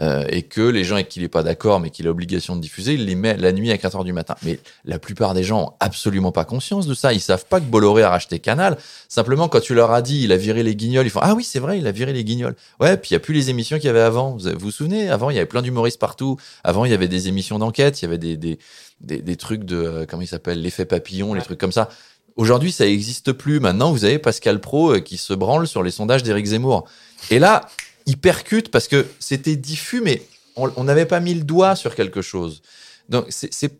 Euh, 0.00 0.24
et 0.28 0.42
que 0.42 0.62
les 0.62 0.82
gens 0.82 0.94
avec 0.94 1.10
qui 1.10 1.18
il 1.18 1.22
n'est 1.22 1.28
pas 1.28 1.42
d'accord, 1.42 1.78
mais 1.78 1.90
qu'il 1.90 2.06
a 2.06 2.10
obligation 2.10 2.56
de 2.56 2.60
diffuser, 2.60 2.94
il 2.94 3.04
les 3.04 3.14
met 3.14 3.36
la 3.36 3.52
nuit 3.52 3.70
à 3.70 3.76
4 3.76 3.96
heures 3.96 4.04
du 4.04 4.14
matin. 4.14 4.34
Mais 4.42 4.58
la 4.86 4.98
plupart 4.98 5.34
des 5.34 5.42
gens 5.42 5.62
ont 5.62 5.72
absolument 5.78 6.32
pas 6.32 6.46
conscience 6.46 6.86
de 6.86 6.94
ça. 6.94 7.12
Ils 7.12 7.20
savent 7.20 7.44
pas 7.44 7.60
que 7.60 7.66
Bolloré 7.66 8.02
a 8.02 8.08
racheté 8.08 8.38
Canal. 8.38 8.78
Simplement, 9.08 9.48
quand 9.48 9.60
tu 9.60 9.74
leur 9.74 9.90
as 9.90 10.00
dit, 10.00 10.22
il 10.24 10.32
a 10.32 10.38
viré 10.38 10.62
les 10.62 10.74
guignols, 10.74 11.06
ils 11.06 11.10
font 11.10 11.20
Ah 11.22 11.34
oui, 11.34 11.44
c'est 11.44 11.58
vrai, 11.58 11.78
il 11.78 11.86
a 11.86 11.92
viré 11.92 12.14
les 12.14 12.24
guignols. 12.24 12.56
Ouais, 12.80 12.96
puis 12.96 13.10
il 13.10 13.12
y 13.12 13.16
a 13.16 13.20
plus 13.20 13.34
les 13.34 13.50
émissions 13.50 13.76
qu'il 13.76 13.86
y 13.86 13.90
avait 13.90 14.00
avant. 14.00 14.38
Vous 14.38 14.48
vous, 14.58 14.70
souvenez 14.70 15.10
Avant, 15.10 15.28
il 15.28 15.34
y 15.34 15.38
avait 15.38 15.46
plein 15.46 15.60
d'humoristes 15.60 16.00
partout. 16.00 16.38
Avant, 16.64 16.86
il 16.86 16.90
y 16.90 16.94
avait 16.94 17.08
des 17.08 17.28
émissions 17.28 17.58
d'enquête, 17.58 18.00
il 18.00 18.06
y 18.06 18.08
avait 18.08 18.18
des, 18.18 18.38
des, 18.38 18.58
des, 19.02 19.20
des 19.20 19.36
trucs 19.36 19.64
de, 19.64 19.76
euh, 19.76 20.06
comment 20.08 20.22
il 20.22 20.28
s'appelle, 20.28 20.62
l'effet 20.62 20.86
papillon, 20.86 21.34
les 21.34 21.42
trucs 21.42 21.60
comme 21.60 21.72
ça. 21.72 21.90
Aujourd'hui, 22.36 22.72
ça 22.72 22.86
n'existe 22.86 23.32
plus. 23.32 23.60
Maintenant, 23.60 23.92
vous 23.92 24.04
avez 24.06 24.18
Pascal 24.18 24.60
Pro 24.60 24.94
euh, 24.94 25.00
qui 25.00 25.18
se 25.18 25.34
branle 25.34 25.66
sur 25.68 25.82
les 25.82 25.90
sondages 25.90 26.22
d'Éric 26.22 26.46
Zemmour. 26.46 26.88
Et 27.30 27.38
là, 27.38 27.66
il 28.06 28.18
percute 28.18 28.70
parce 28.70 28.88
que 28.88 29.06
c'était 29.18 29.56
diffus, 29.56 30.00
mais 30.00 30.22
on 30.56 30.84
n'avait 30.84 31.06
pas 31.06 31.20
mis 31.20 31.34
le 31.34 31.42
doigt 31.42 31.74
sur 31.76 31.94
quelque 31.94 32.22
chose. 32.22 32.62
Donc, 33.08 33.26
c'est 33.30 33.72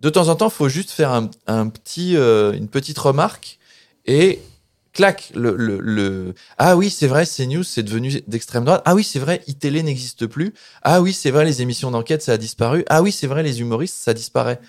de 0.00 0.10
temps 0.10 0.28
en 0.28 0.36
temps, 0.36 0.50
faut 0.50 0.68
juste 0.68 0.90
faire 0.90 1.12
un, 1.12 1.30
un 1.46 1.68
petit, 1.68 2.16
euh, 2.16 2.52
une 2.52 2.68
petite 2.68 2.98
remarque 2.98 3.58
et 4.06 4.40
clac, 4.92 5.32
le, 5.34 5.56
le, 5.56 5.78
le- 5.80 6.34
ah 6.58 6.76
oui, 6.76 6.90
c'est 6.90 7.06
vrai, 7.06 7.24
CNews, 7.26 7.62
c'est 7.64 7.82
devenu 7.82 8.22
d'extrême 8.26 8.64
droite. 8.64 8.82
Ah 8.84 8.94
oui, 8.94 9.02
c'est 9.02 9.18
vrai, 9.18 9.42
iTélé 9.46 9.82
n'existe 9.82 10.26
plus. 10.26 10.52
Ah 10.82 11.00
oui, 11.00 11.12
c'est 11.12 11.30
vrai, 11.30 11.44
les 11.44 11.62
émissions 11.62 11.90
d'enquête, 11.90 12.22
ça 12.22 12.32
a 12.32 12.36
disparu. 12.36 12.84
Ah 12.88 13.02
oui, 13.02 13.10
c'est 13.12 13.26
vrai, 13.26 13.42
les 13.42 13.60
humoristes, 13.60 13.96
ça 13.96 14.12
disparaît. 14.14 14.60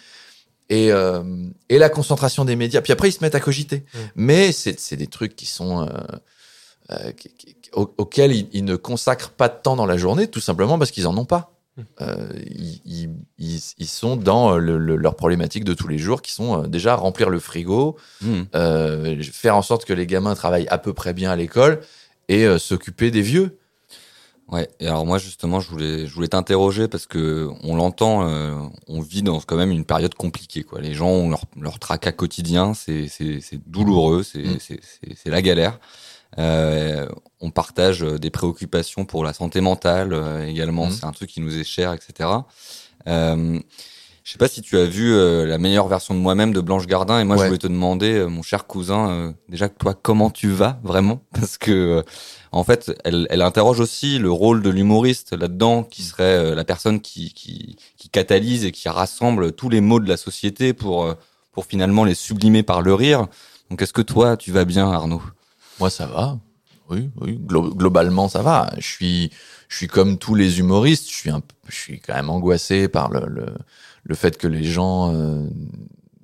Et, 0.70 0.91
euh, 0.91 1.24
et 1.70 1.78
la 1.78 1.89
concentration 1.89 2.44
des 2.46 2.56
médias. 2.56 2.82
Puis 2.82 2.91
après, 2.94 3.10
ils 3.10 3.12
se 3.12 3.20
mettent 3.22 3.36
à 3.36 3.39
cogiter. 3.39 3.84
Mm. 3.94 4.00
Mais 4.15 4.52
c'est 4.52 4.80
c'est 4.80 4.96
des 4.98 5.06
trucs 5.08 5.36
qui 5.36 5.46
sont 5.46 5.84
euh, 5.84 5.89
euh, 6.91 7.12
qui- 7.12 7.30
qui- 7.36 7.56
au- 7.76 7.94
auxquels 7.98 8.32
ils, 8.34 8.48
ils 8.54 8.66
ne 8.66 8.76
consacrent 8.76 9.30
pas 9.32 9.50
de 9.50 9.56
temps 9.62 9.76
dans 9.76 9.86
la 9.86 9.98
journée, 9.98 10.28
tout 10.28 10.40
simplement 10.42 10.78
parce 10.80 10.92
qu'ils 10.92 11.08
en 11.08 11.18
ont 11.18 11.26
pas. 11.26 11.52
Mm. 11.78 11.82
Euh, 12.02 12.30
ils, 12.56 12.82
ils, 12.86 13.10
ils- 13.38 13.74
ils 13.78 13.88
sont 13.88 14.16
dans 14.16 14.54
euh, 14.54 14.58
le- 14.60 14.78
le- 14.78 14.96
leurs 14.96 15.16
problématiques 15.16 15.66
de 15.66 15.74
tous 15.74 15.88
les 15.90 15.98
jours, 15.98 16.22
qui 16.22 16.32
sont 16.32 16.64
euh, 16.64 16.68
déjà 16.68 16.96
remplir 16.96 17.30
le 17.30 17.40
frigo, 17.40 17.98
Hmm. 18.22 18.44
euh, 18.56 19.22
faire 19.24 19.56
en 19.58 19.62
sorte 19.62 19.84
que 19.86 19.94
les 19.94 20.08
gamins 20.08 20.36
travaillent 20.36 20.68
à 20.70 20.78
peu 20.78 20.94
près 20.94 21.14
bien 21.14 21.32
à 21.32 21.36
l'école 21.36 21.82
et 22.30 22.46
euh, 22.46 22.58
s'occuper 22.58 23.12
des 23.12 23.22
vieux. 23.22 23.58
Ouais. 24.48 24.70
Et 24.80 24.88
alors 24.88 25.06
moi 25.08 25.18
justement, 25.18 25.60
je 25.60 25.70
voulais, 25.70 26.06
je 26.08 26.14
voulais 26.14 26.28
t'interroger 26.28 26.88
parce 26.88 27.08
que 27.08 27.50
on 27.64 27.76
l'entend, 27.76 28.28
euh, 28.30 28.54
on 28.88 29.02
vit 29.02 29.24
dans 29.24 29.40
quand 29.42 29.56
même 29.58 29.72
une 29.72 29.86
période 29.86 30.14
compliquée. 30.14 30.64
Quoi. 30.64 30.82
Les 30.82 30.94
gens 30.94 31.10
ont 31.10 31.30
leur, 31.32 31.42
leur 31.60 31.80
tracas 31.80 32.12
quotidien, 32.12 32.74
c'est, 32.76 33.10
douloureux, 33.66 34.22
c'est, 34.24 34.44
Mm. 34.44 34.58
c'est 35.16 35.30
la 35.32 35.42
galère. 35.42 35.80
Euh, 36.38 37.08
on 37.41 37.52
partage 37.52 38.04
euh, 38.04 38.17
des 38.17 38.30
préoccupations 38.30 39.06
pour 39.06 39.24
la 39.24 39.34
santé 39.34 39.62
mentale 39.62 40.13
euh, 40.13 40.45
également. 40.48 40.88
Mm. 40.88 40.91
C'est 40.91 41.06
un 41.06 41.12
truc 41.12 41.30
qui 41.30 41.41
nous 41.41 41.58
est 41.58 41.63
cher, 41.63 41.93
etc. 41.93 42.30
Euh, 43.08 43.60
je 44.26 44.32
sais 44.32 44.39
pas 44.39 44.48
si 44.48 44.63
tu 44.63 44.76
as 44.76 44.86
vu 44.86 45.13
euh, 45.13 45.45
la 45.45 45.60
meilleure 45.60 45.88
version 45.88 46.15
de 46.15 46.19
moi-même 46.19 46.52
de 46.52 46.60
Blanche 46.60 46.88
Gardin 46.88 47.19
et 47.19 47.24
moi 47.24 47.38
je 47.38 47.43
voulais 47.43 47.60
te 47.60 47.67
demander, 47.67 48.13
euh, 48.13 48.28
mon 48.28 48.41
cher 48.41 48.65
cousin, 48.65 49.12
euh, 49.12 49.32
déjà 49.50 49.69
toi 49.69 49.93
comment 49.93 50.32
tu 50.32 50.50
vas 50.50 50.80
vraiment? 50.84 51.21
Parce 51.32 51.60
que 51.60 52.04
en 52.52 52.63
fait, 52.63 52.91
elle, 53.04 53.28
elle 53.30 53.43
interroge 53.43 53.80
aussi 53.80 54.17
le 54.17 54.32
rôle 54.32 54.63
de 54.63 54.71
l'humoriste 54.71 55.34
là-dedans, 55.34 55.84
qui 55.84 56.02
serait 56.02 56.24
euh, 56.24 56.56
la 56.56 56.63
personne 56.63 57.02
qui, 57.02 57.36
qui, 57.36 57.76
qui 57.98 58.10
catalyse 58.10 58.65
et 58.65 58.71
qui 58.71 58.89
rassemble 58.89 59.52
tous 59.52 59.69
les 59.69 59.80
maux 59.80 60.00
de 60.00 60.10
la 60.10 60.17
société 60.17 60.74
pour, 60.74 61.13
pour 61.52 61.65
finalement 61.65 62.04
les 62.04 62.15
sublimer 62.15 62.63
par 62.63 62.82
le 62.82 62.95
rire. 62.95 63.28
Donc 63.69 63.84
est-ce 63.84 63.93
que 63.93 64.02
toi, 64.02 64.38
tu 64.38 64.52
vas 64.52 64.65
bien, 64.65 64.91
Arnaud? 64.91 65.21
Moi, 65.80 65.91
ça 65.91 66.08
va. 66.08 66.39
Oui, 66.89 67.10
oui. 67.21 67.39
Glo- 67.43 67.74
globalement, 67.74 68.28
ça 68.30 68.41
va. 68.41 68.71
Je 68.78 68.88
suis, 68.88 69.32
je 69.69 69.78
suis 69.78 69.88
comme 69.88 70.17
tous 70.17 70.36
les 70.36 70.60
humoristes. 70.60 71.10
Je 71.10 71.15
suis 71.15 71.30
un, 71.30 71.41
je 71.67 71.76
suis 71.76 72.00
quand 72.00 72.13
même 72.13 72.30
angoissé 72.30 72.88
par 72.88 73.10
le, 73.10 73.26
le, 73.28 73.48
le 74.04 74.15
fait 74.15 74.38
que 74.38 74.48
les 74.48 74.63
gens, 74.63 75.13
euh, 75.13 75.48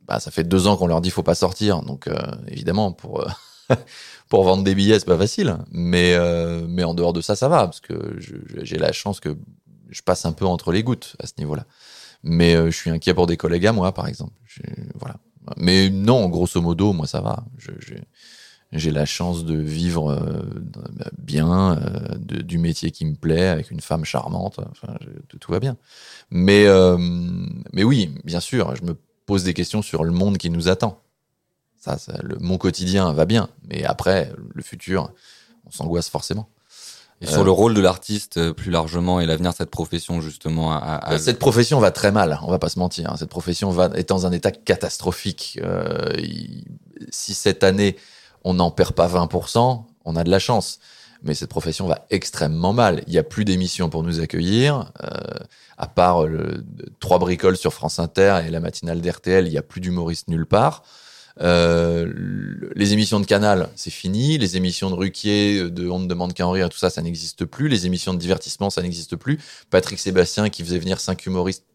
bah, 0.08 0.20
ça 0.20 0.32
fait 0.32 0.44
deux 0.44 0.68
ans 0.68 0.78
qu'on 0.78 0.88
leur 0.88 1.02
dit 1.02 1.10
faut 1.10 1.24
pas 1.24 1.36
sortir. 1.36 1.82
Donc, 1.82 2.08
euh, 2.08 2.16
évidemment, 2.48 2.92
pour 2.92 3.22
euh, 3.22 3.76
pour 4.30 4.44
vendre 4.44 4.64
des 4.64 4.76
billets, 4.76 5.00
c'est 5.00 5.06
pas 5.06 5.18
facile. 5.18 5.58
Mais 5.72 6.14
euh, 6.16 6.66
mais 6.68 6.84
en 6.84 6.94
dehors 6.94 7.14
de 7.14 7.22
ça, 7.22 7.36
ça 7.36 7.48
va 7.48 7.66
parce 7.66 7.80
que 7.82 8.18
j'ai 8.64 8.78
la 8.78 8.92
chance 8.92 9.20
que 9.20 9.36
je 9.90 10.02
passe 10.04 10.26
un 10.26 10.32
peu 10.34 10.46
entre 10.46 10.72
les 10.72 10.84
gouttes 10.84 11.16
à 11.20 11.28
ce 11.28 11.34
niveau-là. 11.40 11.66
Mais 12.24 12.56
je 12.56 12.72
suis 12.78 12.90
inquiet 12.92 13.14
pour 13.14 13.28
des 13.28 13.38
collègues 13.38 13.68
à 13.68 13.74
moi, 13.74 13.94
par 13.94 14.08
exemple. 14.08 14.34
Je- 14.46 14.62
voilà. 15.00 15.18
Mais 15.58 15.90
non, 15.90 16.30
grosso 16.30 16.62
modo, 16.62 16.94
moi, 16.94 17.08
ça 17.08 17.22
va. 17.22 17.44
Je, 17.58 17.72
je- 17.80 17.96
j'ai 18.74 18.92
la 18.92 19.06
chance 19.06 19.44
de 19.46 19.56
vivre 19.56 20.12
euh, 20.12 20.42
bien, 21.18 21.78
euh, 21.78 22.16
de- 22.18 22.42
du 22.42 22.58
métier 22.58 22.92
qui 22.92 23.06
me 23.06 23.16
plaît, 23.16 23.48
avec 23.48 23.72
une 23.72 23.82
femme 23.82 24.06
charmante. 24.06 24.60
Enfin, 24.72 24.96
je- 25.02 25.20
tout, 25.28 25.38
tout 25.38 25.52
va 25.52 25.60
bien. 25.60 25.78
Mais, 26.30 26.66
euh, 26.68 26.98
mais 27.74 27.84
oui, 27.84 28.12
bien 28.24 28.40
sûr, 28.40 28.76
je 28.76 28.84
me 28.84 28.96
pose 29.26 29.44
des 29.44 29.54
questions 29.54 29.82
sur 29.82 30.04
le 30.04 30.12
monde 30.12 30.38
qui 30.38 30.50
nous 30.50 30.68
attend. 30.70 31.00
Ça, 31.80 31.98
ça 31.98 32.18
le, 32.24 32.38
mon 32.40 32.58
quotidien 32.58 33.12
va 33.12 33.26
bien, 33.26 33.50
mais 33.70 33.84
après, 33.84 34.32
le 34.54 34.62
futur, 34.62 35.12
on 35.66 35.72
s'angoisse 35.72 36.10
forcément. 36.10 36.48
Et 37.22 37.28
Euh, 37.28 37.32
sur 37.32 37.44
le 37.44 37.52
rôle 37.52 37.74
de 37.76 37.82
l'artiste 37.82 38.38
euh, 38.38 38.52
plus 38.54 38.72
largement 38.72 39.20
et 39.20 39.26
l'avenir 39.28 39.52
de 39.52 39.56
cette 39.56 39.70
profession 39.70 40.22
justement 40.22 40.72
à, 40.74 40.78
à- 40.96 41.20
Cette 41.20 41.38
profession 41.40 41.80
va 41.80 41.92
très 41.92 42.12
mal, 42.12 42.40
on 42.44 42.50
va 42.50 42.58
pas 42.58 42.70
se 42.70 42.80
mentir. 42.80 43.12
hein. 43.12 43.16
Cette 43.18 43.30
profession 43.30 43.70
va 43.70 43.92
est 43.96 44.10
dans 44.10 44.26
un 44.26 44.32
état 44.32 44.52
catastrophique. 44.52 45.60
Euh, 45.62 46.10
si 47.10 47.34
cette 47.34 47.64
année 47.64 47.96
on 48.44 48.54
n'en 48.56 48.72
perd 48.72 48.94
pas 48.94 49.08
20%, 49.08 49.84
on 50.06 50.16
a 50.16 50.24
de 50.24 50.30
la 50.32 50.40
chance. 50.40 50.80
Mais 51.24 51.36
cette 51.36 51.50
profession 51.52 51.86
va 51.86 52.06
extrêmement 52.10 52.74
mal. 52.74 53.04
Il 53.06 53.14
y 53.14 53.20
a 53.20 53.24
plus 53.24 53.46
d'émissions 53.46 53.90
pour 53.90 54.02
nous 54.02 54.22
accueillir, 54.22 54.92
euh, 55.04 55.10
à 55.78 55.86
part 55.88 56.26
trois 57.00 57.20
bricoles 57.20 57.58
sur 57.58 57.74
France 57.74 58.00
Inter 58.00 58.40
et 58.48 58.50
la 58.50 58.60
matinale 58.60 59.02
d'RTL. 59.02 59.46
Il 59.46 59.54
y 59.54 59.58
a 59.58 59.62
plus 59.62 59.82
d'humoristes 59.82 60.30
nulle 60.30 60.48
part. 60.48 60.82
Euh, 61.40 62.12
le- 62.14 62.72
les 62.76 62.94
émissions 62.94 63.20
de 63.20 63.26
Canal, 63.28 63.70
c'est 63.76 63.92
fini. 63.92 64.38
Les 64.40 64.58
émissions 64.58 64.90
de 64.90 64.96
Ruquier, 64.96 65.70
de 65.70 65.88
On 65.90 66.00
ne 66.00 66.08
demande 66.08 66.34
qu'à 66.34 66.48
en 66.48 66.52
rire, 66.52 66.70
tout 66.70 66.78
ça, 66.80 66.90
ça 66.90 67.02
n'existe 67.04 67.46
plus. 67.46 67.68
Les 67.70 67.86
émissions 67.86 68.14
de 68.16 68.20
divertissement, 68.20 68.70
ça 68.72 68.82
n'existe 68.82 69.16
plus. 69.16 69.40
Patrick 69.70 70.00
Sébastien 70.00 70.50
qui 70.50 70.64
faisait 70.64 70.80
venir 70.80 71.00
cinq 71.00 71.26
humoristes 71.28 71.66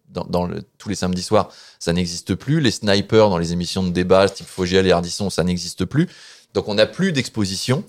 tous 0.78 0.88
les 0.88 0.94
samedis 0.94 1.22
soirs, 1.22 1.50
ça 1.80 1.92
n'existe 1.92 2.36
plus. 2.36 2.60
Les 2.60 2.70
snipers 2.70 3.28
dans 3.28 3.38
les 3.38 3.52
émissions 3.52 3.82
de 3.82 3.90
débat, 3.90 4.28
type 4.28 4.46
Fogiel 4.46 4.86
et 4.86 4.92
Ardisson, 4.92 5.30
ça 5.30 5.42
n'existe 5.42 5.84
plus. 5.84 6.08
Donc 6.56 6.68
on 6.68 6.74
n'a 6.74 6.86
plus 6.86 7.12
d'exposition. 7.12 7.84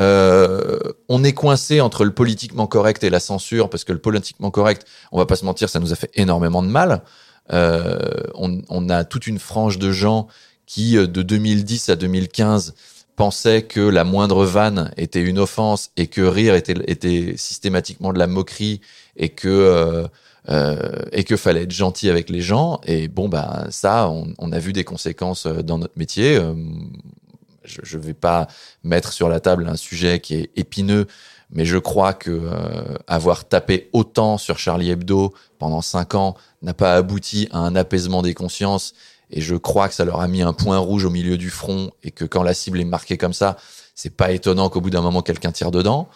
Euh, 0.00 0.78
on 1.08 1.24
est 1.24 1.32
coincé 1.32 1.80
entre 1.80 2.04
le 2.04 2.12
politiquement 2.14 2.68
correct 2.68 3.02
et 3.02 3.10
la 3.10 3.18
censure, 3.18 3.68
parce 3.68 3.82
que 3.82 3.92
le 3.92 3.98
politiquement 3.98 4.52
correct, 4.52 4.86
on 5.10 5.18
va 5.18 5.26
pas 5.26 5.34
se 5.34 5.44
mentir, 5.44 5.68
ça 5.68 5.80
nous 5.80 5.92
a 5.92 5.96
fait 5.96 6.10
énormément 6.14 6.62
de 6.62 6.68
mal. 6.68 7.02
Euh, 7.52 7.98
on, 8.34 8.88
a 8.88 9.04
toute 9.04 9.26
une 9.26 9.40
frange 9.40 9.78
de 9.78 9.90
gens 9.90 10.28
qui, 10.66 10.96
euh, 10.96 11.08
de 11.08 11.22
2010 11.22 11.88
à 11.88 11.96
2015, 11.96 12.74
pensaient 13.16 13.62
que 13.62 13.80
la 13.80 14.04
moindre 14.04 14.44
vanne 14.44 14.92
était 14.96 15.20
une 15.20 15.40
offense 15.40 15.90
et 15.96 16.06
que 16.06 16.20
rire 16.20 16.54
était, 16.54 17.36
systématiquement 17.36 18.12
de 18.12 18.20
la 18.20 18.28
moquerie 18.28 18.80
et 19.16 19.30
que 19.30 20.06
et 21.12 21.22
que 21.22 21.36
fallait 21.36 21.62
être 21.62 21.72
gentil 21.72 22.08
avec 22.08 22.28
les 22.30 22.40
gens. 22.40 22.80
Et 22.84 23.06
bon, 23.08 23.28
bah 23.28 23.66
ça, 23.70 24.08
on, 24.10 24.52
a 24.52 24.58
vu 24.58 24.72
des 24.72 24.82
conséquences 24.82 25.46
dans 25.46 25.78
notre 25.78 25.96
métier. 25.96 26.40
Je 27.64 27.96
ne 27.96 28.02
vais 28.02 28.14
pas 28.14 28.48
mettre 28.82 29.12
sur 29.12 29.28
la 29.28 29.40
table 29.40 29.68
un 29.68 29.76
sujet 29.76 30.20
qui 30.20 30.34
est 30.34 30.50
épineux, 30.56 31.06
mais 31.50 31.64
je 31.64 31.78
crois 31.78 32.14
que 32.14 32.30
euh, 32.30 32.96
avoir 33.06 33.44
tapé 33.44 33.90
autant 33.92 34.38
sur 34.38 34.58
Charlie 34.58 34.90
Hebdo 34.90 35.34
pendant 35.58 35.82
cinq 35.82 36.14
ans 36.14 36.34
n'a 36.62 36.74
pas 36.74 36.94
abouti 36.94 37.48
à 37.52 37.58
un 37.58 37.76
apaisement 37.76 38.22
des 38.22 38.34
consciences. 38.34 38.94
Et 39.30 39.40
je 39.40 39.54
crois 39.54 39.88
que 39.88 39.94
ça 39.94 40.04
leur 40.04 40.20
a 40.20 40.28
mis 40.28 40.42
un 40.42 40.52
point 40.52 40.78
rouge 40.78 41.04
au 41.04 41.10
milieu 41.10 41.38
du 41.38 41.50
front 41.50 41.90
et 42.02 42.10
que 42.10 42.24
quand 42.24 42.42
la 42.42 42.54
cible 42.54 42.80
est 42.80 42.84
marquée 42.84 43.16
comme 43.16 43.32
ça, 43.32 43.56
c'est 43.94 44.14
pas 44.16 44.32
étonnant 44.32 44.68
qu'au 44.68 44.80
bout 44.80 44.90
d'un 44.90 45.00
moment 45.00 45.22
quelqu'un 45.22 45.52
tire 45.52 45.70
dedans. 45.70 46.08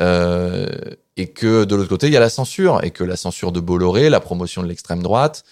Euh, 0.00 0.68
et 1.16 1.28
que 1.28 1.64
de 1.64 1.74
l'autre 1.74 1.88
côté, 1.88 2.06
il 2.06 2.12
y 2.12 2.16
a 2.16 2.20
la 2.20 2.30
censure 2.30 2.84
et 2.84 2.90
que 2.90 3.02
la 3.02 3.16
censure 3.16 3.52
de 3.52 3.60
Bolloré, 3.60 4.08
la 4.10 4.20
promotion 4.20 4.62
de 4.62 4.68
l'extrême 4.68 5.02
droite, 5.02 5.44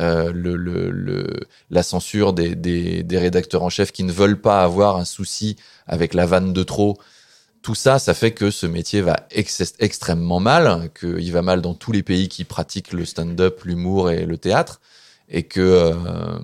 euh, 0.00 0.32
le, 0.32 1.26
la 1.70 1.82
censure 1.82 2.32
des, 2.32 2.54
des, 2.54 3.02
des 3.02 3.18
rédacteurs 3.18 3.62
en 3.62 3.70
chef 3.70 3.92
qui 3.92 4.04
ne 4.04 4.12
veulent 4.12 4.40
pas 4.40 4.62
avoir 4.62 4.96
un 4.96 5.04
souci 5.04 5.56
avec 5.86 6.14
la 6.14 6.26
vanne 6.26 6.52
de 6.52 6.62
trop. 6.62 6.98
Tout 7.62 7.74
ça, 7.74 7.98
ça 7.98 8.14
fait 8.14 8.32
que 8.32 8.50
ce 8.50 8.66
métier 8.66 9.02
va 9.02 9.26
ex 9.30 9.74
extrêmement 9.78 10.40
mal, 10.40 10.90
qu'il 10.98 11.32
va 11.32 11.42
mal 11.42 11.60
dans 11.60 11.74
tous 11.74 11.92
les 11.92 12.02
pays 12.02 12.28
qui 12.28 12.44
pratiquent 12.44 12.92
le 12.92 13.04
stand-up, 13.04 13.62
l'humour 13.64 14.10
et 14.10 14.26
le 14.26 14.36
théâtre, 14.36 14.80
et 15.28 15.44
que 15.44 15.60
euh, 15.60 16.38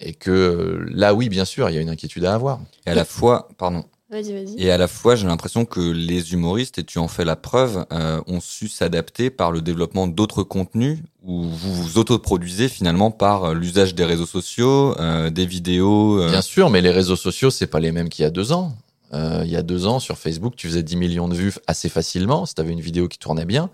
et 0.00 0.14
que 0.14 0.30
euh, 0.30 0.86
là, 0.90 1.14
oui, 1.14 1.28
bien 1.28 1.44
sûr, 1.44 1.70
il 1.70 1.76
y 1.76 1.78
a 1.78 1.80
une 1.80 1.90
inquiétude 1.90 2.24
à 2.24 2.34
avoir. 2.34 2.60
et 2.86 2.90
à 2.90 2.94
la 2.94 3.04
fois, 3.04 3.48
pardon, 3.56 3.84
Vas-y, 4.10 4.32
vas-y. 4.32 4.54
Et 4.62 4.70
à 4.70 4.78
la 4.78 4.88
fois, 4.88 5.16
j'ai 5.16 5.26
l'impression 5.26 5.66
que 5.66 5.80
les 5.80 6.32
humoristes, 6.32 6.78
et 6.78 6.84
tu 6.84 6.98
en 6.98 7.08
fais 7.08 7.26
la 7.26 7.36
preuve, 7.36 7.84
euh, 7.92 8.22
ont 8.26 8.40
su 8.40 8.66
s'adapter 8.68 9.28
par 9.28 9.52
le 9.52 9.60
développement 9.60 10.06
d'autres 10.06 10.42
contenus 10.42 10.98
où 11.22 11.42
vous 11.42 11.74
vous 11.74 11.98
autoproduisez 11.98 12.68
finalement 12.70 13.10
par 13.10 13.44
euh, 13.44 13.54
l'usage 13.54 13.94
des 13.94 14.06
réseaux 14.06 14.24
sociaux, 14.24 14.98
euh, 14.98 15.28
des 15.28 15.44
vidéos. 15.44 16.22
euh, 16.22 16.30
Bien 16.30 16.40
sûr, 16.40 16.70
mais 16.70 16.80
les 16.80 16.90
réseaux 16.90 17.16
sociaux, 17.16 17.50
c'est 17.50 17.66
pas 17.66 17.80
les 17.80 17.92
mêmes 17.92 18.08
qu'il 18.08 18.22
y 18.22 18.26
a 18.26 18.30
deux 18.30 18.52
ans. 18.52 18.72
Euh, 19.12 19.42
il 19.44 19.50
y 19.50 19.56
a 19.56 19.62
deux 19.62 19.86
ans, 19.86 20.00
sur 20.00 20.16
Facebook, 20.16 20.54
tu 20.56 20.68
faisais 20.68 20.82
10 20.82 20.96
millions 20.96 21.28
de 21.28 21.34
vues 21.34 21.52
assez 21.66 21.90
facilement 21.90 22.46
si 22.46 22.54
tu 22.54 22.62
avais 22.62 22.72
une 22.72 22.80
vidéo 22.80 23.08
qui 23.08 23.18
tournait 23.18 23.44
bien. 23.46 23.68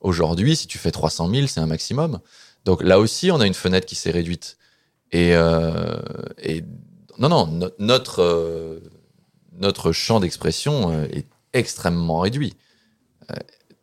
Aujourd'hui, 0.00 0.56
si 0.56 0.66
tu 0.66 0.78
fais 0.78 0.90
300 0.90 1.28
000, 1.30 1.46
c'est 1.46 1.60
un 1.60 1.66
maximum. 1.66 2.18
Donc 2.64 2.82
là 2.82 2.98
aussi, 2.98 3.30
on 3.30 3.38
a 3.40 3.46
une 3.46 3.54
fenêtre 3.54 3.86
qui 3.86 3.94
s'est 3.94 4.10
réduite. 4.10 4.56
Et, 5.12 5.30
euh, 5.36 5.96
et 6.42 6.64
non, 7.18 7.28
non, 7.28 7.46
no- 7.46 7.70
notre, 7.78 8.20
euh, 8.22 8.80
notre 9.58 9.92
champ 9.92 10.20
d'expression 10.20 10.90
euh, 10.90 11.06
est 11.12 11.26
extrêmement 11.52 12.20
réduit. 12.20 12.54
Euh, 13.30 13.34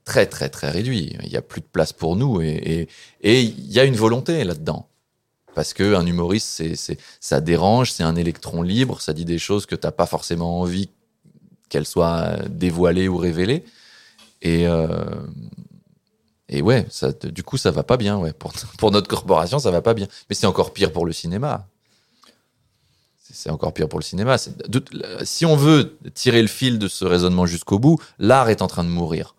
très, 0.05 0.25
très, 0.25 0.49
très 0.49 0.69
réduit. 0.69 1.15
Il 1.23 1.29
n'y 1.29 1.37
a 1.37 1.41
plus 1.41 1.61
de 1.61 1.65
place 1.65 1.93
pour 1.93 2.15
nous. 2.15 2.41
Et 2.41 2.87
il 3.21 3.71
y 3.71 3.79
a 3.79 3.85
une 3.85 3.95
volonté 3.95 4.43
là-dedans. 4.43 4.87
Parce 5.55 5.73
que 5.73 5.95
un 5.95 6.05
humoriste, 6.05 6.63
ça 7.19 7.41
dérange, 7.41 7.91
c'est 7.91 8.03
un 8.03 8.15
électron 8.15 8.63
libre, 8.63 9.01
ça 9.01 9.13
dit 9.13 9.25
des 9.25 9.37
choses 9.37 9.65
que 9.65 9.75
t'as 9.75 9.91
pas 9.91 10.07
forcément 10.07 10.59
envie 10.61 10.89
qu'elles 11.69 11.85
soient 11.85 12.37
dévoilées 12.49 13.07
ou 13.07 13.17
révélées. 13.17 13.63
Et, 14.41 14.67
euh, 14.67 14.95
ouais, 16.51 16.87
du 17.25 17.43
coup, 17.43 17.57
ça 17.57 17.71
va 17.71 17.83
pas 17.83 17.97
bien. 17.97 18.19
Pour, 18.39 18.53
pour 18.77 18.91
notre 18.91 19.07
corporation, 19.07 19.59
ça 19.59 19.71
va 19.71 19.81
pas 19.81 19.93
bien. 19.93 20.07
Mais 20.29 20.35
c'est 20.35 20.47
encore 20.47 20.73
pire 20.73 20.91
pour 20.91 21.05
le 21.05 21.13
cinéma. 21.13 21.67
C'est 23.33 23.49
encore 23.49 23.73
pire 23.73 23.89
pour 23.89 23.99
le 23.99 24.03
cinéma. 24.03 24.37
Si 25.23 25.45
on 25.45 25.55
veut 25.55 25.97
tirer 26.13 26.41
le 26.41 26.47
fil 26.47 26.77
de 26.77 26.87
ce 26.87 27.03
raisonnement 27.03 27.47
jusqu'au 27.47 27.79
bout, 27.79 27.99
l'art 28.19 28.49
est 28.49 28.61
en 28.61 28.67
train 28.67 28.83
de 28.83 28.89
mourir. 28.89 29.35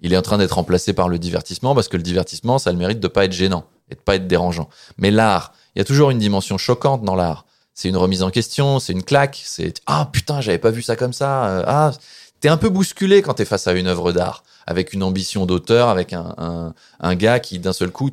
Il 0.00 0.12
est 0.12 0.16
en 0.18 0.22
train 0.22 0.36
d'être 0.36 0.52
remplacé 0.52 0.92
par 0.92 1.08
le 1.08 1.18
divertissement 1.18 1.74
parce 1.74 1.88
que 1.88 1.96
le 1.96 2.02
divertissement, 2.02 2.58
ça 2.58 2.68
a 2.68 2.72
le 2.74 2.78
mérite 2.78 3.00
de 3.00 3.08
pas 3.08 3.24
être 3.24 3.32
gênant 3.32 3.64
et 3.90 3.94
de 3.94 4.00
pas 4.00 4.16
être 4.16 4.26
dérangeant. 4.26 4.68
Mais 4.98 5.10
l'art, 5.10 5.54
il 5.74 5.78
y 5.78 5.80
a 5.80 5.84
toujours 5.86 6.10
une 6.10 6.18
dimension 6.18 6.58
choquante 6.58 7.02
dans 7.02 7.14
l'art. 7.14 7.46
C'est 7.72 7.88
une 7.88 7.96
remise 7.96 8.22
en 8.22 8.30
question, 8.30 8.78
c'est 8.78 8.92
une 8.92 9.02
claque, 9.02 9.42
c'est 9.42 9.80
ah 9.86 10.10
putain, 10.12 10.42
j'avais 10.42 10.58
pas 10.58 10.70
vu 10.70 10.82
ça 10.82 10.94
comme 10.94 11.14
ça. 11.14 11.46
euh, 11.46 11.64
ah, 11.66 11.92
t'es 12.40 12.50
un 12.50 12.58
peu 12.58 12.68
bousculé 12.68 13.22
quand 13.22 13.34
t'es 13.34 13.46
face 13.46 13.66
à 13.66 13.72
une 13.72 13.86
œuvre 13.86 14.12
d'art 14.12 14.44
avec 14.66 14.92
une 14.92 15.02
ambition 15.02 15.46
d'auteur, 15.46 15.88
avec 15.88 16.12
un, 16.12 16.74
un, 17.00 17.14
gars 17.14 17.40
qui 17.40 17.58
d'un 17.58 17.72
seul 17.72 17.90
coup 17.90 18.10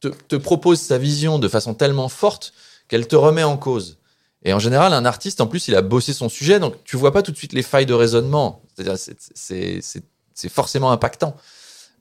te 0.00 0.36
propose 0.36 0.80
sa 0.80 0.96
vision 0.96 1.38
de 1.38 1.48
façon 1.48 1.74
tellement 1.74 2.08
forte 2.08 2.52
qu'elle 2.88 3.06
te 3.06 3.16
remet 3.16 3.44
en 3.44 3.56
cause. 3.56 3.97
Et 4.44 4.52
en 4.52 4.58
général, 4.58 4.92
un 4.92 5.04
artiste, 5.04 5.40
en 5.40 5.46
plus, 5.46 5.68
il 5.68 5.74
a 5.74 5.82
bossé 5.82 6.12
son 6.12 6.28
sujet, 6.28 6.60
donc 6.60 6.74
tu 6.84 6.96
vois 6.96 7.12
pas 7.12 7.22
tout 7.22 7.32
de 7.32 7.36
suite 7.36 7.52
les 7.52 7.62
failles 7.62 7.86
de 7.86 7.94
raisonnement. 7.94 8.62
C'est-à-dire, 8.74 8.96
c'est- 8.96 10.02
forcément 10.48 10.92
impactant. 10.92 11.36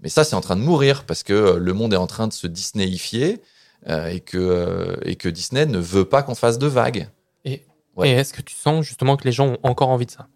Mais 0.02 0.10
ça, 0.10 0.24
c'est 0.24 0.36
en 0.36 0.42
train 0.42 0.56
de 0.56 0.62
mourir 0.62 1.06
parce 1.06 1.24
que 1.24 1.34
euh, 1.34 1.58
le 1.58 1.74
monde 1.74 1.92
est 1.94 1.98
en 1.98 2.06
train 2.06 2.28
de 2.28 2.34
se 2.34 2.46
Disneyifier 2.46 3.42
euh, 3.90 4.08
et, 4.10 4.20
que, 4.20 4.38
euh, 4.38 4.96
et 5.02 5.16
que 5.16 5.28
Disney 5.28 5.66
ne 5.66 5.80
veut 5.80 6.06
pas 6.06 6.22
qu'on 6.22 6.36
fasse 6.36 6.60
de 6.60 6.68
vagues. 6.68 7.10
Ouais. 7.46 8.10
Et 8.10 8.12
est-ce 8.12 8.32
que 8.32 8.44
tu 8.44 8.54
sens 8.56 8.86
justement 8.86 9.18
que 9.18 9.24
les 9.24 9.32
gens 9.32 9.48
ont 9.48 9.58
encore 9.64 9.90
envie 9.90 10.06
de 10.06 10.12
ça? 10.12 10.28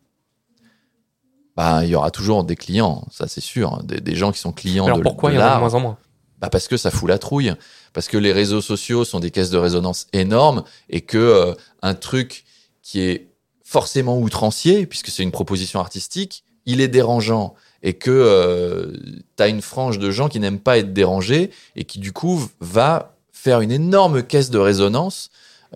Bah, 1.56 1.84
il 1.84 1.90
y 1.92 1.96
aura 1.96 2.10
toujours 2.10 2.44
des 2.44 2.56
clients, 2.56 3.06
ça 3.12 3.28
c'est 3.28 3.42
sûr, 3.42 3.84
des, 3.84 4.02
des 4.02 4.16
gens 4.16 4.32
qui 4.32 4.40
sont 4.40 4.52
clients 4.52 4.86
Alors 4.86 4.98
de, 4.98 5.04
pourquoi 5.04 5.32
il 5.32 5.36
y 5.36 5.38
en 5.38 5.42
a 5.42 5.56
de 5.56 5.60
moins 5.60 5.74
en 5.76 5.80
moins? 5.80 5.98
Bah 6.42 6.50
parce 6.50 6.68
que 6.68 6.76
ça 6.76 6.90
fout 6.90 7.08
la 7.08 7.20
trouille, 7.20 7.54
parce 7.94 8.08
que 8.08 8.18
les 8.18 8.32
réseaux 8.32 8.62
sociaux 8.62 9.06
sont 9.06 9.20
des 9.20 9.30
caisses 9.30 9.52
de 9.52 9.58
résonance 9.58 10.08
énormes 10.12 10.64
et 10.90 11.02
que 11.02 11.18
euh, 11.18 11.54
un 11.84 11.94
truc 11.94 12.46
qui 12.82 13.02
est 13.02 13.28
forcément 13.64 14.20
outrancier, 14.20 14.86
puisque 14.86 15.10
c'est 15.10 15.24
une 15.24 15.32
proposition 15.32 15.80
artistique, 15.80 16.44
il 16.66 16.82
est 16.82 16.88
dérangeant 16.88 17.56
et 17.84 17.94
que 17.94 18.12
euh, 18.12 18.92
tu 19.38 19.48
une 19.48 19.62
frange 19.62 19.98
de 19.98 20.12
gens 20.12 20.30
qui 20.30 20.40
n'aiment 20.40 20.60
pas 20.60 20.78
être 20.78 20.94
dérangés 20.94 21.52
et 21.76 21.84
qui 21.84 22.00
du 22.00 22.12
coup 22.12 22.50
va 22.60 23.16
faire 23.32 23.62
une 23.62 23.72
énorme 23.72 24.24
caisse 24.24 24.50
de 24.50 24.60
résonance 24.60 25.30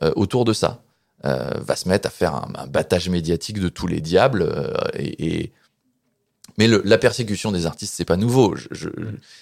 euh, 0.04 0.12
autour 0.16 0.46
de 0.46 0.54
ça. 0.54 0.82
Euh, 1.24 1.50
va 1.60 1.76
se 1.76 1.88
mettre 1.88 2.08
à 2.08 2.12
faire 2.12 2.36
un, 2.36 2.68
battage 2.68 3.10
médiatique 3.10 3.60
de 3.60 3.70
tous 3.70 3.88
les 3.88 4.02
diables 4.02 4.52
et- 4.94 5.52
mais 6.58 6.68
le- 6.68 6.82
la 6.86 6.98
persécution 6.98 7.52
des 7.52 7.66
artistes 7.66 7.94
c'est 7.96 8.06
pas 8.06 8.18
nouveau. 8.18 8.56
Je, 8.56 8.68
je- 8.72 8.90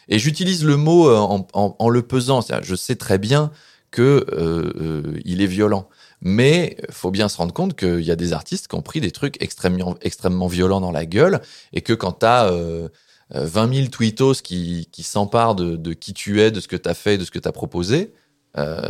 et 0.09 0.19
j'utilise 0.19 0.63
le 0.65 0.77
mot 0.77 1.09
euh, 1.09 1.17
en, 1.17 1.47
en- 1.53 1.75
en 1.77 1.89
le 1.89 2.01
pesant. 2.01 2.41
Je 2.61 2.75
sais 2.75 2.95
très 2.95 3.17
bien 3.17 3.51
que 3.91 4.25
euh, 4.31 4.73
euh, 4.81 5.19
il 5.25 5.41
est 5.41 5.47
violent. 5.47 5.87
Mais 6.21 6.77
faut 6.89 7.11
bien 7.11 7.27
se 7.29 7.37
rendre 7.37 7.53
compte 7.53 7.75
qu'il 7.75 8.01
y 8.01 8.11
a 8.11 8.15
des 8.15 8.31
artistes 8.33 8.67
qui 8.69 8.75
ont 8.75 8.81
pris 8.81 9.01
des 9.01 9.11
trucs 9.11 9.41
extrêmement 9.43 9.95
extrêmement 10.01 10.47
violents 10.47 10.79
dans 10.81 10.91
la 10.91 11.05
gueule 11.05 11.41
et 11.73 11.81
que 11.81 11.93
quand 11.93 12.13
t'as 12.13 12.49
euh, 12.49 12.87
euh, 13.35 13.45
20 13.45 13.73
000 13.75 13.87
tweetos 13.89 14.35
qui, 14.41 14.87
qui 14.91 15.03
s'emparent 15.03 15.55
de, 15.55 15.75
de 15.75 15.93
qui 15.93 16.13
tu 16.13 16.41
es, 16.41 16.49
de 16.49 16.59
ce 16.61 16.67
que 16.67 16.75
tu 16.77 16.87
as 16.89 16.93
fait, 16.93 17.17
de 17.17 17.25
ce 17.25 17.31
que 17.31 17.39
tu 17.39 17.47
as 17.47 17.51
proposé, 17.51 18.13
euh, 18.57 18.81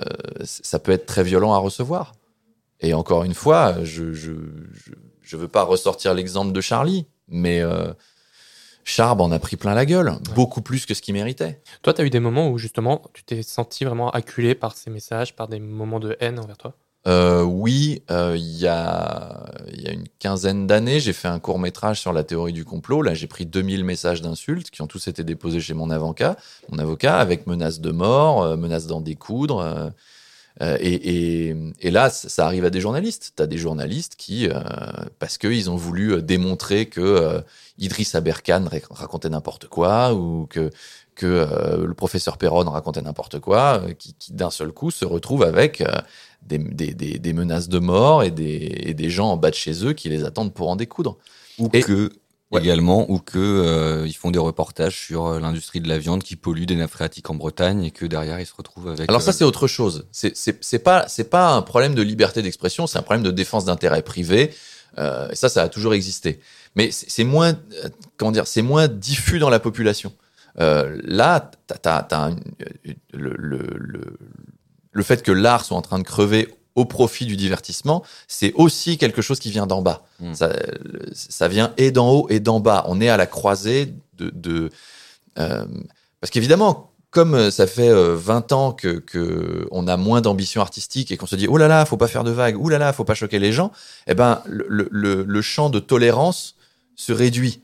ça 0.44 0.78
peut 0.80 0.92
être 0.92 1.06
très 1.08 1.24
violent 1.24 1.54
à 1.54 1.58
recevoir. 1.58 2.14
Et 2.82 2.94
encore 2.94 3.24
une 3.24 3.34
fois, 3.34 3.84
je 3.84 4.14
je, 4.14 4.32
je, 4.74 4.92
je 5.22 5.38
veux 5.38 5.48
pas 5.48 5.64
ressortir 5.64 6.14
l'exemple 6.14 6.52
de 6.52 6.62
Charlie, 6.62 7.08
mais 7.28 7.62
euh, 7.62 7.94
Charb 8.86 9.22
en 9.22 9.32
a 9.32 9.40
pris 9.40 9.56
plein 9.56 9.74
la 9.74 9.86
gueule, 9.86 10.14
beaucoup 10.36 10.62
plus 10.62 10.86
que 10.86 10.94
ce 10.94 11.02
qu'il 11.02 11.14
méritait. 11.14 11.62
Toi, 11.82 11.94
tu 11.94 12.02
as 12.02 12.06
eu 12.06 12.10
des 12.10 12.20
moments 12.20 12.50
où 12.50 12.58
justement 12.58 13.02
tu 13.14 13.24
t'es 13.24 13.42
senti 13.42 13.86
vraiment 13.86 14.10
acculé 14.12 14.56
par 14.56 14.76
ces 14.76 14.90
messages, 14.90 15.36
par 15.36 15.48
des 15.48 15.60
moments 15.60 16.00
de 16.00 16.18
haine 16.20 16.40
envers 16.40 16.58
toi? 16.58 16.74
Euh, 17.06 17.44
oui, 17.44 18.02
euh, 18.12 18.36
il 18.38 18.58
y, 18.58 18.68
a, 18.68 19.46
y 19.74 19.88
a 19.88 19.92
une 19.92 20.08
quinzaine 20.20 20.68
d'années, 20.68 21.02
j'ai 21.02 21.12
fait 21.12 21.28
un 21.28 21.40
court 21.40 21.60
métrage 21.60 22.00
sur 22.00 22.14
la 22.14 22.24
théorie 22.24 22.54
du 22.54 22.64
complot. 22.64 23.02
Là, 23.02 23.14
j'ai 23.14 23.28
pris 23.28 23.46
2000 23.46 23.84
messages 23.84 24.22
d'insultes 24.22 24.70
qui 24.70 24.82
ont 24.82 24.88
tous 24.88 25.10
été 25.10 25.26
déposés 25.26 25.60
chez 25.60 25.74
mon 25.74 25.90
avocat, 25.90 26.38
mon 26.70 26.80
avocat, 26.80 27.18
avec 27.18 27.46
menaces 27.46 27.82
de 27.82 27.92
mort, 27.92 28.44
euh, 28.44 28.56
menaces 28.56 28.88
d'en 28.88 29.02
découdre. 29.02 29.92
Euh, 30.62 30.78
et, 30.80 31.48
et, 31.50 31.56
et 31.80 31.92
là, 31.92 32.10
ça, 32.10 32.46
arrive 32.46 32.64
à 32.66 32.70
des 32.70 32.80
journalistes. 32.80 33.34
Tu 33.36 33.42
as 33.44 33.48
des 33.48 33.58
journalistes 33.58 34.16
qui, 34.16 34.48
euh, 34.48 34.54
parce 35.20 35.38
qu'ils 35.38 35.70
ont 35.70 35.76
voulu 35.76 36.14
euh, 36.14 36.22
démontrer 36.22 36.86
que 36.86 37.02
euh, 37.02 37.42
Idriss 37.80 38.14
Aberkan 38.16 38.66
ra- 38.66 38.78
racontait 38.92 39.30
n'importe 39.30 39.68
quoi 39.68 40.14
ou 40.14 40.46
que, 40.48 40.70
que 41.16 41.26
euh, 41.26 41.86
le 41.88 41.94
professeur 41.94 42.38
Perron 42.38 42.70
racontait 42.70 43.02
n'importe 43.02 43.40
quoi, 43.40 43.82
qui, 43.98 44.14
qui 44.14 44.34
d'un 44.34 44.52
seul 44.52 44.72
coup 44.72 44.92
se 44.92 45.06
retrouvent 45.06 45.44
avec 45.44 45.84
des, 46.46 46.60
des, 46.60 46.94
des, 46.94 47.20
des 47.20 47.34
menaces 47.34 47.70
de 47.70 47.80
mort 47.80 48.22
et 48.24 48.32
des, 48.32 48.76
et 48.76 48.94
des 48.94 49.10
gens 49.10 49.32
en 49.32 49.38
bas 49.38 49.50
de 49.50 49.56
chez 49.56 49.86
eux 49.86 49.94
qui 49.94 50.10
les 50.10 50.24
attendent 50.24 50.54
pour 50.54 50.70
en 50.70 50.76
découdre. 50.76 51.18
Ou 51.60 51.70
que 51.70 52.12
Ouais. 52.54 52.62
également, 52.62 53.10
ou 53.12 53.20
que 53.20 53.38
euh, 53.40 54.06
ils 54.08 54.14
font 54.14 54.32
des 54.32 54.40
reportages 54.40 54.98
sur 55.00 55.26
euh, 55.28 55.40
l'industrie 55.40 55.82
de 55.82 55.88
la 55.88 55.98
viande 55.98 56.24
qui 56.24 56.36
pollue 56.36 56.64
des 56.66 56.76
nappes 56.76 56.92
phréatiques 56.92 57.30
en 57.30 57.36
Bretagne 57.36 57.84
et 57.84 57.92
que 57.92 58.06
derrière 58.06 58.40
ils 58.40 58.46
se 58.46 58.54
retrouvent 58.56 58.88
avec. 58.90 59.10
Alors 59.10 59.22
ça, 59.22 59.30
euh, 59.32 59.34
c'est 59.34 59.44
autre 59.44 59.68
chose. 59.68 60.06
C'est 60.12 60.36
c'est 60.36 60.80
pas 60.80 61.08
c'est 61.08 61.30
pas 61.30 61.54
un 61.54 61.62
problème 61.62 61.96
de 61.96 62.02
liberté 62.02 62.42
d'expression, 62.42 62.88
c'est 62.88 62.98
un 62.98 63.02
problème 63.04 63.24
de 63.24 63.32
défense 63.32 63.66
d'intérêt 63.66 64.02
privé. 64.02 64.54
Euh, 65.00 65.30
et 65.32 65.36
ça, 65.36 65.50
ça 65.50 65.64
a 65.64 65.70
toujours 65.70 65.94
existé. 65.96 66.40
Mais 66.76 66.90
c'est 66.92 67.24
moins 67.24 67.54
comment 68.18 68.32
dire, 68.32 68.46
c'est 68.48 68.62
moins 68.62 68.88
diffus 68.88 69.40
dans 69.40 69.50
la 69.50 69.60
population. 69.60 70.14
Là, 70.60 71.50
t'as 71.82 72.30
une- 72.30 72.96
le, 73.14 73.34
le 73.38 73.68
le 73.78 74.18
le 74.92 75.04
fait 75.04 75.24
que 75.24 75.32
l'art 75.32 75.66
soit 75.66 75.76
en 75.78 75.82
train 75.82 75.98
de 75.98 76.04
crever 76.04 76.48
au 76.76 76.86
profit 76.86 77.26
du 77.26 77.38
divertissement, 77.38 78.04
c'est 78.28 78.54
aussi 78.54 78.98
quelque 78.98 79.22
chose 79.22 79.40
qui 79.40 79.52
vient 79.52 79.68
d'en 79.68 79.82
bas. 79.82 80.04
Mm. 80.20 80.34
Ça, 81.14 81.48
vient 81.48 81.74
et 81.78 81.92
d'en 81.92 82.12
haut 82.12 82.28
et 82.30 82.40
d'en 82.40 82.60
bas. 82.60 82.84
On 82.88 83.00
est 83.00 83.10
à 83.10 83.18
la 83.18 83.28
croisée 83.28 83.94
de, 84.18 84.32
de 84.34 84.70
euh, 85.38 85.66
parce 86.20 86.32
qu'évidemment, 86.32 86.94
comme 87.14 87.36
euh, 87.36 87.52
ça 87.52 87.68
fait 87.68 87.90
euh, 87.90 88.16
20 88.16 88.52
ans 88.54 88.72
que, 88.72 89.00
que 89.00 89.68
on 89.72 89.88
a 89.88 89.98
moins 89.98 90.22
d'ambition 90.22 90.62
artistique 90.62 91.12
et 91.12 91.18
qu'on 91.18 91.28
se 91.28 91.36
dit 91.36 91.48
oh 91.48 91.58
là 91.58 91.68
là, 91.68 91.86
faut 91.86 91.98
pas 91.98 92.08
faire 92.08 92.24
de 92.24 92.32
vagues, 92.32 92.58
oh 92.60 92.70
là 92.70 92.78
là, 92.78 92.92
faut 92.92 93.04
pas 93.04 93.14
choquer 93.14 93.40
les 93.40 93.52
gens, 93.52 93.72
eh 94.08 94.16
ben 94.16 94.42
le, 94.48 94.88
le, 94.90 95.42
champ 95.42 95.70
de 95.70 95.80
tolérance 95.80 96.56
se 96.96 97.14
réduit. 97.14 97.62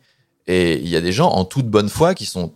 Et 0.47 0.78
il 0.80 0.88
y 0.88 0.95
a 0.95 1.01
des 1.01 1.12
gens 1.12 1.30
en 1.30 1.45
toute 1.45 1.68
bonne 1.68 1.89
foi 1.89 2.14
qui 2.14 2.26
sont 2.26 2.53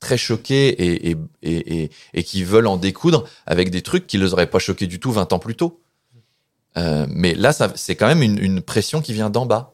très 0.00 0.16
choqués 0.16 0.68
et, 0.68 1.10
et, 1.10 1.16
et, 1.42 1.90
et, 2.12 2.22
qui 2.24 2.42
veulent 2.42 2.66
en 2.66 2.76
découdre 2.76 3.24
avec 3.46 3.70
des 3.70 3.82
trucs 3.82 4.06
qui 4.06 4.18
les 4.18 4.32
auraient 4.32 4.50
pas 4.50 4.58
choqués 4.58 4.86
du 4.86 5.00
tout 5.00 5.12
20 5.12 5.32
ans 5.32 5.38
plus 5.38 5.54
tôt. 5.54 5.80
Euh, 6.76 7.06
mais 7.08 7.34
là, 7.34 7.52
ça, 7.52 7.72
c'est 7.76 7.94
quand 7.96 8.06
même 8.06 8.22
une, 8.22 8.38
une 8.38 8.60
pression 8.60 9.00
qui 9.00 9.12
vient 9.12 9.30
d'en 9.30 9.46
bas. 9.46 9.70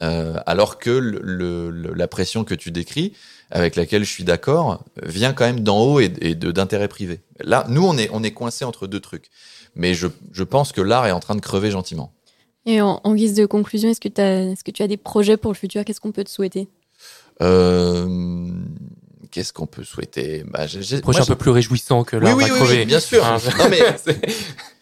Euh, 0.00 0.36
alors 0.46 0.78
que 0.78 0.90
le, 0.90 1.18
le- 1.22 1.70
le- 1.70 1.92
la 1.92 2.06
pression 2.06 2.44
que 2.44 2.54
tu 2.54 2.70
décris, 2.70 3.14
avec 3.50 3.74
laquelle 3.74 4.04
je 4.04 4.10
suis 4.10 4.22
d'accord, 4.24 4.84
vient 5.02 5.32
quand 5.32 5.44
même 5.44 5.60
d'en 5.60 5.80
haut 5.80 5.98
et, 6.00 6.12
et 6.20 6.34
de- 6.36 6.52
d'intérêt 6.52 6.86
privé. 6.88 7.20
Là, 7.40 7.64
nous, 7.68 7.84
on 7.84 7.98
est, 7.98 8.08
on 8.12 8.22
est 8.22 8.30
coincé 8.30 8.64
entre 8.64 8.86
deux 8.86 9.00
trucs. 9.00 9.28
Mais 9.74 9.94
je, 9.94 10.06
je 10.32 10.44
pense 10.44 10.70
que 10.72 10.80
l'art 10.80 11.06
est 11.06 11.10
en 11.12 11.20
train 11.20 11.34
de 11.34 11.40
crever 11.40 11.70
gentiment. 11.72 12.12
Et 12.64 12.80
en, 12.80 13.00
en 13.02 13.14
guise 13.14 13.34
de 13.34 13.44
conclusion, 13.46 13.88
est-ce 13.90 14.00
que, 14.00 14.08
t'as- 14.08 14.44
est-ce 14.52 14.62
que 14.62 14.70
tu 14.70 14.82
as 14.84 14.88
des 14.88 14.96
projets 14.96 15.36
pour 15.36 15.50
le 15.50 15.56
futur? 15.56 15.84
Qu'est-ce 15.84 16.00
qu'on 16.00 16.12
peut 16.12 16.24
te 16.24 16.30
souhaiter? 16.30 16.68
Euh, 17.42 18.06
Qu'est-ce 19.30 19.52
qu'on 19.52 19.66
peut 19.66 19.84
souhaiter? 19.84 20.44
Bah, 20.48 20.66
j'ai- 20.66 20.82
j'ai- 20.82 21.00
Projet 21.00 21.20
un 21.20 21.26
peu 21.26 21.34
plus 21.36 21.50
réjouissant 21.50 22.02
que 22.04 22.16
Oui, 22.16 22.22
là, 22.24 22.34
oui, 22.34 22.44
va 22.44 22.50
oui, 22.54 22.56
crever. 22.60 22.78
oui, 22.80 22.86
bien 22.86 23.00
sûr. 23.00 23.24
Hein, 23.26 23.38
Non, 23.58 23.68
mais 23.68 23.78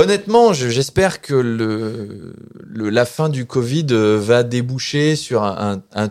honnêtement, 0.00 0.52
je- 0.52 0.68
j'espère 0.68 1.20
que 1.20 1.34
le, 1.34 2.34
le- 2.66 2.90
la 2.90 3.04
fin 3.04 3.28
du 3.28 3.46
Covid 3.46 3.86
euh, 3.90 4.18
va 4.20 4.42
déboucher 4.42 5.16
sur 5.16 5.42
un, 5.42 5.82
un- 5.94 6.04
un- 6.04 6.10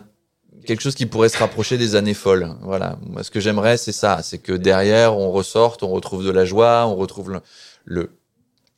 quelque 0.66 0.80
chose 0.82 0.94
qui 0.94 1.06
pourrait 1.06 1.28
se 1.28 1.38
rapprocher 1.38 1.78
des 1.78 1.96
années 1.96 2.14
folles. 2.14 2.48
Voilà. 2.62 2.98
Moi, 3.06 3.22
ce 3.22 3.30
que 3.30 3.40
j'aimerais, 3.40 3.76
c'est 3.76 3.92
ça. 3.92 4.20
C'est 4.22 4.38
que 4.38 4.52
derrière, 4.52 5.16
on 5.16 5.30
ressorte, 5.30 5.82
on 5.82 5.88
retrouve 5.88 6.24
de 6.24 6.30
la 6.30 6.44
joie, 6.44 6.86
on 6.86 6.96
retrouve 6.96 7.30
le- 7.32 7.40
le 7.84 8.10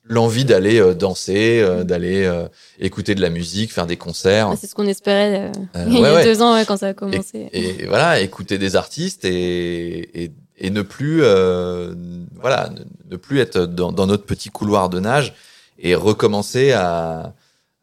l'envie 0.05 0.45
d'aller 0.45 0.81
euh, 0.81 0.95
danser, 0.95 1.61
euh, 1.63 1.85
d'aller 1.85 2.25
euh, 2.25 2.49
écouter 2.81 3.15
de 3.15 3.21
la 3.21 3.31
musique, 3.31 3.73
faire 3.73 3.87
des 3.87 3.97
concerts. 3.97 4.49
Ah, 4.53 4.57
C'est 4.61 4.67
ce 4.67 4.75
qu'on 4.75 4.89
espérait 4.89 5.53
il 5.87 5.93
y 5.97 6.05
a 6.05 6.15
ouais. 6.15 6.25
deux 6.25 6.43
ans 6.43 6.55
ouais, 6.55 6.65
quand 6.67 6.77
ça 6.77 6.89
a 6.89 6.93
commencé. 6.95 7.49
Et 7.53 7.87
voilà, 7.87 8.19
écouter 8.21 8.59
des 8.59 8.75
artistes 8.75 9.25
et, 9.25 10.25
et, 10.25 10.33
et 10.63 10.71
ne 10.71 10.81
plus, 10.81 11.23
euh, 11.25 11.93
voilà, 12.41 12.71
ne, 13.11 13.17
plus 13.17 13.41
être 13.41 13.59
dans, 13.59 13.93
dans 13.93 14.07
notre 14.07 14.25
petit 14.25 14.49
couloir 14.49 14.89
de 14.89 15.01
nage 15.01 15.35
et 15.79 15.97
recommencer 15.97 16.71
à, 16.71 17.35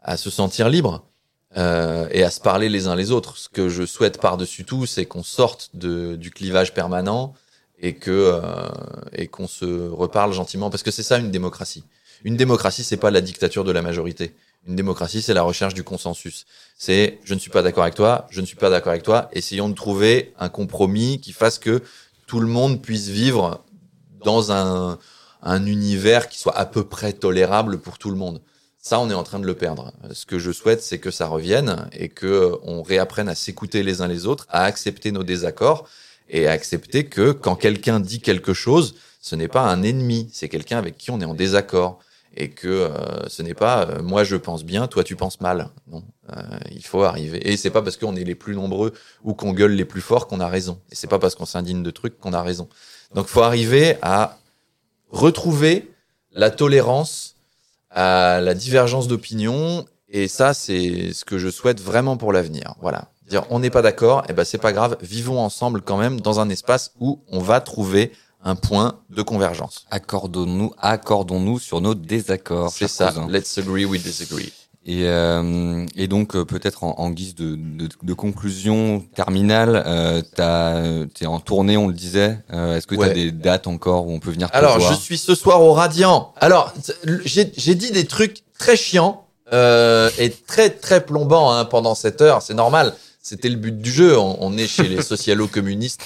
à 0.02 0.16
se 0.16 0.30
sentir 0.30 0.70
libre 0.70 1.04
euh, 1.58 2.08
et 2.12 2.24
à 2.24 2.32
se 2.32 2.40
parler 2.40 2.70
les 2.70 2.88
uns 2.88 2.96
les 2.96 3.12
autres. 3.12 3.38
Ce 3.38 3.50
que 3.50 3.68
je 3.68 3.86
souhaite 3.86 4.22
par-dessus 4.22 4.64
tout, 4.64 4.86
c'est 4.86 5.06
qu'on 5.06 5.24
sorte 5.24 5.72
de, 5.74 6.16
du 6.16 6.32
clivage 6.32 6.74
permanent 6.74 7.34
et 7.82 7.96
que 7.96 8.12
euh, 8.12 8.42
et 9.12 9.28
qu'on 9.28 9.48
se 9.48 9.90
reparle 9.90 10.32
gentiment 10.32 10.70
parce 10.70 10.84
que 10.84 10.92
c'est 10.92 11.04
ça 11.04 11.18
une 11.18 11.32
démocratie. 11.32 11.84
Une 12.24 12.38
démocratie, 12.38 12.84
c'est 12.86 12.98
pas 12.98 13.12
la 13.12 13.22
dictature 13.22 13.66
de 13.66 13.72
la 13.74 13.82
majorité. 13.82 14.36
Une 14.68 14.76
démocratie, 14.76 15.22
c'est 15.22 15.34
la 15.34 15.42
recherche 15.42 15.74
du 15.74 15.84
consensus. 15.84 16.46
C'est 16.78 17.20
je 17.26 17.34
ne 17.34 17.40
suis 17.40 17.52
pas 17.52 17.62
d'accord 17.62 17.84
avec 17.84 17.96
toi, 17.96 18.28
je 18.30 18.40
ne 18.40 18.46
suis 18.46 18.58
pas 18.58 18.70
d'accord 18.70 18.92
avec 18.92 19.04
toi. 19.04 19.30
Essayons 19.34 19.68
de 19.68 19.76
trouver 19.76 20.34
un 20.40 20.50
compromis 20.50 21.20
qui 21.20 21.34
fasse 21.34 21.60
que 21.60 21.82
tout 22.30 22.40
le 22.40 22.48
monde 22.48 22.80
puisse 22.80 23.08
vivre 23.08 23.66
dans 24.24 24.52
un, 24.52 25.00
un 25.42 25.66
univers 25.66 26.30
qui 26.30 26.38
soit 26.38 26.56
à 26.56 26.68
peu 26.68 26.84
près 26.84 27.12
tolérable 27.12 27.80
pour 27.80 27.98
tout 27.98 28.12
le 28.12 28.16
monde. 28.16 28.40
Ça, 28.80 29.00
on 29.00 29.10
est 29.10 29.16
en 29.16 29.24
train 29.24 29.40
de 29.40 29.48
le 29.48 29.56
perdre. 29.56 29.92
Ce 30.14 30.28
que 30.28 30.38
je 30.38 30.52
souhaite, 30.52 30.84
c'est 30.84 31.00
que 31.00 31.10
ça 31.10 31.26
revienne 31.26 31.90
et 31.92 32.08
que 32.08 32.28
euh, 32.28 32.56
on 32.62 32.84
réapprenne 32.84 33.30
à 33.30 33.36
s'écouter 33.36 33.82
les 33.82 34.02
uns 34.02 34.08
les 34.08 34.28
autres, 34.28 34.46
à 34.50 34.66
accepter 34.66 35.12
nos 35.12 35.24
désaccords 35.24 35.90
et 36.30 36.46
à 36.46 36.52
accepter 36.52 37.06
que 37.06 37.32
quand 37.32 37.56
quelqu'un 37.56 38.00
dit 38.00 38.22
quelque 38.22 38.54
chose, 38.54 38.94
ce 39.22 39.36
n'est 39.36 39.48
pas 39.48 39.64
un 39.64 39.82
ennemi, 39.82 40.30
c'est 40.32 40.50
quelqu'un 40.50 40.78
avec 40.78 41.00
qui 41.00 41.10
on 41.10 41.20
est 41.22 41.26
en 41.26 41.34
désaccord 41.34 41.98
et 42.36 42.50
que 42.50 42.68
euh, 42.68 43.28
ce 43.28 43.42
n'est 43.42 43.54
pas 43.54 43.86
euh, 43.86 44.02
moi 44.02 44.24
je 44.24 44.36
pense 44.36 44.64
bien, 44.64 44.88
toi 44.88 45.04
tu 45.04 45.16
penses 45.16 45.42
mal. 45.42 45.70
Non, 45.88 46.04
Euh, 46.32 46.60
il 46.72 46.86
faut 46.86 47.04
arriver. 47.04 47.40
Et 47.50 47.58
c'est 47.58 47.72
pas 47.72 47.82
parce 47.82 47.98
qu'on 47.98 48.16
est 48.16 48.24
les 48.24 48.36
plus 48.36 48.56
nombreux 48.56 48.94
ou 49.24 49.34
qu'on 49.34 49.52
gueule 49.52 49.72
les 49.72 49.86
plus 49.86 50.02
forts 50.02 50.28
qu'on 50.28 50.40
a 50.40 50.48
raison. 50.48 50.80
Et 50.92 50.96
c'est 50.96 51.08
pas 51.08 51.18
parce 51.18 51.36
qu'on 51.36 51.46
s'indigne 51.48 51.82
de 51.82 51.92
trucs 51.92 52.20
qu'on 52.20 52.34
a 52.34 52.44
raison. 52.44 52.70
Donc 53.16 53.28
faut 53.28 53.42
arriver 53.42 53.98
à 54.04 54.38
retrouver 55.10 55.90
la 56.32 56.52
tolérance 56.52 57.36
à 57.90 58.42
la 58.42 58.54
divergence 58.54 59.08
d'opinion. 59.08 59.86
Et 60.10 60.28
ça, 60.28 60.54
c'est 60.54 61.14
ce 61.14 61.26
que 61.26 61.38
je 61.40 61.50
souhaite 61.50 61.82
vraiment 61.82 62.18
pour 62.18 62.32
l'avenir. 62.32 62.76
Voilà. 62.82 63.10
Dire 63.28 63.46
on 63.50 63.60
n'est 63.60 63.70
pas 63.70 63.82
d'accord, 63.82 64.24
et 64.30 64.34
ben 64.34 64.44
c'est 64.44 64.58
pas 64.58 64.74
grave, 64.74 64.98
vivons 65.02 65.40
ensemble 65.40 65.82
quand 65.82 65.98
même 65.98 66.20
dans 66.20 66.40
un 66.40 66.50
espace 66.50 66.94
où 67.00 67.22
on 67.28 67.40
va 67.40 67.62
trouver 67.62 68.12
un 68.44 68.56
point 68.56 69.00
de 69.10 69.22
convergence. 69.22 69.86
Accordons-nous, 69.92 70.74
accordons-nous 70.80 71.60
sur 71.60 71.82
nos 71.82 71.94
désaccords. 71.96 72.72
C'est 72.72 72.88
ça. 72.88 73.14
Let's 73.30 73.58
agree, 73.58 73.86
we 73.86 74.02
disagree. 74.02 74.52
Et, 74.86 75.04
euh, 75.04 75.86
et 75.98 76.08
donc 76.08 76.36
euh, 76.36 76.46
peut-être 76.46 76.84
en, 76.86 76.96
en 76.98 77.10
guise 77.12 77.36
de, 77.36 77.56
de, 77.56 77.90
de 78.02 78.14
conclusion 78.14 79.04
terminale, 79.14 79.84
euh, 79.86 80.22
t'as- 80.36 81.06
t'es 81.14 81.26
en 81.26 81.40
tournée, 81.42 81.76
on 81.76 81.88
le 81.88 81.94
disait. 81.94 82.40
Euh, 82.54 82.78
Est-ce 82.78 82.88
que 82.88 82.96
Ouais. 82.96 83.10
as 83.10 83.14
des 83.14 83.32
dates 83.32 83.68
encore 83.68 84.08
où 84.08 84.12
on 84.14 84.20
peut 84.20 84.32
venir 84.32 84.50
te 84.50 84.56
Alors, 84.56 84.80
voir 84.80 84.94
je 84.94 84.98
suis 84.98 85.18
ce 85.18 85.36
soir 85.36 85.62
au 85.62 85.74
Radiant. 85.74 86.34
Alors, 86.38 86.74
j'ai 87.26 87.46
dit 87.76 87.92
des 87.92 88.06
trucs 88.06 88.44
très 88.58 88.78
chiants 88.78 89.26
euh, 89.52 90.10
et 90.18 90.30
très 90.32 90.70
très 90.70 91.06
plombants 91.06 91.52
hein, 91.52 91.66
pendant 91.66 91.94
cette 91.94 92.22
heure. 92.22 92.42
C'est 92.42 92.54
normal. 92.54 92.96
C'était 93.22 93.50
le 93.50 93.58
but 93.58 93.80
du 93.80 93.92
jeu. 93.92 94.18
On, 94.18 94.38
on 94.40 94.58
est 94.58 94.68
chez 94.68 94.88
les 94.88 95.02
socialo-communistes 95.04 96.02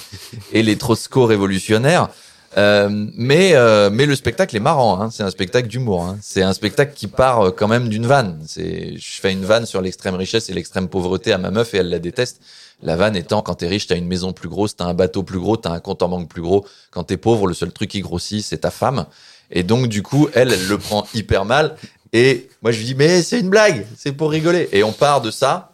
et 0.52 0.62
les 0.62 0.76
trotsko-révolutionnaires. 0.76 2.10
Euh, 2.56 2.88
mais 3.16 3.54
euh, 3.54 3.90
mais 3.90 4.06
le 4.06 4.14
spectacle 4.14 4.56
est 4.56 4.60
marrant. 4.60 5.00
Hein. 5.00 5.10
C'est 5.10 5.22
un 5.22 5.30
spectacle 5.30 5.68
d'humour. 5.68 6.04
Hein. 6.04 6.18
C'est 6.22 6.42
un 6.42 6.52
spectacle 6.52 6.92
qui 6.94 7.08
part 7.08 7.46
euh, 7.46 7.50
quand 7.50 7.68
même 7.68 7.88
d'une 7.88 8.06
vanne. 8.06 8.40
C'est 8.46 8.96
je 8.96 9.20
fais 9.20 9.32
une 9.32 9.44
vanne 9.44 9.66
sur 9.66 9.80
l'extrême 9.80 10.14
richesse 10.14 10.48
et 10.50 10.52
l'extrême 10.52 10.88
pauvreté 10.88 11.32
à 11.32 11.38
ma 11.38 11.50
meuf 11.50 11.74
et 11.74 11.78
elle 11.78 11.90
la 11.90 11.98
déteste. 11.98 12.40
La 12.82 12.96
vanne 12.96 13.16
étant 13.16 13.42
quand 13.42 13.54
t'es 13.54 13.66
riche, 13.66 13.86
t'as 13.86 13.96
une 13.96 14.06
maison 14.06 14.32
plus 14.32 14.48
grosse, 14.48 14.76
t'as 14.76 14.84
un 14.84 14.94
bateau 14.94 15.22
plus 15.22 15.38
gros, 15.38 15.56
t'as 15.56 15.70
un 15.70 15.80
compte 15.80 16.02
en 16.02 16.08
banque 16.08 16.28
plus 16.28 16.42
gros. 16.42 16.66
Quand 16.90 17.04
t'es 17.04 17.16
pauvre, 17.16 17.46
le 17.46 17.54
seul 17.54 17.72
truc 17.72 17.90
qui 17.90 18.00
grossit, 18.00 18.44
c'est 18.44 18.58
ta 18.58 18.70
femme. 18.70 19.06
Et 19.50 19.62
donc 19.62 19.88
du 19.88 20.02
coup, 20.02 20.28
elle, 20.34 20.52
elle 20.52 20.68
le 20.68 20.78
prend 20.78 21.06
hyper 21.14 21.44
mal. 21.44 21.76
Et 22.12 22.48
moi, 22.62 22.70
je 22.70 22.78
lui 22.78 22.84
dis 22.84 22.94
mais 22.94 23.22
c'est 23.22 23.40
une 23.40 23.50
blague, 23.50 23.86
c'est 23.96 24.12
pour 24.12 24.30
rigoler. 24.30 24.68
Et 24.72 24.84
on 24.84 24.92
part 24.92 25.20
de 25.22 25.32
ça 25.32 25.73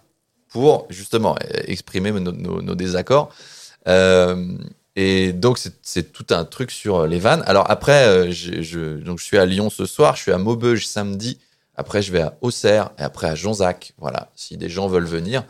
pour 0.51 0.87
justement 0.91 1.37
euh, 1.37 1.63
exprimer 1.67 2.13
nos, 2.13 2.75
désaccords. 2.75 3.33
Euh, 3.89 4.47
et 4.97 5.33
donc 5.33 5.59
c'est- 5.59 6.13
tout 6.13 6.27
un 6.31 6.45
truc 6.45 6.71
sur 6.71 7.07
les 7.07 7.19
vannes. 7.19 7.43
Alors 7.47 7.71
après, 7.71 8.07
euh, 8.07 8.31
je, 8.31 8.97
donc 8.99 9.19
je 9.19 9.25
suis 9.25 9.39
à 9.39 9.47
Lyon 9.47 9.71
ce 9.71 9.87
soir, 9.87 10.17
je 10.17 10.23
suis 10.23 10.33
à 10.33 10.39
Maubeuge 10.39 10.87
samedi. 10.87 11.39
Après, 11.77 12.03
je 12.03 12.13
vais 12.13 12.21
à 12.21 12.37
Auxerre 12.43 12.91
et 12.99 13.03
après 13.03 13.29
à 13.29 13.35
Jonzac. 13.35 13.95
Voilà, 13.99 14.31
si 14.35 14.59
des 14.59 14.69
gens 14.69 14.87
veulent 14.89 15.07
venir, 15.07 15.45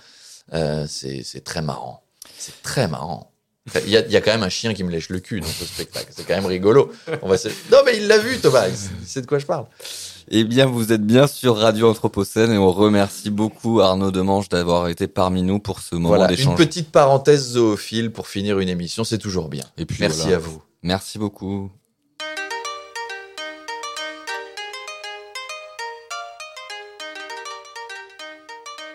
euh, 0.53 0.87
c'est 0.89 1.43
très 1.43 1.63
marrant. 1.63 2.05
C'est 2.39 2.63
très 2.63 2.87
marrant. 2.87 3.33
Il 3.85 3.91
y, 3.91 3.97
a, 3.97 4.21
quand 4.21 4.33
même 4.33 4.43
un 4.43 4.49
chien 4.49 4.75
qui 4.75 4.83
me 4.83 4.91
lèche 4.91 5.11
le 5.11 5.21
cul 5.21 5.41
dans 5.41 5.47
ce 5.47 5.65
spectacle. 5.65 6.09
C'est 6.11 6.27
quand 6.27 6.35
même 6.35 6.47
rigolo. 6.47 6.93
On 7.23 7.29
va 7.29 7.37
se... 7.37 7.49
Non, 7.71 7.79
mais 7.85 7.99
il 7.99 8.09
l'a 8.09 8.19
vu, 8.19 8.39
Thomas. 8.39 8.67
Il 8.69 9.07
sait 9.07 9.21
de 9.21 9.27
quoi 9.27 9.39
je 9.39 9.47
parle. 9.47 9.67
Eh 10.33 10.45
bien, 10.45 10.67
vous 10.67 10.93
êtes 10.93 11.05
bien 11.05 11.27
sur 11.27 11.57
Radio 11.57 11.91
Anthropocène 11.91 12.53
et 12.53 12.59
on 12.59 12.71
remercie 12.71 13.31
beaucoup 13.31 13.81
Arnaud 13.81 14.13
Demange 14.13 14.49
d'avoir 14.49 14.87
été 14.87 15.09
parmi 15.09 15.43
nous 15.43 15.59
pour 15.59 15.81
ce 15.81 15.97
moment 15.97 16.11
Voilà, 16.11 16.33
une 16.33 16.55
petite 16.55 16.93
parenthèse 16.93 17.55
zoophile 17.55 18.13
pour 18.13 18.29
finir 18.29 18.61
une 18.61 18.69
émission, 18.69 19.03
c'est 19.03 19.19
toujours 19.19 19.49
bien. 19.49 19.65
Et 19.77 19.87
puis 19.87 19.97
Merci 19.99 20.21
voilà. 20.21 20.37
à 20.37 20.39
vous. 20.39 20.63
Merci 20.85 21.19
beaucoup. 21.19 21.73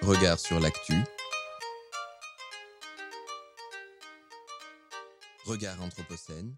Regard 0.03 0.39
sur 0.39 0.59
l'actu. 0.61 0.93
Regard 5.45 5.81
Anthropocène. 5.81 6.53